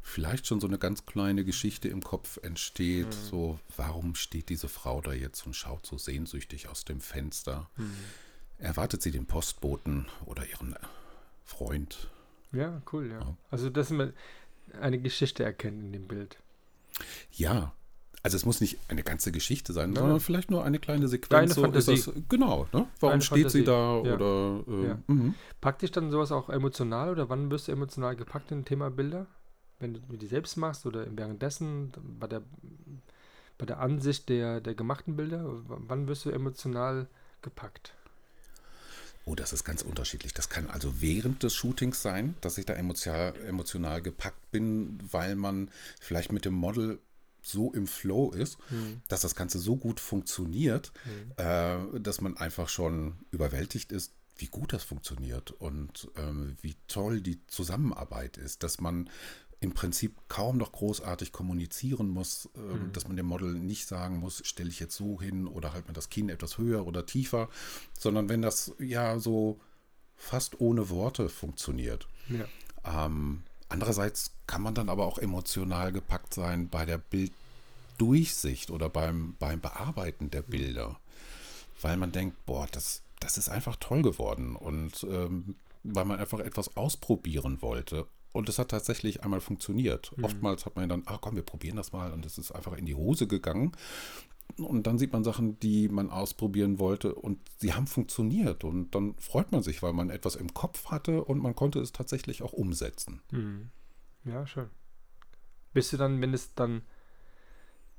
vielleicht 0.02 0.48
schon 0.48 0.60
so 0.60 0.68
eine 0.68 0.78
ganz 0.78 1.06
kleine 1.06 1.44
Geschichte 1.44 1.88
im 1.90 2.02
Kopf 2.04 2.38
entsteht. 2.44 3.14
So, 3.14 3.60
warum 3.76 4.16
steht 4.16 4.50
diese 4.50 4.68
Frau 4.70 5.02
da 5.02 5.14
jetzt 5.14 5.46
und 5.46 5.56
schaut 5.56 5.86
so 5.86 5.98
sehnsüchtig 5.98 6.68
aus 6.70 6.86
dem 6.86 7.02
Fenster? 7.02 7.70
Erwartet 8.58 9.02
sie 9.02 9.12
den 9.12 9.26
Postboten 9.26 10.08
oder 10.26 10.48
ihren 10.48 10.76
Freund? 11.46 12.10
Ja, 12.52 12.82
cool, 12.94 13.08
ja. 13.10 13.20
Ja. 13.20 13.38
Also, 13.52 13.70
dass 13.70 13.90
man 13.90 14.14
eine 14.82 15.00
Geschichte 15.00 15.44
erkennt 15.44 15.84
in 15.84 15.92
dem 15.94 16.08
Bild. 16.08 16.38
Ja. 17.34 17.74
Also 18.24 18.36
es 18.36 18.46
muss 18.46 18.60
nicht 18.60 18.78
eine 18.90 19.04
ganze 19.04 19.32
Geschichte 19.32 19.72
sein, 19.72 19.92
Nein. 19.92 20.02
sondern 20.02 20.20
vielleicht 20.20 20.52
nur 20.52 20.66
eine 20.66 20.80
kleine 20.80 21.08
Sequenz. 21.08 21.54
So 21.54 21.62
ist 21.64 21.86
Fantasie. 21.86 22.12
das, 22.14 22.24
genau, 22.28 22.68
ne? 22.74 22.88
Warum 23.00 23.12
Deine 23.12 23.22
steht 23.22 23.52
sie 23.52 23.64
Fantasie. 23.64 24.04
da? 24.04 24.10
Ja. 24.10 24.16
Oder 24.16 24.64
äh, 24.68 24.88
Ja. 24.88 24.98
mhm. 25.08 25.36
Packt 25.62 25.82
dich 25.84 25.92
dann 25.92 26.12
sowas 26.12 26.32
auch 26.34 26.50
emotional 26.50 27.10
oder 27.12 27.30
wann 27.30 27.50
wirst 27.52 27.68
du 27.68 27.72
emotional 27.72 28.16
gepackt 28.18 28.52
im 28.52 28.66
Thema 28.66 28.90
Bilder? 28.90 29.28
Wenn 29.80 29.94
du 29.94 30.18
die 30.18 30.28
selbst 30.28 30.58
machst 30.58 30.86
oder 30.86 31.06
währenddessen 31.16 31.92
bei 32.20 32.28
der, 32.28 32.42
bei 33.58 33.66
der 33.66 33.80
Ansicht 33.80 34.30
der, 34.30 34.62
der 34.62 34.76
gemachten 34.76 35.16
Bilder? 35.16 35.44
Wann 35.68 36.08
wirst 36.08 36.26
du 36.26 36.32
emotional 36.32 37.08
gepackt? 37.42 37.94
Oh, 39.26 39.36
das 39.36 39.52
ist 39.52 39.66
ganz 39.66 39.82
unterschiedlich. 39.82 40.34
Das 40.34 40.50
kann 40.50 40.70
also 40.70 41.02
während 41.02 41.44
des 41.44 41.54
Shootings 41.54 42.02
sein, 42.02 42.36
dass 42.40 42.58
ich 42.58 42.66
da 42.66 42.74
emotional, 42.74 43.36
emotional 43.46 44.02
gepackt 44.02 44.52
bin, 44.52 44.98
weil 45.12 45.36
man 45.36 45.70
vielleicht 46.00 46.32
mit 46.32 46.46
dem 46.46 46.54
Model 46.54 47.00
so 47.42 47.72
im 47.74 47.88
Flow 47.88 48.32
ist, 48.32 48.58
dass 49.08 49.22
das 49.22 49.36
Ganze 49.36 49.60
so 49.60 49.76
gut 49.76 50.00
funktioniert, 50.00 50.92
äh, 51.38 51.78
dass 52.00 52.22
man 52.22 52.38
einfach 52.38 52.70
schon 52.70 53.16
überwältigt 53.32 53.92
ist, 53.92 54.14
wie 54.38 54.48
gut 54.48 54.74
das 54.74 54.84
funktioniert 54.84 55.52
und 55.52 56.10
ähm, 56.16 56.58
wie 56.62 56.76
toll 56.88 57.22
die 57.22 57.46
Zusammenarbeit 57.48 58.38
ist, 58.38 58.64
dass 58.64 58.80
man 58.80 59.10
im 59.60 59.74
Prinzip 59.74 60.16
kaum 60.28 60.58
noch 60.58 60.72
großartig 60.72 61.32
kommunizieren 61.32 62.10
muss, 62.10 62.50
ähm, 62.56 62.92
dass 62.94 63.08
man 63.08 63.18
dem 63.18 63.26
Model 63.26 63.54
nicht 63.54 63.88
sagen 63.88 64.18
muss, 64.18 64.42
stelle 64.46 64.70
ich 64.70 64.80
jetzt 64.80 64.96
so 64.96 65.20
hin 65.20 65.48
oder 65.48 65.74
halt 65.74 65.88
mir 65.88 65.94
das 65.94 66.10
Kinn 66.10 66.30
etwas 66.30 66.58
höher 66.58 66.86
oder 66.86 67.06
tiefer, 67.06 67.50
sondern 67.98 68.30
wenn 68.30 68.42
das 68.42 68.74
ja 68.78 69.20
so 69.20 69.60
fast 70.16 70.60
ohne 70.62 70.90
Worte 70.90 71.30
funktioniert. 71.30 72.08
Ja. 72.30 73.06
Ähm, 73.06 73.44
andererseits 73.70 74.32
kann 74.46 74.62
man 74.62 74.76
dann 74.76 74.90
aber 74.90 75.06
auch 75.06 75.18
emotional 75.18 75.92
gepackt 75.92 76.34
sein 76.34 76.70
bei 76.70 76.86
der 76.86 77.00
Bilddurchsicht 77.00 78.70
oder 78.70 78.90
beim, 78.90 79.36
beim 79.40 79.60
Bearbeiten 79.60 80.30
der 80.30 80.44
Bilder, 80.44 81.00
weil 81.82 81.98
man 81.98 82.12
denkt, 82.12 82.46
boah, 82.46 82.68
das, 82.72 83.02
das 83.20 83.38
ist 83.40 83.50
einfach 83.50 83.76
toll 83.78 84.04
geworden 84.04 84.56
und 84.56 85.04
ähm, 85.10 85.56
weil 85.84 86.06
man 86.06 86.20
einfach 86.20 86.40
etwas 86.40 86.76
ausprobieren 86.76 87.62
wollte. 87.62 88.08
Und 88.38 88.50
es 88.50 88.60
hat 88.60 88.70
tatsächlich 88.70 89.24
einmal 89.24 89.42
funktioniert. 89.42 90.14
Oftmals 90.22 90.68
hat 90.68 90.76
man 90.76 90.88
dann, 90.88 91.02
ah 91.08 91.18
komm, 91.20 91.36
wir 91.36 91.42
probieren 91.42 91.76
das 91.76 91.92
mal 91.92 92.14
und 92.14 92.24
es 92.24 92.38
ist 92.38 92.52
einfach 92.52 92.74
in 92.78 92.86
die 92.86 92.94
Hose 92.94 93.26
gegangen. 93.26 93.72
Und 94.58 94.86
dann 94.86 95.00
sieht 95.00 95.12
man 95.12 95.24
Sachen, 95.24 95.60
die 95.60 95.90
man 95.90 96.12
ausprobieren 96.12 96.78
wollte 96.78 97.16
und 97.16 97.40
sie 97.58 97.74
haben 97.74 97.88
funktioniert. 97.88 98.64
Und 98.64 98.94
dann 98.94 99.16
freut 99.16 99.52
man 99.52 99.64
sich, 99.64 99.82
weil 99.82 99.92
man 99.92 100.12
etwas 100.12 100.36
im 100.36 100.54
Kopf 100.54 100.92
hatte 100.92 101.24
und 101.24 101.42
man 101.42 101.56
konnte 101.56 101.80
es 101.80 101.94
tatsächlich 101.94 102.44
auch 102.44 102.54
umsetzen. 102.54 103.22
Mhm. 103.32 103.70
Ja, 104.24 104.46
schön. 104.46 104.70
Bist 105.74 105.92
du 105.94 105.98
dann, 105.98 106.22
wenn 106.22 106.36
es 106.36 106.54
dann 106.54 106.84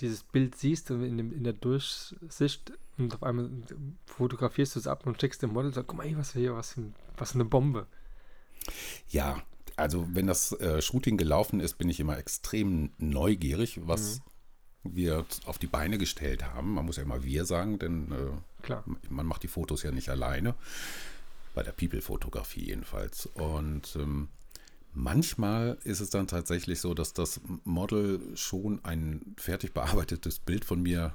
dieses 0.00 0.22
Bild 0.22 0.54
siehst 0.54 0.92
und 0.92 1.02
in, 1.02 1.16
dem, 1.16 1.32
in 1.32 1.42
der 1.42 1.52
Durchsicht 1.52 2.72
und 2.96 3.12
auf 3.12 3.24
einmal 3.24 3.50
fotografierst 4.06 4.76
du 4.76 4.78
es 4.78 4.86
ab 4.86 5.04
und 5.04 5.20
schickst 5.20 5.42
dem 5.42 5.52
Model 5.52 5.66
und 5.66 5.74
sagst, 5.74 5.88
guck 5.88 5.98
mal 5.98 6.06
hier, 6.06 6.16
was 6.18 6.32
hier, 6.32 6.54
was, 6.54 6.76
was 7.16 7.34
eine 7.34 7.44
Bombe. 7.44 7.88
Ja, 9.08 9.42
also 9.78 10.06
wenn 10.12 10.26
das 10.26 10.52
äh, 10.52 10.82
Shooting 10.82 11.16
gelaufen 11.16 11.60
ist, 11.60 11.78
bin 11.78 11.88
ich 11.88 12.00
immer 12.00 12.18
extrem 12.18 12.90
neugierig, 12.98 13.80
was 13.86 14.20
wir 14.84 15.24
auf 15.44 15.58
die 15.58 15.66
Beine 15.66 15.98
gestellt 15.98 16.44
haben. 16.44 16.74
Man 16.74 16.86
muss 16.86 16.96
ja 16.96 17.02
immer 17.02 17.22
wir 17.22 17.44
sagen, 17.44 17.78
denn 17.78 18.12
äh, 18.12 18.74
man 19.08 19.26
macht 19.26 19.42
die 19.42 19.48
Fotos 19.48 19.82
ja 19.82 19.90
nicht 19.90 20.08
alleine. 20.08 20.54
Bei 21.54 21.62
der 21.62 21.72
People-Fotografie 21.72 22.66
jedenfalls. 22.66 23.26
Und 23.26 23.96
ähm, 23.96 24.28
manchmal 24.94 25.78
ist 25.84 26.00
es 26.00 26.10
dann 26.10 26.26
tatsächlich 26.28 26.80
so, 26.80 26.94
dass 26.94 27.12
das 27.12 27.40
Model 27.64 28.36
schon 28.36 28.84
ein 28.84 29.34
fertig 29.36 29.74
bearbeitetes 29.74 30.38
Bild 30.38 30.64
von 30.64 30.80
mir 30.82 31.14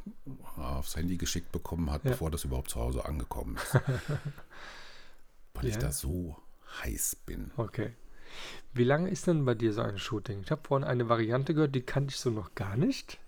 aufs 0.58 0.96
Handy 0.96 1.18
geschickt 1.18 1.52
bekommen 1.52 1.90
hat, 1.92 2.04
Ja. 2.04 2.12
bevor 2.12 2.30
das 2.32 2.44
überhaupt 2.44 2.70
zu 2.72 2.80
Hause 2.80 3.06
angekommen 3.06 3.56
ist. 3.56 3.74
Weil 5.54 5.66
ich 5.68 5.76
Ja. 5.76 5.82
da 5.82 5.92
so 5.92 6.36
heiß 6.84 7.18
bin. 7.26 7.52
Okay. 7.58 7.94
Wie 8.74 8.84
lange 8.84 9.10
ist 9.10 9.28
denn 9.28 9.46
bei 9.46 9.56
dir 9.56 9.74
so 9.74 9.82
ein 9.82 9.98
Shooting? 9.98 10.42
Ich 10.44 10.52
habe 10.52 10.62
vorhin 10.66 10.88
eine 10.88 11.10
Variante 11.10 11.54
gehört, 11.54 11.76
die 11.76 11.82
kannte 11.82 12.12
ich 12.12 12.20
so 12.20 12.30
noch 12.30 12.56
gar 12.56 12.76
nicht. 12.76 13.20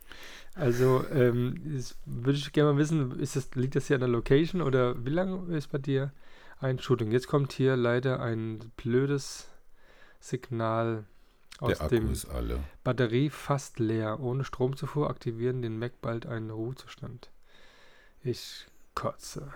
Also 0.55 1.05
ähm, 1.11 1.83
würde 2.05 2.37
ich 2.37 2.53
gerne 2.53 2.73
mal 2.73 2.79
wissen, 2.79 3.19
das, 3.19 3.55
liegt 3.55 3.75
das 3.75 3.87
hier 3.87 3.97
an 3.97 4.01
der 4.01 4.09
Location 4.09 4.61
oder 4.61 5.05
wie 5.05 5.09
lange 5.09 5.55
ist 5.55 5.71
bei 5.71 5.77
dir 5.77 6.13
ein 6.59 6.79
Shooting? 6.79 7.11
Jetzt 7.11 7.27
kommt 7.27 7.51
hier 7.51 7.75
leider 7.75 8.21
ein 8.21 8.71
blödes 8.77 9.49
Signal 10.19 11.05
aus 11.59 11.69
Der 11.69 11.81
Akku 11.81 11.95
dem 11.95 12.11
ist 12.11 12.25
alle. 12.25 12.59
Batterie 12.83 13.29
fast 13.29 13.79
leer. 13.79 14.19
Ohne 14.19 14.43
Stromzufuhr 14.43 15.09
aktivieren 15.09 15.61
den 15.61 15.77
Mac 15.77 16.01
bald 16.01 16.25
einen 16.25 16.49
Ruhezustand. 16.49 17.29
Ich 18.23 18.65
kotze. 18.95 19.53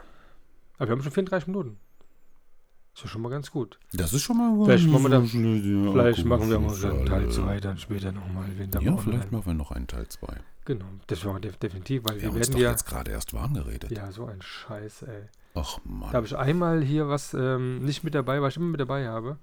Aber 0.77 0.87
wir 0.87 0.91
haben 0.91 1.01
schon 1.01 1.11
34 1.11 1.47
Minuten. 1.47 1.79
Ist 2.99 3.05
ja 3.05 3.09
schon 3.11 3.21
mal 3.21 3.29
ganz 3.29 3.49
gut. 3.49 3.79
Das 3.93 4.11
ist 4.13 4.23
schon 4.23 4.35
mal 4.35 4.65
Vielleicht 4.65 4.87
machen 4.89 5.03
wir 5.03 5.09
dann- 5.09 5.23
Ja, 5.23 5.91
Vielleicht 5.93 6.17
gut, 6.17 6.25
machen 6.25 6.49
wir 6.49 6.59
mal 6.59 6.75
einen 6.85 7.05
Teil 7.05 7.29
2 7.29 7.59
dann 7.61 7.77
später 7.77 8.11
nochmal. 8.11 8.43
Ja, 8.81 8.97
vielleicht 8.97 9.31
machen 9.31 9.45
wir 9.45 9.53
noch 9.53 9.71
einen 9.71 9.87
Teil 9.87 10.05
2. 10.09 10.27
Genau, 10.65 10.83
das 11.07 11.23
war 11.23 11.39
def 11.39 11.55
definitiv, 11.55 12.03
weil 12.03 12.15
Wir 12.15 12.23
wir 12.23 12.29
haben 12.29 12.35
uns 12.35 12.47
werden 12.49 12.55
doch 12.57 12.61
ja. 12.61 12.71
jetzt 12.71 12.85
gerade 12.85 13.11
erst 13.11 13.33
warm 13.33 13.53
geredet. 13.53 13.89
Ja, 13.91 14.11
so 14.11 14.25
ein 14.25 14.41
Scheiß, 14.41 15.03
ey. 15.03 15.21
Ach 15.55 15.77
Mann. 15.85 16.09
Da 16.11 16.17
habe 16.17 16.27
ich 16.27 16.35
einmal 16.35 16.81
hier 16.83 17.07
was 17.07 17.33
ähm, 17.33 17.79
nicht 17.85 18.03
mit 18.03 18.15
dabei, 18.15 18.41
was 18.41 18.51
ich 18.53 18.57
immer 18.57 18.67
mit 18.67 18.81
dabei 18.81 19.07
habe. 19.07 19.37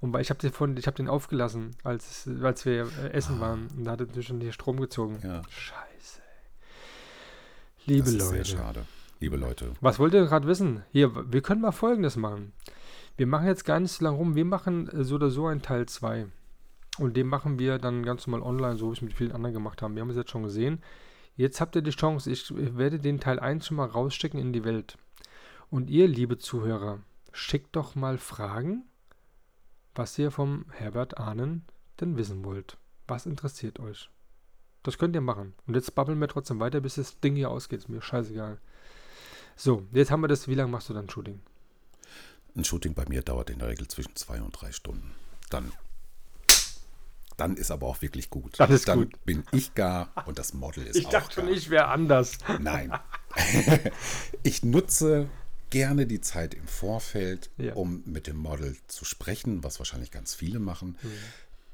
Und 0.00 0.14
weil 0.14 0.22
ich 0.22 0.30
habe 0.30 0.40
den, 0.40 0.50
von- 0.52 0.76
ich 0.78 0.86
hab 0.86 0.96
den 0.96 1.08
aufgelassen, 1.08 1.72
als, 1.84 2.26
als 2.42 2.64
wir 2.64 2.88
äh, 3.04 3.10
essen 3.12 3.38
waren. 3.38 3.68
Und 3.76 3.84
da 3.84 3.90
hat 3.92 4.00
er 4.00 4.06
natürlich 4.06 4.28
schon 4.28 4.40
hier 4.40 4.52
Strom 4.52 4.80
gezogen. 4.80 5.18
Ah. 5.22 5.26
Ja. 5.26 5.42
Scheiße. 5.50 6.20
ey. 7.86 7.94
Liebe 7.96 8.04
das 8.04 8.12
ist 8.14 8.20
Leute. 8.20 8.32
sehr 8.32 8.44
schade. 8.56 8.84
Liebe 9.20 9.36
Leute. 9.36 9.72
Was 9.80 9.98
wollt 9.98 10.12
ihr 10.14 10.24
gerade 10.24 10.46
wissen? 10.46 10.82
Hier, 10.90 11.30
wir 11.32 11.40
können 11.42 11.60
mal 11.60 11.72
Folgendes 11.72 12.16
machen. 12.16 12.52
Wir 13.16 13.28
machen 13.28 13.46
jetzt 13.46 13.64
gar 13.64 13.78
nicht 13.78 13.92
so 13.92 14.04
lange 14.04 14.16
rum. 14.16 14.34
Wir 14.34 14.44
machen 14.44 14.88
äh, 14.88 15.04
so 15.04 15.16
oder 15.16 15.30
so 15.30 15.46
einen 15.46 15.62
Teil 15.62 15.86
2. 15.86 16.26
Und 16.98 17.16
den 17.16 17.26
machen 17.26 17.58
wir 17.58 17.78
dann 17.78 18.04
ganz 18.04 18.26
normal 18.26 18.46
online, 18.46 18.76
so 18.76 18.88
wie 18.88 18.92
es 18.92 19.02
mit 19.02 19.14
vielen 19.14 19.32
anderen 19.32 19.54
gemacht 19.54 19.82
haben. 19.82 19.94
Wir 19.94 20.02
haben 20.02 20.10
es 20.10 20.16
jetzt 20.16 20.30
schon 20.30 20.42
gesehen. 20.42 20.82
Jetzt 21.36 21.60
habt 21.60 21.74
ihr 21.74 21.82
die 21.82 21.90
Chance. 21.90 22.30
Ich 22.30 22.52
werde 22.54 23.00
den 23.00 23.20
Teil 23.20 23.40
1 23.40 23.66
schon 23.66 23.76
mal 23.76 23.88
rausschicken 23.88 24.38
in 24.38 24.52
die 24.52 24.64
Welt. 24.64 24.96
Und 25.70 25.90
ihr, 25.90 26.06
liebe 26.06 26.38
Zuhörer, 26.38 27.00
schickt 27.32 27.74
doch 27.74 27.96
mal 27.96 28.18
Fragen, 28.18 28.84
was 29.94 30.18
ihr 30.18 30.30
vom 30.30 30.66
Herbert 30.70 31.18
Ahnen 31.18 31.64
denn 32.00 32.16
wissen 32.16 32.44
wollt. 32.44 32.78
Was 33.08 33.26
interessiert 33.26 33.80
euch? 33.80 34.10
Das 34.82 34.98
könnt 34.98 35.16
ihr 35.16 35.20
machen. 35.20 35.54
Und 35.66 35.74
jetzt 35.74 35.94
babbeln 35.94 36.20
wir 36.20 36.28
trotzdem 36.28 36.60
weiter, 36.60 36.80
bis 36.80 36.96
das 36.96 37.18
Ding 37.20 37.34
hier 37.34 37.50
ausgeht. 37.50 37.80
Ist 37.80 37.88
mir 37.88 38.02
scheißegal. 38.02 38.58
So, 39.56 39.84
jetzt 39.92 40.10
haben 40.10 40.20
wir 40.20 40.28
das. 40.28 40.46
Wie 40.46 40.54
lange 40.54 40.70
machst 40.70 40.88
du 40.88 40.94
dann 40.94 41.08
Shooting? 41.08 41.40
Ein 42.56 42.64
Shooting 42.64 42.94
bei 42.94 43.04
mir 43.08 43.22
dauert 43.22 43.50
in 43.50 43.58
der 43.58 43.68
Regel 43.68 43.88
zwischen 43.88 44.14
zwei 44.16 44.40
und 44.40 44.52
drei 44.52 44.70
Stunden. 44.72 45.12
Dann, 45.50 45.72
dann 47.36 47.56
ist 47.56 47.70
aber 47.70 47.86
auch 47.86 48.00
wirklich 48.00 48.30
gut. 48.30 48.58
Das 48.58 48.70
ist 48.70 48.86
dann 48.88 49.00
gut. 49.00 49.24
bin 49.24 49.44
ich 49.52 49.74
gar 49.74 50.12
und 50.26 50.38
das 50.38 50.54
Model 50.54 50.86
ist 50.86 51.04
auch 51.06 51.10
gar. 51.34 51.48
ich 51.50 51.68
wäre 51.70 51.86
anders. 51.88 52.38
Nein. 52.60 52.92
ich 54.44 54.62
nutze 54.62 55.28
gerne 55.70 56.06
die 56.06 56.20
Zeit 56.20 56.54
im 56.54 56.68
Vorfeld, 56.68 57.50
Ja. 57.56 57.74
um 57.74 58.02
mit 58.06 58.28
dem 58.28 58.36
Model 58.36 58.76
zu 58.86 59.04
sprechen, 59.04 59.64
was 59.64 59.80
wahrscheinlich 59.80 60.12
ganz 60.12 60.34
viele 60.34 60.60
machen. 60.60 60.96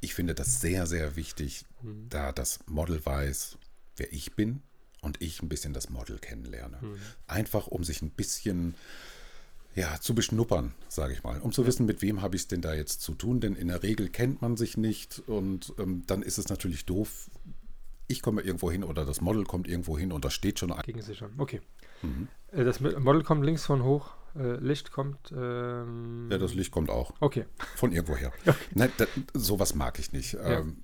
Ich 0.01 0.15
finde 0.15 0.35
das 0.35 0.63
sehr, 0.63 0.87
sehr 0.87 1.17
wichtig, 1.17 1.67
da 2.09 2.33
das 2.33 2.61
Model 2.67 3.05
weiß, 3.05 3.59
wer 3.97 4.11
ich 4.15 4.35
bin 4.35 4.63
und 5.03 5.21
ich 5.21 5.43
ein 5.43 5.51
bisschen 5.51 5.75
das 5.75 5.91
Model 5.91 6.19
kennenlerne. 6.19 6.79
Einfach, 7.27 7.67
um 7.67 7.85
sich 7.85 8.01
ein 8.01 8.09
bisschen 8.11 8.75
ja, 9.75 10.01
zu 10.01 10.15
beschnuppern, 10.15 10.75
sage 10.89 11.13
ich 11.13 11.23
mal, 11.23 11.41
um 11.41 11.53
zu 11.53 11.67
wissen, 11.67 11.87
mit 11.87 12.03
wem 12.03 12.23
habe 12.23 12.35
ich 12.37 12.43
es 12.43 12.49
denn 12.49 12.61
da 12.61 12.75
jetzt 12.75 13.01
zu 13.03 13.15
tun, 13.15 13.41
denn 13.41 13.55
in 13.55 13.69
der 13.69 13.83
Regel 13.83 14.09
kennt 14.09 14.43
man 14.43 14.57
sich 14.57 14.77
nicht 14.77 15.23
und 15.27 15.73
ähm, 15.79 16.03
dann 16.07 16.23
ist 16.23 16.39
es 16.39 16.49
natürlich 16.49 16.87
doof. 16.87 17.31
Ich 18.09 18.23
komme 18.23 18.43
irgendwo 18.43 18.71
hin 18.71 18.83
oder 18.83 19.05
das 19.05 19.21
Model 19.21 19.45
kommt 19.45 19.69
irgendwo 19.69 19.97
hin 19.97 20.11
und 20.11 20.25
da 20.25 20.31
steht 20.31 20.59
schon 20.59 20.73
ein 20.73 20.83
Gegen 20.83 21.01
sich 21.03 21.19
schon. 21.19 21.31
Okay. 21.39 21.61
Mhm. 22.03 22.27
Äh, 22.51 22.65
Das 22.65 22.81
Model 22.81 23.23
kommt 23.23 23.45
links 23.45 23.65
von 23.65 23.85
hoch. 23.85 24.11
Äh, 24.35 24.57
Licht 24.57 24.91
kommt. 24.93 25.33
Ähm, 25.37 26.29
Ja, 26.31 26.39
das 26.39 26.55
Licht 26.55 26.73
kommt 26.73 26.91
auch 26.91 27.13
okay. 27.21 27.45
von 27.77 27.93
irgendwoher. 27.93 28.33
Nein, 28.75 28.91
da, 28.99 29.07
sowas 29.35 29.75
mag 29.77 29.99
ich 30.01 30.13
nicht. 30.13 30.33
Ja. 30.35 30.59
Ähm, 30.61 30.83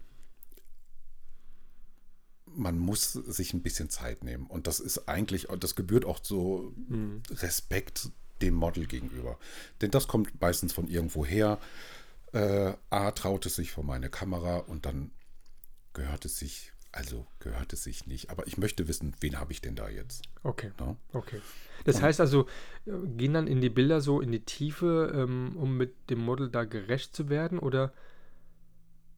man 2.46 2.78
muss 2.78 3.12
sich 3.12 3.52
ein 3.54 3.62
bisschen 3.62 3.90
Zeit 3.90 4.24
nehmen. 4.24 4.46
Und 4.46 4.66
das 4.66 4.80
ist 4.80 5.08
eigentlich, 5.08 5.48
das 5.60 5.74
gebührt 5.74 6.04
auch 6.04 6.20
so 6.22 6.72
Mhm. 6.88 7.22
Respekt 7.30 8.10
dem 8.42 8.54
Model 8.54 8.86
gegenüber. 8.86 9.38
Denn 9.80 9.90
das 9.90 10.08
kommt 10.08 10.40
meistens 10.40 10.72
von 10.72 10.88
irgendwoher. 10.88 11.58
Äh, 12.32 12.74
A, 12.90 13.10
traut 13.12 13.46
es 13.46 13.56
sich 13.56 13.72
vor 13.72 13.84
meine 13.84 14.10
Kamera 14.10 14.58
und 14.58 14.86
dann 14.86 15.10
gehört 15.92 16.24
es 16.24 16.38
sich, 16.38 16.72
also 16.92 17.26
gehört 17.38 17.72
es 17.72 17.84
sich 17.84 18.06
nicht. 18.06 18.30
Aber 18.30 18.46
ich 18.46 18.58
möchte 18.58 18.88
wissen, 18.88 19.14
wen 19.20 19.38
habe 19.38 19.52
ich 19.52 19.60
denn 19.60 19.76
da 19.76 19.88
jetzt? 19.88 20.24
Okay. 20.42 20.72
Ne? 20.78 20.96
Okay. 21.12 21.40
Das 21.84 22.02
heißt 22.02 22.20
also, 22.20 22.46
äh, 22.84 22.92
gehen 23.16 23.34
dann 23.34 23.46
in 23.46 23.60
die 23.60 23.70
Bilder 23.70 24.00
so 24.00 24.20
in 24.20 24.32
die 24.32 24.44
Tiefe, 24.44 25.12
ähm, 25.14 25.56
um 25.56 25.76
mit 25.76 26.10
dem 26.10 26.18
Model 26.18 26.50
da 26.50 26.64
gerecht 26.64 27.14
zu 27.14 27.28
werden? 27.28 27.58
Oder 27.58 27.92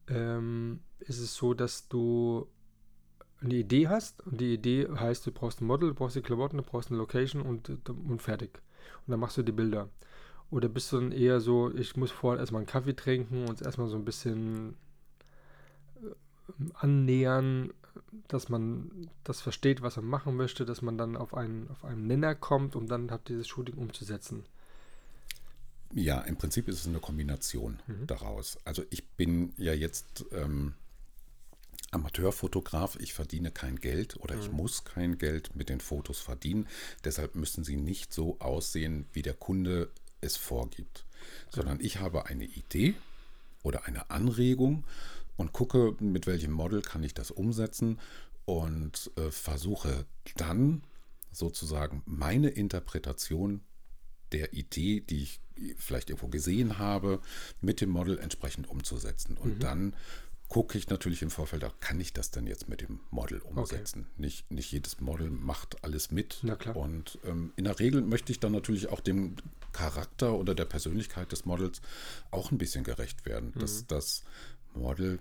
ähm, 0.07 0.81
ist 0.99 1.19
es 1.19 1.35
so, 1.35 1.53
dass 1.53 1.87
du 1.87 2.47
eine 3.41 3.55
Idee 3.55 3.87
hast 3.87 4.25
und 4.25 4.41
die 4.41 4.53
Idee 4.53 4.87
heißt, 4.89 5.25
du 5.25 5.31
brauchst 5.31 5.61
ein 5.61 5.65
Model, 5.65 5.89
du 5.89 5.95
brauchst 5.95 6.15
die 6.15 6.21
Klamotten, 6.21 6.57
du 6.57 6.63
brauchst 6.63 6.89
eine 6.89 6.97
Location 6.97 7.41
und, 7.41 7.69
und 7.89 8.21
fertig. 8.21 8.61
Und 9.05 9.11
dann 9.11 9.19
machst 9.19 9.37
du 9.37 9.43
die 9.43 9.51
Bilder. 9.51 9.89
Oder 10.51 10.67
bist 10.67 10.91
du 10.91 10.99
dann 10.99 11.11
eher 11.11 11.39
so, 11.39 11.73
ich 11.75 11.95
muss 11.95 12.11
vorher 12.11 12.39
erstmal 12.39 12.61
einen 12.61 12.67
Kaffee 12.67 12.95
trinken 12.95 13.47
und 13.47 13.61
erstmal 13.61 13.87
so 13.87 13.95
ein 13.95 14.05
bisschen 14.05 14.75
äh, 16.01 16.71
annähern, 16.73 17.71
dass 18.27 18.49
man 18.49 19.09
das 19.23 19.41
versteht, 19.41 19.81
was 19.81 19.97
man 19.97 20.05
machen 20.05 20.35
möchte, 20.35 20.65
dass 20.65 20.81
man 20.81 20.97
dann 20.97 21.15
auf 21.15 21.33
einen, 21.33 21.69
auf 21.69 21.85
einen 21.85 22.07
Nenner 22.07 22.33
kommt, 22.35 22.75
um 22.75 22.87
dann 22.87 23.11
halt 23.11 23.29
dieses 23.29 23.47
Shooting 23.47 23.75
umzusetzen. 23.75 24.43
Ja, 25.93 26.21
im 26.21 26.35
Prinzip 26.35 26.67
ist 26.67 26.81
es 26.81 26.87
eine 26.87 26.99
Kombination 26.99 27.79
daraus. 28.05 28.59
Also 28.63 28.83
ich 28.91 29.07
bin 29.07 29.53
ja 29.57 29.73
jetzt 29.73 30.25
ähm, 30.31 30.73
Amateurfotograf, 31.91 32.97
ich 32.99 33.13
verdiene 33.13 33.51
kein 33.51 33.77
Geld 33.77 34.17
oder 34.17 34.39
ich 34.39 34.51
muss 34.51 34.83
kein 34.83 35.17
Geld 35.17 35.55
mit 35.55 35.69
den 35.69 35.79
Fotos 35.79 36.19
verdienen. 36.19 36.67
Deshalb 37.03 37.35
müssen 37.35 37.63
sie 37.63 37.77
nicht 37.77 38.13
so 38.13 38.39
aussehen, 38.39 39.07
wie 39.13 39.21
der 39.21 39.33
Kunde 39.33 39.89
es 40.21 40.37
vorgibt, 40.37 41.05
sondern 41.49 41.79
ich 41.79 41.99
habe 41.99 42.25
eine 42.27 42.45
Idee 42.45 42.93
oder 43.63 43.85
eine 43.85 44.09
Anregung 44.09 44.83
und 45.37 45.53
gucke, 45.53 45.95
mit 45.99 46.27
welchem 46.27 46.51
Model 46.51 46.81
kann 46.81 47.03
ich 47.03 47.13
das 47.13 47.31
umsetzen 47.31 47.99
und 48.45 49.11
äh, 49.15 49.31
versuche 49.31 50.05
dann 50.35 50.83
sozusagen 51.31 52.01
meine 52.05 52.49
Interpretation 52.49 53.61
der 54.31 54.53
Idee, 54.53 55.01
die 55.01 55.23
ich 55.23 55.41
vielleicht 55.77 56.09
irgendwo 56.09 56.27
gesehen 56.27 56.77
habe, 56.77 57.21
mit 57.61 57.81
dem 57.81 57.89
Model 57.89 58.19
entsprechend 58.19 58.69
umzusetzen. 58.69 59.37
Und 59.37 59.63
dann 59.63 59.95
gucke 60.49 60.77
ich 60.77 60.89
natürlich 60.89 61.21
im 61.21 61.29
Vorfeld, 61.29 61.63
auch, 61.63 61.79
kann 61.79 61.99
ich 62.01 62.11
das 62.11 62.31
denn 62.31 62.47
jetzt 62.47 62.67
mit 62.67 62.81
dem 62.81 62.99
Model 63.11 63.39
umsetzen? 63.39 64.07
Nicht, 64.17 64.51
nicht 64.51 64.71
jedes 64.71 64.99
Model 64.99 65.29
macht 65.29 65.83
alles 65.83 66.11
mit. 66.11 66.39
Na 66.41 66.55
klar. 66.55 66.75
Und 66.75 67.19
ähm, 67.23 67.53
in 67.55 67.63
der 67.65 67.79
Regel 67.79 68.01
möchte 68.01 68.31
ich 68.31 68.39
dann 68.39 68.51
natürlich 68.51 68.89
auch 68.89 68.99
dem 68.99 69.35
Charakter 69.71 70.33
oder 70.33 70.55
der 70.55 70.65
Persönlichkeit 70.65 71.31
des 71.31 71.45
Models 71.45 71.81
auch 72.31 72.51
ein 72.51 72.57
bisschen 72.57 72.83
gerecht 72.83 73.25
werden, 73.25 73.53
dass 73.53 73.85
das 73.85 74.23
Model 74.73 75.19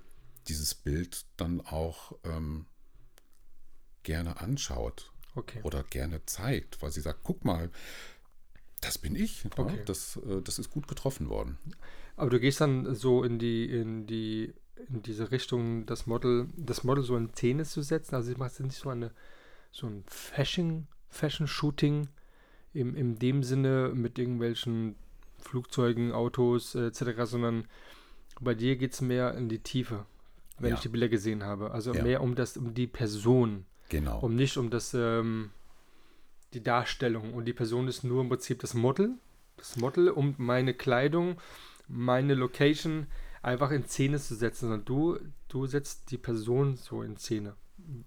dieses 0.49 0.75
Bild 0.75 1.27
dann 1.37 1.61
auch 1.61 2.13
ähm, 2.25 2.65
gerne 4.03 4.41
anschaut 4.41 5.13
Okay. 5.35 5.61
oder 5.63 5.85
gerne 5.85 6.25
zeigt, 6.27 6.83
weil 6.83 6.91
sie 6.91 7.01
sagt, 7.03 7.21
guck 7.23 7.45
mal, 7.45 7.71
das 8.81 8.99
bin 8.99 9.15
ich. 9.15 9.45
ne? 9.45 9.51
Okay. 9.57 9.83
Das, 9.85 10.17
äh, 10.17 10.41
das 10.43 10.59
ist 10.59 10.71
gut 10.71 10.89
getroffen 10.89 11.29
worden. 11.29 11.59
Aber 12.17 12.31
du 12.31 12.41
gehst 12.41 12.61
dann 12.61 12.95
so 12.97 13.23
in 13.23 13.39
die, 13.39 13.67
in 13.71 14.07
die, 14.07 14.53
in 14.89 15.03
diese 15.03 15.31
Richtung, 15.31 15.87
das 15.87 16.07
Model, 16.07 16.49
das 16.57 16.85
Model 16.85 17.05
so 17.05 17.17
in 17.17 17.31
Szene 17.31 17.65
zu 17.65 17.83
setzen. 17.83 18.15
Also 18.15 18.31
ich 18.31 18.39
mache 18.39 18.51
jetzt 18.51 18.61
nicht 18.61 18.77
so 18.79 18.89
eine, 18.91 19.11
so 19.73 19.87
ein 19.87 20.05
Fashion, 20.07 20.87
Fashion-Shooting 21.09 22.09
im, 22.75 22.95
in 22.95 23.19
dem 23.19 23.43
Sinne 23.43 23.93
mit 23.95 24.19
irgendwelchen 24.19 24.97
Flugzeugen, 25.39 26.13
Autos 26.13 26.75
äh, 26.75 26.87
etc., 26.89 27.23
sondern 27.25 27.67
bei 28.41 28.55
dir 28.55 28.77
geht 28.77 28.93
es 28.93 29.01
mehr 29.01 29.35
in 29.35 29.49
die 29.49 29.59
Tiefe, 29.61 30.07
wenn 30.59 30.71
Ja. 30.71 30.75
ich 30.77 30.83
die 30.83 30.89
Bilder 30.89 31.09
gesehen 31.09 31.43
habe. 31.45 31.71
Also 31.73 31.93
Ja. 31.95 32.03
mehr 32.03 32.23
um 32.23 32.35
das, 32.35 32.57
um 32.57 32.75
die 32.75 32.87
Person. 32.87 33.65
Genau. 33.91 34.19
um 34.21 34.37
nicht 34.37 34.59
um 34.59 34.69
das 34.69 34.93
ähm, 34.93 35.51
die 36.53 36.63
Darstellung 36.63 37.33
und 37.35 37.47
die 37.47 37.55
Person 37.55 37.89
ist 37.89 38.05
nur 38.05 38.21
im 38.21 38.29
Prinzip 38.29 38.59
das 38.61 38.75
Model, 38.75 39.15
das 39.57 39.77
Model 39.77 40.11
um 40.11 40.35
meine 40.37 40.75
Kleidung, 40.75 41.39
meine 41.89 42.35
Location 42.35 43.07
einfach 43.43 43.71
in 43.71 43.85
Szene 43.87 44.19
zu 44.19 44.35
setzen, 44.35 44.69
sondern 44.69 44.85
du 44.85 45.19
du 45.49 45.67
setzt 45.67 46.11
die 46.11 46.19
Person 46.19 46.77
so 46.77 47.03
in 47.03 47.17
Szene. 47.17 47.55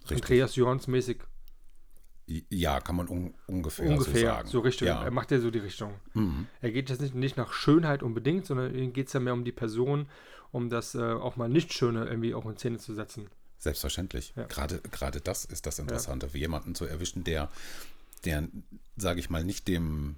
Richtig. 0.01 0.17
Andreas 0.17 0.55
Jorns 0.55 0.87
mäßig 0.87 1.19
Ja, 2.49 2.79
kann 2.79 2.95
man 2.95 3.07
un 3.07 3.33
ungefähr, 3.47 3.89
ungefähr 3.89 4.13
so 4.13 4.27
sagen. 4.27 4.49
so 4.49 4.59
Richtung. 4.59 4.87
Ja. 4.87 5.03
Er 5.03 5.11
macht 5.11 5.31
ja 5.31 5.39
so 5.39 5.51
die 5.51 5.59
Richtung. 5.59 5.93
Mhm. 6.13 6.47
Er 6.61 6.71
geht 6.71 6.89
jetzt 6.89 7.01
nicht, 7.01 7.15
nicht 7.15 7.37
nach 7.37 7.53
Schönheit 7.53 8.03
unbedingt, 8.03 8.45
sondern 8.45 8.73
ihm 8.75 8.93
geht 8.93 9.07
es 9.07 9.13
ja 9.13 9.19
mehr 9.19 9.33
um 9.33 9.43
die 9.43 9.51
Person, 9.51 10.07
um 10.51 10.69
das 10.69 10.95
äh, 10.95 11.01
auch 11.01 11.35
mal 11.37 11.49
nicht 11.49 11.73
Schöne 11.73 12.05
irgendwie 12.05 12.33
auch 12.33 12.45
in 12.45 12.57
Szene 12.57 12.77
zu 12.77 12.93
setzen. 12.93 13.27
Selbstverständlich. 13.57 14.33
Ja. 14.35 14.45
Gerade, 14.45 14.79
gerade 14.91 15.21
das 15.21 15.45
ist 15.45 15.65
das 15.65 15.79
Interessante, 15.79 16.33
wie 16.33 16.39
jemanden 16.39 16.73
zu 16.73 16.85
erwischen, 16.85 17.23
der, 17.23 17.49
der 18.25 18.47
sage 18.97 19.19
ich 19.19 19.29
mal, 19.29 19.43
nicht 19.43 19.67
dem 19.67 20.15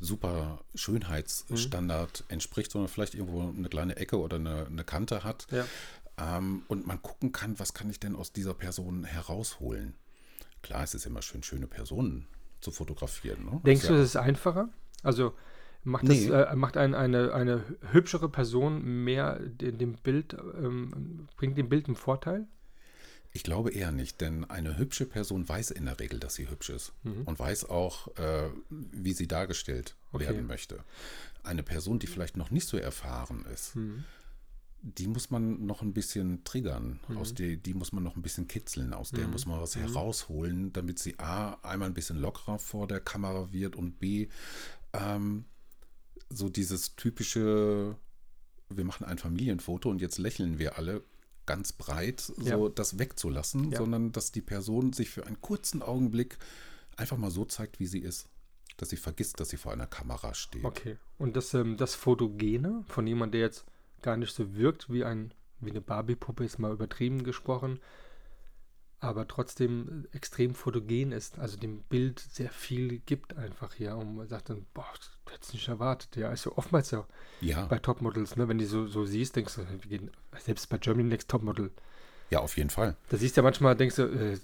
super 0.00 0.60
Schönheitsstandard 0.74 2.24
Mhm. 2.28 2.32
entspricht, 2.34 2.70
sondern 2.70 2.88
vielleicht 2.88 3.14
irgendwo 3.14 3.48
eine 3.48 3.68
kleine 3.68 3.96
Ecke 3.96 4.18
oder 4.18 4.36
eine, 4.36 4.66
eine 4.66 4.84
Kante 4.84 5.24
hat. 5.24 5.46
Ja. 5.50 5.64
Ähm, 6.18 6.62
und 6.68 6.86
man 6.86 7.00
gucken 7.02 7.32
kann, 7.32 7.58
was 7.58 7.74
kann 7.74 7.90
ich 7.90 8.00
denn 8.00 8.16
aus 8.16 8.32
dieser 8.32 8.54
Person 8.54 9.04
herausholen. 9.04 9.94
Klar, 10.62 10.82
es 10.82 10.94
ist 10.94 11.06
immer 11.06 11.22
schön, 11.22 11.42
schöne 11.42 11.66
Personen 11.66 12.26
zu 12.60 12.70
fotografieren. 12.70 13.44
Ne? 13.44 13.60
Denkst 13.64 13.82
Das 13.82 13.88
du, 13.88 13.94
ist 13.94 13.98
ja 13.98 13.98
das 13.98 14.08
ist 14.08 14.16
einfacher? 14.16 14.68
Also 15.02 15.34
Macht, 15.88 16.02
Nee. 16.02 16.26
das, 16.26 16.48
äh, 16.52 16.56
macht 16.56 16.76
ein, 16.76 16.96
eine, 16.96 17.32
eine 17.32 17.62
hübschere 17.92 18.28
Person 18.28 19.04
mehr 19.04 19.38
de- 19.38 19.70
dem 19.70 19.92
Bild, 19.92 20.34
ähm, 20.34 21.28
bringt 21.36 21.56
dem 21.56 21.68
Bild 21.68 21.86
einen 21.86 21.94
Vorteil? 21.94 22.48
Ich 23.36 23.42
glaube 23.42 23.70
eher 23.70 23.92
nicht, 23.92 24.22
denn 24.22 24.44
eine 24.48 24.78
hübsche 24.78 25.04
Person 25.04 25.46
weiß 25.46 25.70
in 25.70 25.84
der 25.84 26.00
Regel, 26.00 26.18
dass 26.18 26.36
sie 26.36 26.48
hübsch 26.48 26.70
ist 26.70 26.92
und 27.26 27.38
weiß 27.38 27.66
auch, 27.68 28.08
äh, 28.16 28.48
wie 28.70 29.12
sie 29.12 29.28
dargestellt 29.28 29.94
Okay. 30.12 30.24
werden 30.24 30.46
möchte. 30.46 30.82
Eine 31.42 31.62
Person, 31.62 31.98
die 31.98 32.06
vielleicht 32.06 32.38
noch 32.38 32.50
nicht 32.50 32.66
so 32.66 32.78
erfahren 32.78 33.44
ist, 33.52 33.74
die 34.80 35.06
muss 35.06 35.28
man 35.30 35.66
noch 35.66 35.82
ein 35.82 35.92
bisschen 35.92 36.44
triggern, 36.44 36.98
aus 37.14 37.34
der, 37.34 37.56
die 37.56 37.74
muss 37.74 37.92
man 37.92 38.02
noch 38.04 38.16
ein 38.16 38.22
bisschen 38.22 38.48
kitzeln, 38.48 38.94
aus 38.94 39.10
der 39.10 39.26
muss 39.28 39.44
man 39.44 39.60
was 39.60 39.76
herausholen, 39.76 40.72
damit 40.72 40.98
sie 40.98 41.18
A, 41.18 41.58
einmal 41.62 41.88
ein 41.90 41.94
bisschen 41.94 42.16
lockerer 42.18 42.58
vor 42.58 42.86
der 42.88 43.00
Kamera 43.00 43.52
wird 43.52 43.76
und 43.76 43.98
B, 44.00 44.28
ähm, 44.94 45.44
so 46.30 46.48
dieses 46.48 46.96
typische, 46.96 47.96
wir 48.70 48.84
machen 48.84 49.04
ein 49.04 49.18
Familienfoto 49.18 49.90
und 49.90 50.00
jetzt 50.00 50.16
lächeln 50.16 50.58
wir 50.58 50.78
alle 50.78 51.02
ganz 51.46 51.72
breit, 51.72 52.20
so 52.20 52.34
Ja. 52.44 52.68
das 52.68 52.98
wegzulassen, 52.98 53.70
Ja. 53.72 53.78
sondern 53.78 54.12
dass 54.12 54.32
die 54.32 54.42
Person 54.42 54.92
sich 54.92 55.10
für 55.10 55.26
einen 55.26 55.40
kurzen 55.40 55.82
Augenblick 55.82 56.38
einfach 56.96 57.16
mal 57.16 57.30
so 57.30 57.44
zeigt, 57.44 57.80
wie 57.80 57.86
sie 57.86 58.00
ist. 58.00 58.28
Dass 58.76 58.90
sie 58.90 58.96
vergisst, 58.96 59.40
dass 59.40 59.48
sie 59.48 59.56
vor 59.56 59.72
einer 59.72 59.86
Kamera 59.86 60.34
steht. 60.34 60.64
Okay. 60.64 60.98
Und 61.18 61.36
das, 61.36 61.54
ähm, 61.54 61.76
das 61.78 61.94
Fotogene 61.94 62.84
von 62.88 63.06
jemand, 63.06 63.32
der 63.32 63.40
jetzt 63.40 63.64
gar 64.02 64.16
nicht 64.16 64.34
so 64.34 64.54
wirkt 64.54 64.92
wie 64.92 65.04
ein 65.04 65.32
wie 65.60 65.70
eine 65.70 65.80
Barbie-Puppe, 65.80 66.44
ist 66.44 66.58
mal 66.58 66.72
übertrieben 66.72 67.24
gesprochen, 67.24 67.80
aber 69.00 69.28
trotzdem 69.28 70.06
extrem 70.12 70.54
fotogen 70.54 71.12
ist, 71.12 71.38
also 71.38 71.56
dem 71.56 71.82
Bild 71.84 72.18
sehr 72.18 72.50
viel 72.50 72.98
gibt 73.00 73.36
einfach 73.36 73.74
hier. 73.74 73.96
Und 73.96 74.16
man 74.16 74.26
sagt 74.28 74.48
dann, 74.50 74.66
boah, 74.74 74.86
das 74.96 75.10
hätte 75.32 75.46
ich 75.48 75.54
nicht 75.54 75.68
erwartet. 75.68 76.16
Ja, 76.16 76.30
ist 76.32 76.46
ja 76.46 76.52
oftmals 76.56 76.90
ja 76.90 77.06
Ja, 77.40 77.66
bei 77.66 77.78
Topmodels, 77.78 78.36
ne? 78.36 78.48
wenn 78.48 78.58
die 78.58 78.64
so, 78.64 78.86
so 78.86 79.04
siehst, 79.04 79.36
denkst 79.36 79.54
du, 79.56 79.66
wie 79.82 79.88
gehen, 79.88 80.10
selbst 80.38 80.68
bei 80.68 80.78
Germany 80.78 81.08
Next 81.08 81.28
Topmodel, 81.30 81.70
ja, 82.30 82.40
auf 82.40 82.56
jeden 82.56 82.70
Fall. 82.70 82.96
da 83.10 83.16
siehst 83.18 83.36
du 83.36 83.40
ja 83.40 83.42
manchmal, 83.44 83.76
denkst 83.76 83.96
du, 83.96 84.02
äh, 84.02 84.38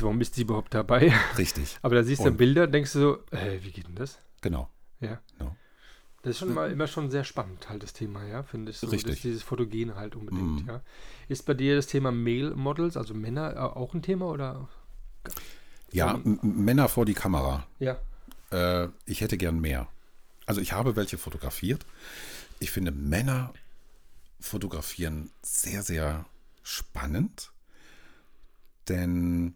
warum 0.00 0.20
ist- 0.20 0.34
sie 0.34 0.42
überhaupt 0.42 0.74
dabei? 0.74 1.12
Richtig. 1.38 1.78
Aber 1.82 1.94
da 1.94 2.02
siehst 2.02 2.24
du 2.24 2.30
Bilder, 2.32 2.66
denkst 2.66 2.92
du 2.94 2.98
so, 2.98 3.36
äh, 3.36 3.58
wie 3.62 3.70
geht 3.70 3.86
denn 3.86 3.94
das? 3.94 4.18
Genau. 4.40 4.68
Ja. 4.98 5.20
No. 5.38 5.54
Das 6.22 6.30
ist 6.32 6.38
schon 6.38 6.54
mal 6.54 6.70
immer 6.70 6.86
schon 6.86 7.10
sehr 7.10 7.24
spannend, 7.24 7.68
halt 7.68 7.82
das 7.82 7.92
Thema, 7.92 8.24
ja, 8.24 8.42
finde 8.44 8.70
ich. 8.70 8.78
So, 8.78 8.86
Richtig. 8.86 9.22
Dieses 9.22 9.42
Fotogene 9.42 9.96
halt 9.96 10.14
unbedingt, 10.14 10.62
Mhm. 10.62 10.68
ja. 10.68 10.80
Ist 11.28 11.44
bei 11.46 11.54
dir 11.54 11.74
das 11.76 11.88
Thema 11.88 12.12
Male 12.12 12.54
Models, 12.54 12.96
also 12.96 13.12
Männer, 13.12 13.54
äh, 13.54 13.58
auch 13.58 13.92
ein 13.94 14.02
Thema 14.02 14.26
oder? 14.26 14.68
Ja, 15.90 16.20
Männer 16.24 16.88
vor 16.88 17.04
die 17.06 17.14
Kamera. 17.14 17.66
Ja. 17.80 17.98
Äh, 18.50 18.88
ich 19.04 19.20
hätte 19.20 19.36
gern 19.36 19.60
mehr. 19.60 19.88
Also 20.46 20.60
ich 20.60 20.72
habe 20.72 20.96
welche 20.96 21.18
fotografiert. 21.18 21.84
Ich 22.60 22.70
finde 22.70 22.92
Männer 22.92 23.52
fotografieren 24.40 25.30
sehr, 25.42 25.82
sehr 25.82 26.24
spannend. 26.62 27.50
Denn 28.88 29.54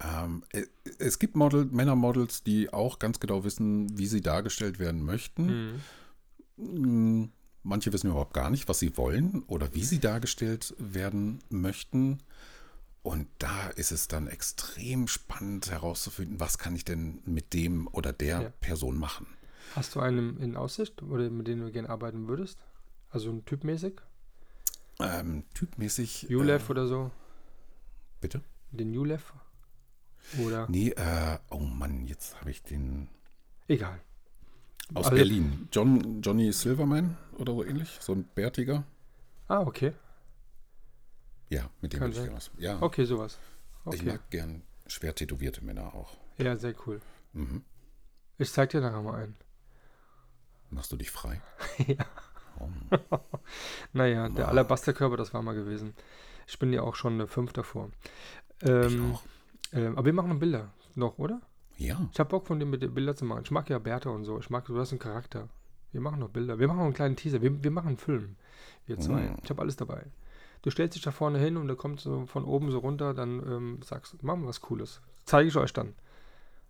ähm, 0.00 0.42
e- 0.52 0.66
es 0.98 1.18
gibt 1.18 1.36
Model, 1.36 1.64
Männermodels, 1.66 2.42
die 2.42 2.72
auch 2.72 2.98
ganz 2.98 3.20
genau 3.20 3.44
wissen, 3.44 3.96
wie 3.98 4.06
sie 4.06 4.20
dargestellt 4.20 4.78
werden 4.78 5.02
möchten. 5.04 5.80
Mhm. 6.56 7.22
Mm, 7.22 7.30
Manche 7.62 7.92
wissen 7.92 8.10
überhaupt 8.10 8.32
gar 8.32 8.48
nicht, 8.48 8.68
was 8.68 8.78
sie 8.78 8.96
wollen 8.96 9.42
oder 9.48 9.74
wie 9.74 9.82
sie 9.82 9.98
dargestellt 9.98 10.72
werden 10.78 11.40
möchten. 11.50 12.20
Und 13.02 13.26
da 13.40 13.68
ist 13.70 13.90
es 13.90 14.06
dann 14.06 14.28
extrem 14.28 15.08
spannend 15.08 15.68
herauszufinden, 15.70 16.38
was 16.38 16.58
kann 16.58 16.76
ich 16.76 16.84
denn 16.84 17.20
mit 17.24 17.54
dem 17.54 17.88
oder 17.88 18.12
der 18.12 18.40
Ja. 18.42 18.48
Person 18.60 18.96
machen. 18.98 19.26
Hast 19.74 19.96
du 19.96 20.00
einen 20.00 20.38
in 20.40 20.56
Aussicht 20.56 21.02
oder 21.02 21.28
mit 21.28 21.48
dem 21.48 21.60
du 21.60 21.72
gerne 21.72 21.90
arbeiten 21.90 22.28
würdest? 22.28 22.56
Also 23.10 23.30
ein 23.30 23.44
typmäßig? 23.44 23.94
Ähm, 25.00 25.42
typmäßig. 25.52 26.28
ULEF 26.30 26.68
äh, 26.68 26.70
oder 26.70 26.86
so? 26.86 27.10
Bitte? 28.20 28.42
Den 28.70 28.96
ULEF? 28.96 29.32
Oder? 30.44 30.66
Nee, 30.68 30.90
äh, 30.90 31.38
oh 31.50 31.58
Mann, 31.60 32.04
jetzt 32.04 32.38
habe 32.40 32.50
ich 32.50 32.62
den 32.62 33.08
Egal. 33.68 34.00
aus 34.94 35.06
Also- 35.06 35.16
Berlin. 35.16 35.68
John, 35.72 36.20
Johnny 36.22 36.52
Silverman 36.52 37.16
oder 37.38 37.52
so 37.54 37.64
ähnlich. 37.64 37.96
So 38.00 38.12
ein 38.12 38.24
bärtiger. 38.34 38.84
Ah, 39.48 39.60
okay. 39.60 39.92
Ja, 41.48 41.70
mit 41.80 41.92
dem 41.92 42.00
Kann 42.00 42.14
würde 42.14 42.26
ich 42.28 42.32
was. 42.34 42.50
Ja, 42.58 42.82
Okay, 42.82 43.04
sowas. 43.04 43.38
ich 43.92 44.00
Okay. 44.00 44.06
mag 44.12 44.30
gern 44.30 44.62
schwer 44.88 45.14
tätowierte 45.14 45.64
Männer 45.64 45.94
auch. 45.94 46.16
Ja, 46.38 46.56
sehr 46.56 46.74
cool. 46.86 47.00
Mhm. 47.32 47.62
Ich 48.38 48.50
zeig 48.52 48.70
dir 48.70 48.80
nachher 48.80 49.02
mal 49.02 49.14
einen. 49.22 49.36
Machst 50.70 50.90
du 50.92 50.96
dich 50.96 51.10
frei? 51.10 51.40
Ja. 51.86 52.04
Oh. 52.58 52.68
Naja, 53.92 54.28
der 54.28 54.46
Ah. 54.46 54.50
Alabasterkörper, 54.50 55.16
das 55.16 55.32
war 55.34 55.42
mal 55.42 55.54
gewesen. 55.54 55.94
Ich 56.46 56.58
bin 56.58 56.72
ja 56.72 56.82
auch 56.82 56.96
schon 56.96 57.14
eine 57.14 57.26
5 57.28 57.52
davor. 57.52 57.90
Ähm, 58.62 59.10
ich 59.10 59.14
auch. 59.14 59.22
Ähm, 59.76 59.96
aber 59.96 60.06
wir 60.06 60.12
machen 60.12 60.30
noch 60.30 60.38
Bilder 60.38 60.72
noch, 60.94 61.18
oder? 61.18 61.40
Ja. 61.76 62.08
Ich 62.12 62.18
habe 62.18 62.30
Bock 62.30 62.46
von 62.46 62.58
dir 62.58 62.66
mit 62.66 62.94
Bilder 62.94 63.14
zu 63.14 63.24
machen. 63.24 63.42
Ich 63.44 63.50
mag 63.50 63.68
ja 63.68 63.78
Bertha 63.78 64.10
und 64.10 64.24
so. 64.24 64.38
Ich 64.38 64.50
mag, 64.50 64.64
du 64.64 64.78
hast 64.78 64.92
einen 64.92 64.98
Charakter. 64.98 65.48
Wir 65.92 66.00
machen 66.00 66.20
noch 66.20 66.30
Bilder. 66.30 66.58
Wir 66.58 66.68
machen 66.68 66.78
noch 66.78 66.84
einen 66.84 66.94
kleinen 66.94 67.16
Teaser. 67.16 67.42
Wir, 67.42 67.62
wir 67.62 67.70
machen 67.70 67.88
einen 67.88 67.96
Film. 67.96 68.36
Wir 68.86 68.98
zwei. 68.98 69.22
Mm. 69.22 69.36
Ich 69.42 69.50
habe 69.50 69.62
alles 69.62 69.76
dabei. 69.76 70.06
Du 70.62 70.70
stellst 70.70 70.96
dich 70.96 71.02
da 71.02 71.10
vorne 71.10 71.38
hin 71.38 71.56
und 71.56 71.68
der 71.68 71.76
kommt 71.76 72.00
so 72.00 72.26
von 72.26 72.44
oben 72.44 72.70
so 72.70 72.78
runter, 72.78 73.14
dann 73.14 73.38
ähm, 73.46 73.80
sagst 73.84 74.14
du, 74.14 74.26
machen 74.26 74.42
wir 74.42 74.48
was 74.48 74.60
Cooles. 74.62 75.00
Zeige 75.24 75.48
ich 75.48 75.56
euch 75.56 75.72
dann. 75.72 75.94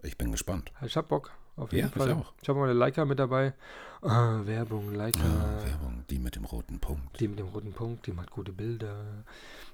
Ich 0.03 0.19
bin 0.19 0.33
gespannt. 0.33 0.73
Ich 0.85 0.97
hab 0.97 1.09
Bock. 1.09 1.31
Auf 1.57 1.73
jeden 1.73 1.87
Ja, 1.89 1.93
ich 1.95 2.03
Fall. 2.03 2.13
auch. 2.13 2.33
Ich 2.43 2.49
habe 2.49 2.61
meine 2.61 2.73
Leica 2.75 3.05
mit 3.05 3.19
dabei. 3.19 3.55
Ah, 4.03 4.41
Werbung, 4.45 4.95
Leica. 4.95 5.19
Ah, 5.21 5.65
Werbung, 5.65 6.05
die 6.11 6.19
mit 6.19 6.37
dem 6.37 6.45
roten 6.45 6.79
Punkt. 6.79 7.19
Die 7.19 7.29
mit 7.29 7.39
dem 7.39 7.49
roten 7.49 7.73
Punkt, 7.73 8.07
die 8.07 8.13
macht 8.13 8.31
gute 8.31 8.53
Bilder. 8.53 8.95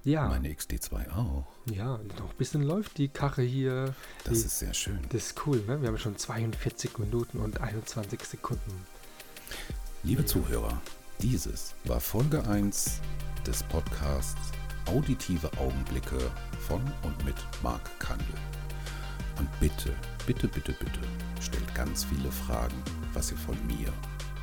Ja, 0.04 0.28
Meine 0.28 0.48
XD2 0.48 1.10
auch. 1.10 1.44
ja, 1.66 1.98
noch 2.18 2.30
ein 2.30 2.36
bisschen 2.38 2.62
läuft 2.62 2.98
die 2.98 3.08
Karre 3.08 3.42
hier. 3.42 3.94
Das 4.24 4.38
die, 4.40 4.46
ist 4.46 4.58
sehr 4.60 4.74
schön. 4.74 5.00
das 5.10 5.26
ist 5.26 5.46
cool, 5.46 5.62
ne? 5.66 5.80
Wir 5.80 5.88
haben 5.88 5.98
schon 5.98 6.16
42 6.16 6.98
Minuten 6.98 7.38
und 7.40 7.60
21 7.60 8.22
Sekunden. 8.24 8.86
Liebe 10.04 10.24
Zuhörer, 10.24 10.80
dieses 11.20 11.74
war 11.84 12.00
Folge 12.00 12.44
1 12.46 13.00
des 13.46 13.62
Podcasts 13.64 14.52
Auditive 14.86 15.50
Augenblicke 15.58 16.18
von 16.60 16.80
und 17.02 17.24
mit 17.24 17.36
Marc 17.62 17.98
Kandel. 18.00 18.26
Und 19.38 19.48
bitte, 19.60 19.94
bitte, 20.26 20.48
bitte, 20.48 20.72
bitte 20.72 21.00
stellt 21.40 21.74
ganz 21.74 22.04
viele 22.04 22.30
Fragen, 22.30 22.82
was 23.12 23.30
ihr 23.30 23.38
von 23.38 23.56
mir, 23.66 23.92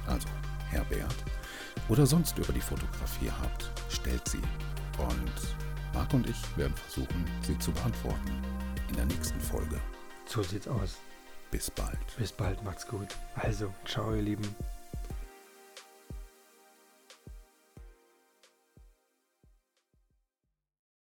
also 0.08 0.28
Herbert, 0.70 1.16
oder 1.88 2.06
sonst 2.06 2.38
über 2.38 2.54
die 2.54 2.62
Fotografie 2.62 3.32
habt. 3.42 3.72
Stellt 3.90 4.28
sie. 4.28 4.42
Und 4.98 5.32
Marc 5.94 6.14
und 6.14 6.30
ich 6.30 6.58
werden 6.58 6.76
versuchen, 6.76 7.26
sie 7.42 7.58
zu 7.60 7.72
beantworten 7.72 8.32
in 8.90 8.96
der 8.96 9.06
nächsten 9.06 9.40
Folge. 9.40 9.80
So 10.26 10.44
sieht's 10.44 10.68
aus. 10.68 10.98
Bis 11.52 11.72
bald. 11.72 11.98
Bis 12.18 12.32
bald, 12.32 12.64
macht's 12.64 12.88
gut. 12.88 13.08
Also, 13.36 13.74
ciao, 13.86 14.14
ihr 14.14 14.22
Lieben. 14.22 14.56